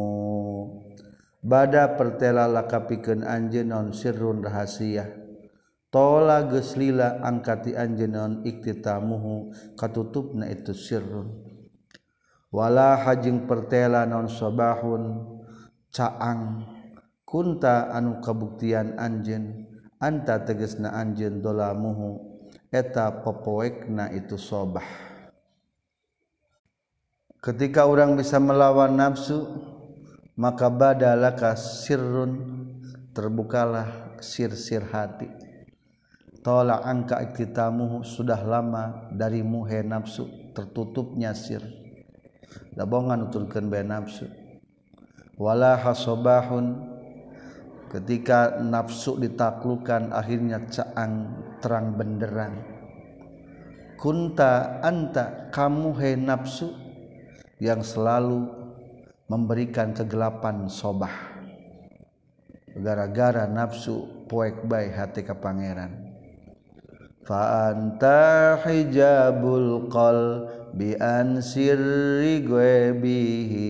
Bada 1.41 1.97
pertela 1.97 2.45
lakapikeun 2.45 3.25
anjeun 3.25 3.73
non 3.73 3.97
sirrun 3.97 4.45
rahasia 4.45 5.21
Tola 5.91 6.47
geus 6.47 6.79
lila 6.79 7.19
angkati 7.19 7.75
non 8.07 8.47
iktitamuhu 8.47 9.51
katutupna 9.75 10.47
itu 10.47 10.71
sirrun. 10.71 11.43
Wala 12.47 12.95
hajing 12.95 13.43
pertela 13.43 14.07
non 14.07 14.31
sobahun 14.31 15.03
caang. 15.91 16.63
Kunta 17.27 17.91
anu 17.91 18.23
kabuktian 18.23 18.95
anjeun 18.95 19.67
anta 19.99 20.47
tegesna 20.47 20.95
anjeun 20.95 21.43
dolamuhu. 21.43 22.30
Eta 22.71 23.19
popoekna 23.19 24.15
itu 24.15 24.39
sobah. 24.39 24.87
Ketika 27.43 27.83
orang 27.83 28.15
bisa 28.15 28.39
melawan 28.39 28.95
nafsu 28.95 29.43
maka 30.39 30.71
badalaka 30.71 31.59
sirrun 31.59 32.39
terbukalah 33.11 34.15
sir-sir 34.23 34.87
hati. 34.87 35.27
Tola 36.41 36.81
angka 36.81 37.21
iktitamuhu 37.21 38.01
sudah 38.01 38.39
lama 38.41 39.13
dari 39.13 39.45
muhe 39.45 39.83
nafsu 39.85 40.25
tertutupnya 40.55 41.35
sir. 41.37 41.61
Dabongan 42.73 43.29
uturkeun 43.29 43.67
bae 43.67 43.83
nafsu. 43.85 44.25
Wala 45.37 45.77
hasobahun 45.77 46.90
ketika 47.91 48.63
nafsu 48.63 49.19
ditaklukkan 49.19 50.15
akhirnya 50.15 50.63
caang 50.71 51.43
terang 51.59 51.99
benderang. 51.99 52.55
Kunta 53.99 54.79
anta 54.79 55.51
kamu 55.51 55.91
he 55.99 56.15
nafsu 56.15 56.71
yang 57.59 57.83
selalu 57.83 58.47
memberikan 59.27 59.91
kegelapan 59.91 60.71
sobah. 60.71 61.11
Gara-gara 62.71 63.45
nafsu 63.51 64.25
poek 64.31 64.65
baik 64.65 64.95
hati 64.95 65.21
ke 65.27 65.35
pangeran. 65.35 66.15
Fa 67.27 67.69
anta 67.69 68.57
hijabul 68.63 69.91
qal 69.91 70.49
bi 70.73 70.95
an 70.97 71.43
sirri 71.43 72.41
bihi 72.97 73.67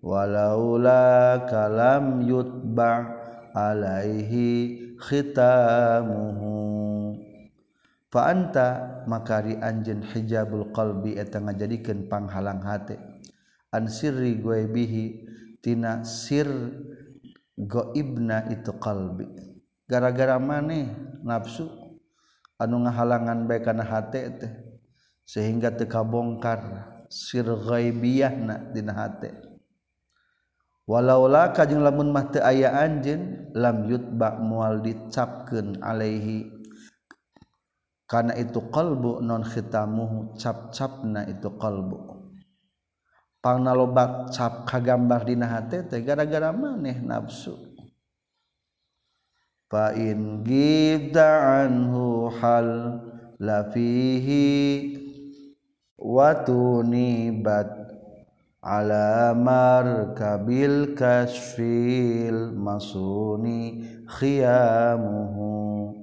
walaula 0.00 1.44
kalam 1.44 2.24
yutba' 2.24 3.19
alaihi 3.54 4.96
khitamuhu. 5.00 6.50
Faanta 8.10 9.06
makari 9.06 9.54
anjen 9.62 10.02
hijabul 10.02 10.74
qalbi 10.74 11.14
eta 11.14 11.38
ngajadikeun 11.38 12.10
panghalang 12.10 12.58
hate. 12.66 12.98
An 13.70 13.86
sirri 13.86 14.34
ghaibihi 14.42 15.04
tina 15.62 16.02
sir 16.02 16.50
gaibna 17.54 18.50
itu 18.50 18.74
qalbi. 18.82 19.30
Gara-gara 19.86 20.42
maneh 20.42 20.90
nafsu 21.22 21.70
anu 22.58 22.82
ngahalangan 22.82 23.46
bae 23.46 23.62
kana 23.62 23.86
hate 23.86 24.20
teh 24.42 24.52
sehingga 25.22 25.70
teu 25.70 25.86
kabongkar 25.86 26.60
sir 27.06 27.46
ghaibiyahna 27.46 28.74
dina 28.74 28.90
hate. 28.94 29.49
walaula 30.90 31.54
kajeng 31.54 31.86
lamun 31.86 32.10
mah 32.10 32.34
teu 32.34 32.42
aya 32.42 32.74
anjeun 32.74 33.54
lam 33.54 33.86
yutba 33.86 34.42
moal 34.42 34.82
dicapkeun 34.82 35.78
alaihi. 35.78 36.50
Karena 38.10 38.34
itu 38.34 38.58
qalbu 38.74 39.22
non 39.22 39.46
khitamuhu 39.46 40.34
cap-capna 40.34 41.30
itu 41.30 41.46
qalbu. 41.54 42.18
Pangna 43.38 43.70
lobat 43.70 44.34
cap 44.34 44.66
kagambar 44.66 45.22
dina 45.22 45.46
hate 45.46 45.86
teh 45.86 46.02
gara-gara 46.02 46.50
maneh 46.50 46.98
nafsu. 46.98 47.54
Fa 49.70 49.94
in 49.94 50.42
gibda 50.42 51.62
anhu 51.62 52.34
hal 52.42 52.98
lafihi 53.38 54.98
wa 56.02 56.34
tunibat 56.42 57.79
tunibat 58.60 58.68
ala 58.68 59.34
markabil 59.34 60.94
kasfil 60.94 62.52
masuni 62.52 63.84
khiyamuhu. 64.08 65.96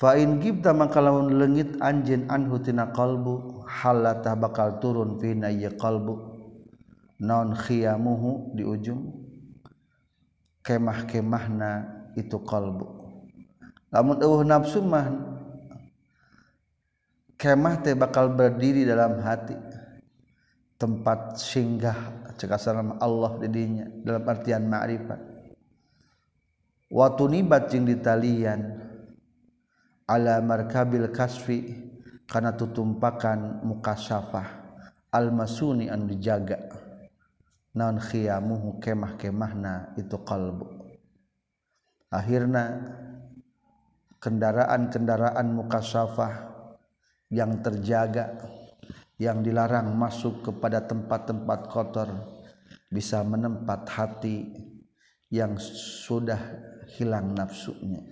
Fa 0.00 0.16
in 0.18 0.40
gibda 0.40 0.74
maka 0.74 1.00
lamun 1.00 1.38
leungit 1.38 1.78
anjeun 1.80 2.26
anhu 2.28 2.58
tina 2.58 2.90
qalbu 2.92 3.64
halata 3.64 4.34
bakal 4.36 4.80
turun 4.80 5.20
fina 5.20 5.48
ya 5.50 5.70
qalbu. 5.70 6.34
Non 7.20 7.54
khiyamuhu 7.54 8.56
di 8.58 8.66
ujung 8.66 9.14
kemah-kemahna 10.66 11.86
itu 12.18 12.36
qalbu. 12.42 12.86
Lamun 13.94 14.18
eueuh 14.18 14.42
nafsu 14.42 14.82
mah 14.82 15.06
kemah 17.38 17.78
teh 17.86 17.94
bakal 17.94 18.34
berdiri 18.34 18.82
dalam 18.82 19.22
hati 19.22 19.54
tempat 20.76 21.38
singgah 21.38 22.30
cek 22.34 22.50
nama 22.74 22.98
Allah 22.98 23.38
di 23.42 23.48
dinya 23.48 23.86
dalam 24.02 24.24
artian 24.26 24.66
ma'rifat. 24.66 25.20
Wa 26.90 27.14
tunibat 27.14 27.70
jeung 27.70 27.86
ditalian 27.86 28.60
ala 30.04 30.42
markabil 30.44 31.08
kasfi 31.10 31.58
kana 32.28 32.52
tutumpakan 32.52 33.64
mukasyafah 33.64 34.46
al 35.14 35.32
masuni 35.32 35.88
anu 35.88 36.10
dijaga 36.10 36.58
naon 37.74 37.98
khiyamuhu 37.98 38.78
kemah-kemahna 38.78 39.98
itu 39.98 40.14
qalbu 40.22 40.66
akhirnya 42.12 42.64
kendaraan-kendaraan 44.22 45.46
mukasyafah 45.52 46.32
yang 47.34 47.58
terjaga 47.60 48.38
yang 49.20 49.42
dilarang 49.42 49.94
masuk 49.94 50.42
kepada 50.42 50.82
tempat-tempat 50.82 51.60
kotor 51.70 52.10
bisa 52.90 53.22
menempat 53.22 53.86
hati 53.90 54.50
yang 55.30 55.58
sudah 55.58 56.38
hilang 56.98 57.34
nafsunya. 57.34 58.02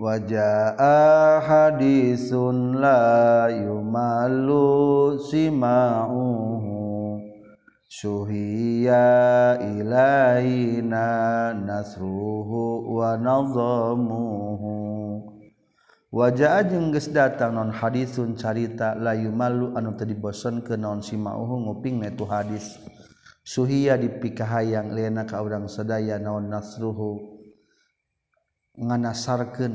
Wajah 0.00 0.74
hadisun 1.46 2.80
la 2.80 3.46
yumalu 3.52 5.14
sima'uhu 5.20 6.82
Suhiya 7.92 9.60
ilaina 9.62 11.52
nasruhu 11.54 12.88
wa 12.88 13.20
nadhamuhu 13.20 14.72
wajah 16.12 16.68
jeung 16.68 16.92
geus 16.92 17.08
datang 17.08 17.56
non 17.56 17.72
hadisun 17.72 18.36
carita 18.36 18.92
layu 18.92 19.32
malu 19.32 19.72
anu 19.72 19.96
teu 19.96 20.12
boson 20.12 20.60
ke 20.60 20.76
non 20.76 21.00
simauhu 21.00 21.64
nguping 21.64 22.04
netu 22.04 22.28
hadis. 22.28 22.76
Suhiya 23.42 23.98
dipikahayang 23.98 24.94
lena 24.94 25.26
ka 25.26 25.42
urang 25.42 25.66
sadaya 25.66 26.20
naon 26.20 26.46
nasruhu 26.46 27.42
nganasarkeun 28.78 29.74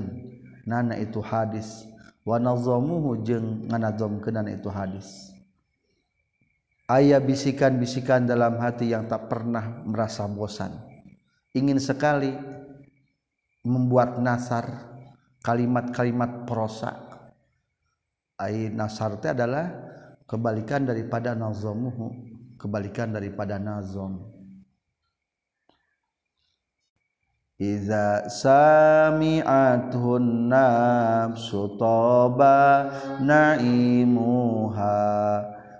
nana 0.64 0.96
itu 0.96 1.20
hadis. 1.20 1.84
Wa 2.24 2.40
nazamuhu 2.40 3.24
jeung 3.24 3.68
nganazamkeunana 3.68 4.52
itu 4.56 4.68
hadis. 4.72 5.32
Aya 6.88 7.20
bisikan-bisikan 7.20 8.24
dalam 8.24 8.60
hati 8.64 8.96
yang 8.96 9.12
tak 9.12 9.28
pernah 9.28 9.84
merasa 9.84 10.24
bosan. 10.28 10.72
Ingin 11.52 11.80
sekali 11.84 12.32
membuat 13.68 14.20
nasar 14.24 14.96
kalimat-kalimat 15.48 16.44
prosa. 16.44 16.92
Ay 18.36 18.68
nasar 18.68 19.16
adalah 19.24 19.72
kebalikan 20.28 20.84
daripada 20.84 21.32
nazomuhu 21.32 22.12
kebalikan 22.60 23.14
daripada 23.16 23.56
nazom 23.62 24.36
Iza 27.58 28.30
sami'athun 28.30 29.26
nafsu 30.46 31.74
toba 31.82 32.86
na'imuha 33.18 35.02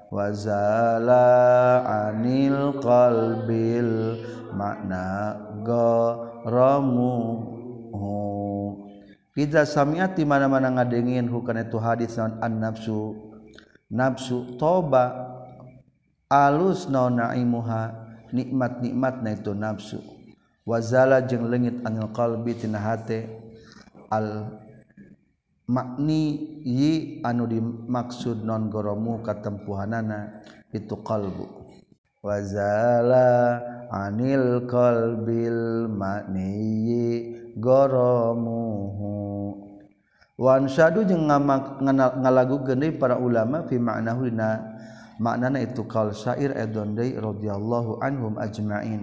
wazala 0.10 1.30
anil 1.86 2.82
qalbil 2.82 4.18
makna 4.58 5.38
garamu 5.62 7.46
Iza 9.38 9.70
samiat 9.70 10.18
di 10.18 10.26
mana-mana 10.26 10.74
ngadengin 10.74 11.30
hukana 11.30 11.70
itu 11.70 11.78
hadis 11.78 12.18
naon? 12.18 12.42
An 12.42 12.58
nafsu 12.58 13.14
nafsu 13.94 14.58
toba. 14.58 15.38
Alus 16.26 16.90
naon 16.90 17.22
naimuha? 17.22 18.10
Nikmat 18.34 18.82
nikmat 18.82 19.22
na 19.22 19.38
itu 19.38 19.54
nafsu. 19.54 20.02
Wazala 20.66 21.22
jeung 21.24 21.48
leungit 21.48 21.86
anil 21.86 22.10
qalbi 22.12 22.58
tina 22.58 22.82
hate. 22.82 23.30
Al 24.10 24.58
makni 25.68 26.24
yi 26.64 27.20
anu 27.28 27.44
dimaksud 27.46 28.42
non 28.42 28.72
goromu 28.72 29.20
katempuhanana 29.20 30.42
itu 30.72 30.96
qalbu 31.04 31.44
wazala 32.24 33.60
anil 33.92 34.66
qalbil 34.70 35.88
makni 35.92 37.34
goromuhu. 37.58 39.16
Wan 40.38 40.70
syadu 40.70 41.02
jeung 41.02 41.26
ngalagu 41.26 42.62
gede 42.62 42.94
para 42.94 43.18
ulama 43.18 43.66
fi 43.66 43.82
maknahu 43.82 44.30
dina 44.30 44.62
maknana 45.18 45.66
itu 45.66 45.82
kal 45.90 46.14
syair 46.14 46.54
edon 46.54 46.94
deui 46.94 47.18
radhiyallahu 47.18 47.98
anhum 48.06 48.38
ajmain. 48.38 49.02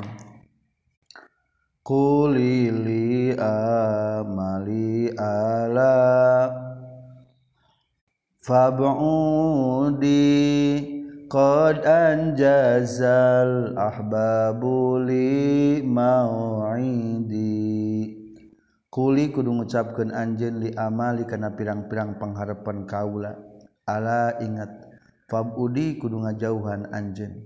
Qulili 1.84 3.34
amali 3.36 5.10
ala 5.18 6.54
Fab'udi 8.44 10.14
Qad 11.24 11.88
anjazal 11.88 13.72
ahbabu 13.80 15.00
li 15.00 15.80
mau'idi 15.80 17.40
Kuli 18.92 19.32
kudu 19.32 19.56
ngucapkeun 19.56 20.12
anjeun 20.12 20.60
li 20.60 20.76
amali 20.76 21.24
kana 21.24 21.56
pirang-pirang 21.56 22.20
pangharepan 22.20 22.84
kaula. 22.84 23.40
Ala 23.88 24.36
ingat 24.44 24.68
fabudi 25.24 25.96
kudu 25.96 26.28
ngajauhan 26.28 26.92
anjeun. 26.92 27.40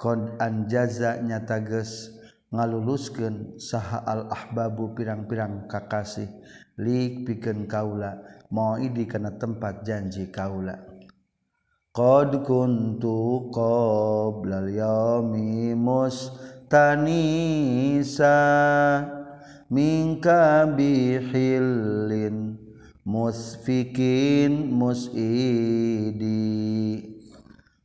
Qad 0.00 0.40
anjaza 0.40 1.20
nyata 1.20 1.60
geus 1.68 2.16
ngaluluskeun 2.48 3.60
saha 3.60 4.08
al 4.08 4.32
ahbabu 4.32 4.96
pirang-pirang 4.96 5.68
kakasih 5.68 6.32
li 6.80 7.28
pikeun 7.28 7.68
kaula 7.68 8.24
mau'idi 8.48 9.04
kana 9.04 9.36
tempat 9.36 9.84
janji 9.84 10.32
kaula. 10.32 10.95
Qad 11.96 12.44
kuntu 12.44 13.48
qoblal 13.48 14.68
yaumi 14.68 15.72
mustanisa 15.72 17.00
Minka 19.72 20.68
bihillin 20.76 22.60
musfikin 23.00 24.76
musidi. 24.76 26.36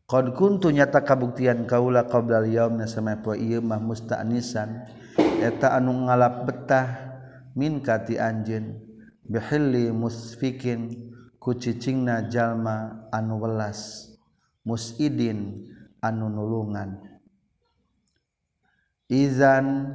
Qad 0.04 0.36
kuntu 0.36 0.76
nyata 0.76 1.08
kabuktian 1.08 1.64
kaula 1.64 2.04
qabla 2.04 2.44
yaum 2.52 2.84
nasama 2.84 3.16
po 3.24 3.32
ieu 3.32 3.64
mah 3.64 3.80
mustanisan. 3.80 4.92
Eta 5.40 5.72
anu 5.80 6.12
ngalap 6.12 6.52
betah 6.52 7.16
min 7.56 7.80
kati 7.80 8.20
anjeun 8.20 8.76
bihilli 9.24 9.88
musfikin 9.96 11.11
kucicingna 11.42 12.30
jalma 12.30 13.10
anu 13.10 13.42
welas 13.42 14.14
musidin 14.62 15.66
anu 15.98 16.30
nulungan. 16.30 17.02
Izan 19.10 19.90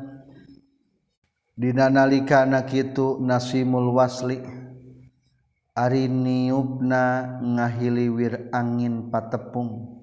dina 1.55 1.87
nalikana 1.87 2.67
kitu 2.67 3.23
nasimul 3.23 3.95
wasli 3.95 4.43
ari 5.73 6.11
niupna 6.11 7.39
ngahiliwir 7.41 8.51
angin 8.51 9.09
patepung. 9.15 9.95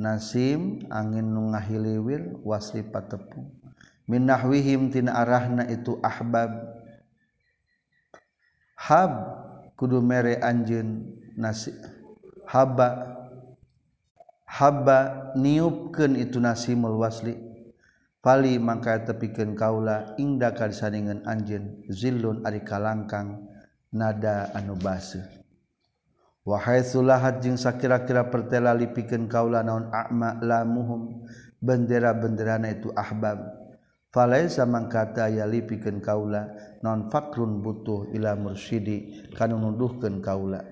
Nasim 0.00 0.88
angin 0.88 1.36
nu 1.36 1.52
ngahiliwir 1.52 2.40
wasli 2.40 2.80
patepung. 2.80 3.52
Minnahwihim 4.08 4.88
tin 4.88 5.06
tina 5.06 5.20
arahna 5.22 5.68
itu 5.68 6.00
ahbab. 6.00 6.80
Hab 8.74 9.39
kudu 9.80 10.04
mere 10.04 10.36
anjeun 10.44 11.08
nasi 11.40 11.72
haba 12.44 13.16
haba 14.44 15.32
niupkeun 15.40 16.20
itu 16.20 16.36
nasimul 16.36 17.00
wasli. 17.00 17.48
Pali 18.20 18.60
mangka 18.60 19.00
tepikeun 19.00 19.56
kaula 19.56 20.12
ingda 20.20 20.52
kalisaningan 20.52 21.24
anjeun 21.24 21.88
zillun 21.88 22.44
ari 22.44 22.60
kalangkang 22.60 23.48
nada 23.96 24.52
anu 24.52 24.76
baseuh 24.76 25.24
wahai 26.44 26.84
sulahat 26.84 27.40
jeung 27.40 27.56
sakira-kira 27.56 28.28
pertela 28.28 28.76
lipikeun 28.76 29.24
kaula 29.24 29.64
naon 29.64 29.88
a'ma 29.88 30.36
lamuhum 30.40 31.24
bendera-benderana 31.60 32.72
itu 32.72 32.92
ahbab. 32.96 33.59
falaisa 34.10 34.66
mangkata 34.66 35.30
ya 35.30 35.46
lipikeun 35.46 36.02
kaula 36.02 36.50
non 36.82 37.06
fakrun 37.10 37.62
butuh 37.62 38.10
ila 38.10 38.34
mursyidi 38.34 39.30
kana 39.34 39.54
nuduhkeun 39.54 40.18
kaula. 40.18 40.62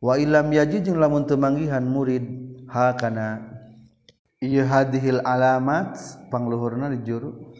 Wa 0.00 0.16
ilam 0.16 0.48
yaji 0.48 0.80
jeung 0.80 0.96
lamun 0.96 1.28
teu 1.28 1.36
manggihan 1.36 1.84
murid 1.84 2.24
ha 2.72 2.96
kana 2.96 3.52
ieu 4.40 4.64
hadhil 4.64 5.20
alamat 5.20 5.98
pangluhurna 6.32 6.88
di 6.88 7.04
juru 7.04 7.52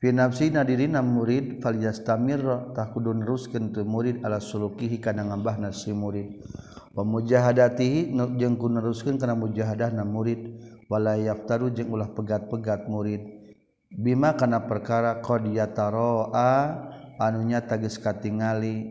fi 0.00 0.08
nafsina 0.08 0.64
dirina 0.64 1.04
murid 1.04 1.60
falyastamir 1.60 2.40
tah 2.72 2.88
kudu 2.96 3.12
neruskeun 3.12 3.76
teu 3.76 3.84
murid 3.84 4.24
ala 4.24 4.40
sulukihi 4.40 5.04
kana 5.04 5.28
ngambahna 5.28 5.68
si 5.68 5.92
murid. 5.92 6.40
Wa 6.96 7.04
mujahadatihi 7.04 8.16
jeung 8.40 8.56
kudu 8.56 8.80
neruskeun 8.80 9.20
kana 9.20 9.36
mujahadahna 9.36 10.04
murid 10.04 10.60
wala 10.88 11.20
yaftaru 11.20 11.72
jeung 11.76 11.92
ulah 11.92 12.08
pegat-pegat 12.12 12.88
murid. 12.88 13.31
Bima 13.92 14.32
kana 14.36 14.64
perkara 14.64 15.20
qdiataroa 15.20 16.52
anunya 17.20 17.60
tagis 17.60 18.00
katingali 18.00 18.88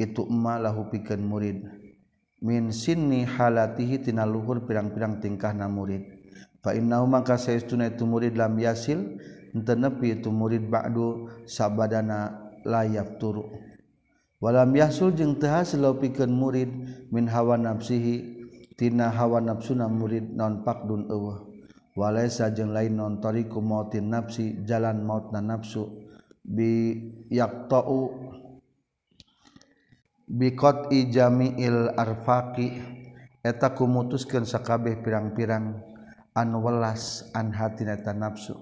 itu 0.00 0.24
emma 0.24 0.56
lahu 0.56 0.88
pikeun 0.88 1.20
murid. 1.20 1.60
Min 2.40 2.72
sinni 2.72 3.28
halatihi 3.28 4.00
tina 4.00 4.24
luhur 4.24 4.64
pirang-pirang 4.64 5.20
tingkahna 5.20 5.68
murid. 5.68 6.08
Fa 6.64 6.72
innahu 6.72 7.04
maka 7.04 7.36
saestuna 7.36 7.92
itu 7.92 8.08
murid 8.08 8.36
lam 8.36 8.56
yasil 8.56 9.20
henteu 9.52 9.76
nepi 9.76 10.20
itu 10.20 10.30
murid 10.30 10.70
ba'du 10.70 11.28
sabadana 11.48 12.52
layap 12.62 13.18
turu 13.18 13.48
walam 14.40 14.72
yasul 14.72 15.12
jeung 15.12 15.36
teu 15.36 15.50
hasil 15.52 15.84
lahu 15.84 16.00
pikeun 16.00 16.32
murid 16.32 16.70
min 17.12 17.28
hawa 17.28 17.60
nafsihi 17.60 18.46
tina 18.78 19.12
hawa 19.12 19.40
nafsuna 19.42 19.88
murid 19.90 20.32
non 20.32 20.64
pakdun 20.64 21.10
eueuh. 21.12 21.49
walaysa 22.00 22.48
jeung 22.56 22.72
lain 22.72 22.96
nontariku 22.96 23.60
mautin 23.60 24.08
nafsi 24.08 24.64
jalan 24.64 25.04
maut 25.04 25.28
na 25.36 25.44
nafsu 25.44 25.84
bi 26.40 26.96
yaqta'u 27.28 28.00
biqat 30.24 30.88
ijamiil 30.88 31.92
arfaqi. 31.92 32.96
Eta 33.40 33.72
kumutuskeun 33.72 34.44
sakabeh 34.44 35.00
pirang-pirang 35.00 35.80
an 36.36 36.48
welas 36.60 37.24
an 37.32 37.56
hatina 37.56 37.96
ta 37.96 38.12
nafsu 38.12 38.52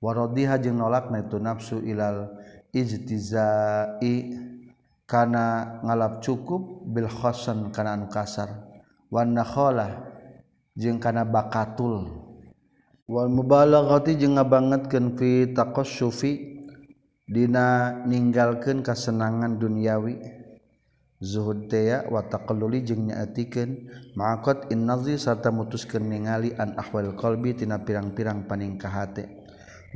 waradhiha 0.00 0.56
jeung 0.64 0.80
nolakna 0.80 1.28
itu 1.28 1.36
nafsu 1.36 1.84
ilal 1.84 2.32
ijtizai 2.72 4.16
kana 5.04 5.76
ngalap 5.84 6.24
cukup 6.24 6.88
bil 6.88 7.04
khosan 7.04 7.68
kana 7.68 8.00
anu 8.00 8.08
kasar. 8.08 8.64
Wan 9.12 9.36
nakhalah 9.36 10.08
jeung 10.72 10.96
kana 10.96 11.28
bakatul. 11.28 12.23
wal 13.04 13.28
mubalaghati 13.28 14.16
jeung 14.16 14.40
ngabangetkeun 14.40 15.16
fi 15.20 15.52
taqassufi 15.52 16.32
dina 17.28 18.00
ninggalkeun 18.04 18.80
kasenangan 18.80 19.60
duniawi. 19.60 20.42
Zuhud 21.24 21.72
teh 21.72 22.04
wa 22.12 22.20
taqalluli 22.28 22.84
jeung 22.84 23.08
nyaetikeun 23.08 23.88
maqat 24.12 24.68
innazi 24.68 25.16
sarta 25.16 25.48
mutuskeun 25.48 26.04
ningali 26.12 26.52
an 26.52 26.76
ahwal 26.76 27.16
qalbi 27.16 27.56
tina 27.56 27.80
pirang-pirang 27.80 28.44
paningkah 28.44 28.92
hate 28.92 29.24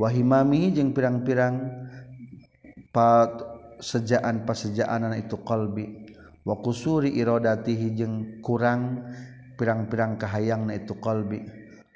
wa 0.00 0.08
himami 0.08 0.72
jeung 0.72 0.96
pirang-pirang 0.96 1.84
pat 2.94 3.44
sejaan 3.82 4.48
pasejaanan 4.48 5.20
itu 5.20 5.36
qalbi. 5.44 6.08
Wa 6.48 6.64
qusuri 6.64 7.12
iradatihi 7.12 7.92
jeung 7.92 8.40
kurang 8.40 9.04
pirang-pirang 9.60 10.16
kahayangna 10.16 10.80
itu 10.80 10.96
qalbi. 10.96 11.44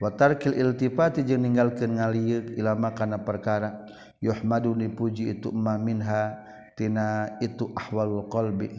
watarkil 0.03 0.59
iltifati 0.59 1.23
jeung 1.23 1.47
ninggalkeun 1.47 2.03
ngaliuk 2.03 2.59
ilama 2.59 2.91
kana 2.91 3.23
perkara. 3.23 3.87
Yuhmadu 4.23 4.75
dipuji 4.79 5.35
itu 5.35 5.51
ma 5.51 5.75
minha 5.79 6.43
tina 6.79 7.39
itu 7.43 7.71
ahwalul 7.75 8.27
qalbi. 8.31 8.71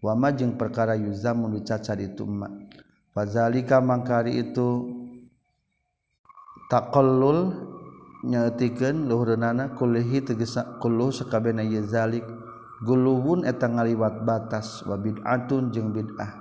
Wa 0.00 0.16
ma 0.16 0.32
jeung 0.32 0.56
perkara 0.56 0.96
yuzamun 0.96 1.60
dicacat 1.60 2.00
itu 2.00 2.24
ma. 2.24 2.48
Fazalika 3.12 3.80
mangkari 3.80 4.40
itu 4.40 4.96
taqallul 6.68 7.52
nyaetikeun 8.24 9.08
luhureunana 9.08 9.72
kullihi 9.76 10.20
tegesa 10.20 10.80
kullu 10.80 11.12
sakabehna 11.12 11.64
ieu 11.64 11.84
zalik. 11.84 12.24
Guluwun 12.80 13.44
eta 13.44 13.68
ngaliwat 13.68 14.24
batas 14.24 14.84
wa 14.88 14.96
bid'atun 14.96 15.68
jeung 15.72 15.92
bid'ah. 15.92 16.32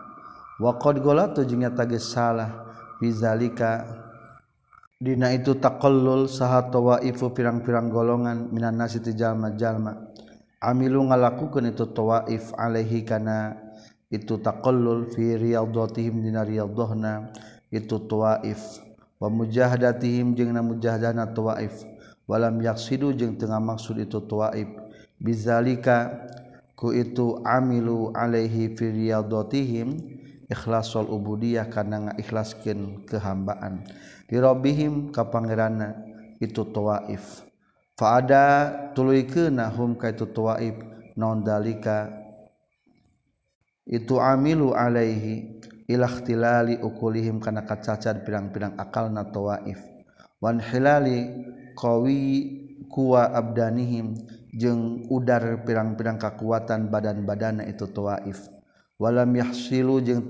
Wa 0.60 0.76
qad 0.80 1.00
golatu 1.04 1.44
jeung 1.44 1.64
nyata 1.64 1.84
salah. 2.00 2.68
Bizalika 3.00 3.88
Dina 5.00 5.32
itu 5.32 5.56
takqallul 5.56 6.28
saha 6.28 6.68
tawaifu 6.68 7.32
pirang-pirang 7.32 7.88
golongan 7.88 8.52
minan 8.52 8.76
nasi 8.84 9.00
ti 9.00 9.16
jalma-jalma. 9.16 9.96
Amilu 10.60 11.08
ngalakukeun 11.08 11.72
itu 11.72 11.88
tawaif 11.96 12.52
alaihi 12.60 13.08
kana 13.08 13.56
itu 14.12 14.36
takqallul 14.44 15.08
fi 15.08 15.40
riyadhatihim 15.40 16.20
dina 16.20 16.44
riyadhahna 16.44 17.32
itu 17.72 17.96
tawaif 18.12 18.84
wa 19.24 19.32
mujahadatihim 19.32 20.36
jeung 20.36 20.52
na 20.52 20.60
mujahadana 20.60 21.32
tawaif 21.32 21.88
walam 22.28 22.60
yaqsidu 22.60 23.16
jeung 23.16 23.40
tengah 23.40 23.64
maksud 23.64 24.04
itu 24.04 24.20
tawaif 24.28 24.68
bizalika 25.16 26.28
ku 26.76 26.92
itu 26.92 27.40
amilu 27.48 28.12
alaihi 28.12 28.76
fi 28.76 28.92
riyadhatihim 28.92 29.96
ikhlasul 30.52 31.08
ubudiyah 31.08 31.72
kana 31.72 32.12
ngaikhlaskeun 32.12 33.08
kehambaan. 33.08 33.88
dirobihim 34.30 35.10
ka 35.10 35.26
pangerana 35.28 35.98
itu 36.38 36.62
tawaif. 36.70 37.44
Faada 37.98 38.72
tuluykeuna 38.96 39.68
hum 39.76 40.00
ka 40.00 40.14
itu 40.14 40.30
tawaif 40.30 40.80
naon 41.20 41.44
dalika 41.44 42.08
itu 43.84 44.22
amilu 44.22 44.72
alaihi 44.72 45.60
ilakhtilali 45.90 46.80
ukulihim 46.80 47.42
kana 47.42 47.66
kacacat 47.66 48.24
pirang-pirang 48.24 48.78
akalna 48.78 49.28
tawaif. 49.28 49.82
Wan 50.40 50.62
hilali 50.62 51.28
qawi 51.76 52.22
kuwa 52.88 53.34
abdanihim 53.36 54.16
jeung 54.56 55.10
udar 55.12 55.66
pirang-pirang 55.66 56.22
kekuatan 56.22 56.88
badan-badana 56.88 57.68
itu 57.68 57.90
tawaif. 57.90 58.48
Walam 58.96 59.36
yahsilu 59.36 60.00
jeung 60.06 60.24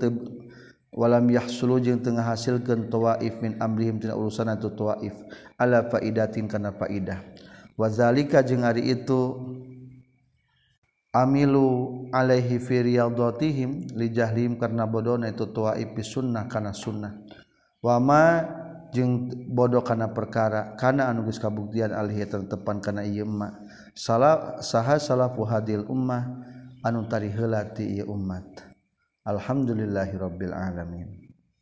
walam 0.90 1.26
yahsulu 1.30 1.78
jeung 1.78 2.02
tengah 2.02 2.26
hasilkeun 2.26 2.90
tawaif 2.90 3.38
min 3.42 3.58
amrihim 3.62 4.02
tina 4.02 4.14
urusan 4.18 4.50
atau 4.50 4.74
tawaif. 4.74 5.14
Ala 5.58 5.86
faidatin 5.86 6.50
kana 6.50 6.74
faidah. 6.74 7.22
Wazalika 7.78 8.42
jeung 8.42 8.66
ari 8.66 8.92
itu 8.92 9.38
amilu 11.14 12.06
alaihi 12.14 12.60
fi 12.62 12.82
riyadhatihim 12.86 13.96
li 13.98 14.12
jahlihim 14.12 14.58
karna 14.58 14.84
bodona 14.86 15.30
itu 15.30 15.48
tawaif 15.48 15.94
bi 15.94 16.02
sunnah 16.02 16.46
kana 16.46 16.74
sunnah. 16.76 17.16
Wama 17.80 18.44
jeung 18.90 19.30
bodoh 19.48 19.86
kana 19.86 20.10
perkara 20.10 20.74
kana 20.74 21.06
anu 21.08 21.22
geus 21.26 21.38
kabuktian 21.38 21.94
alih 21.94 22.26
tetepan 22.26 22.82
kana 22.82 23.06
ieu 23.06 23.22
ma 23.22 23.54
salah 23.94 24.58
saha 24.60 24.98
salafu 24.98 25.46
hadil 25.46 25.86
ummah 25.86 26.26
anu 26.82 27.06
tari 27.06 27.30
heula 27.30 27.62
ti 27.70 27.86
ieu 27.86 28.10
umat 28.10 28.69
Alhamdulillahirabbil 29.26 30.52
alamin. 30.52 31.19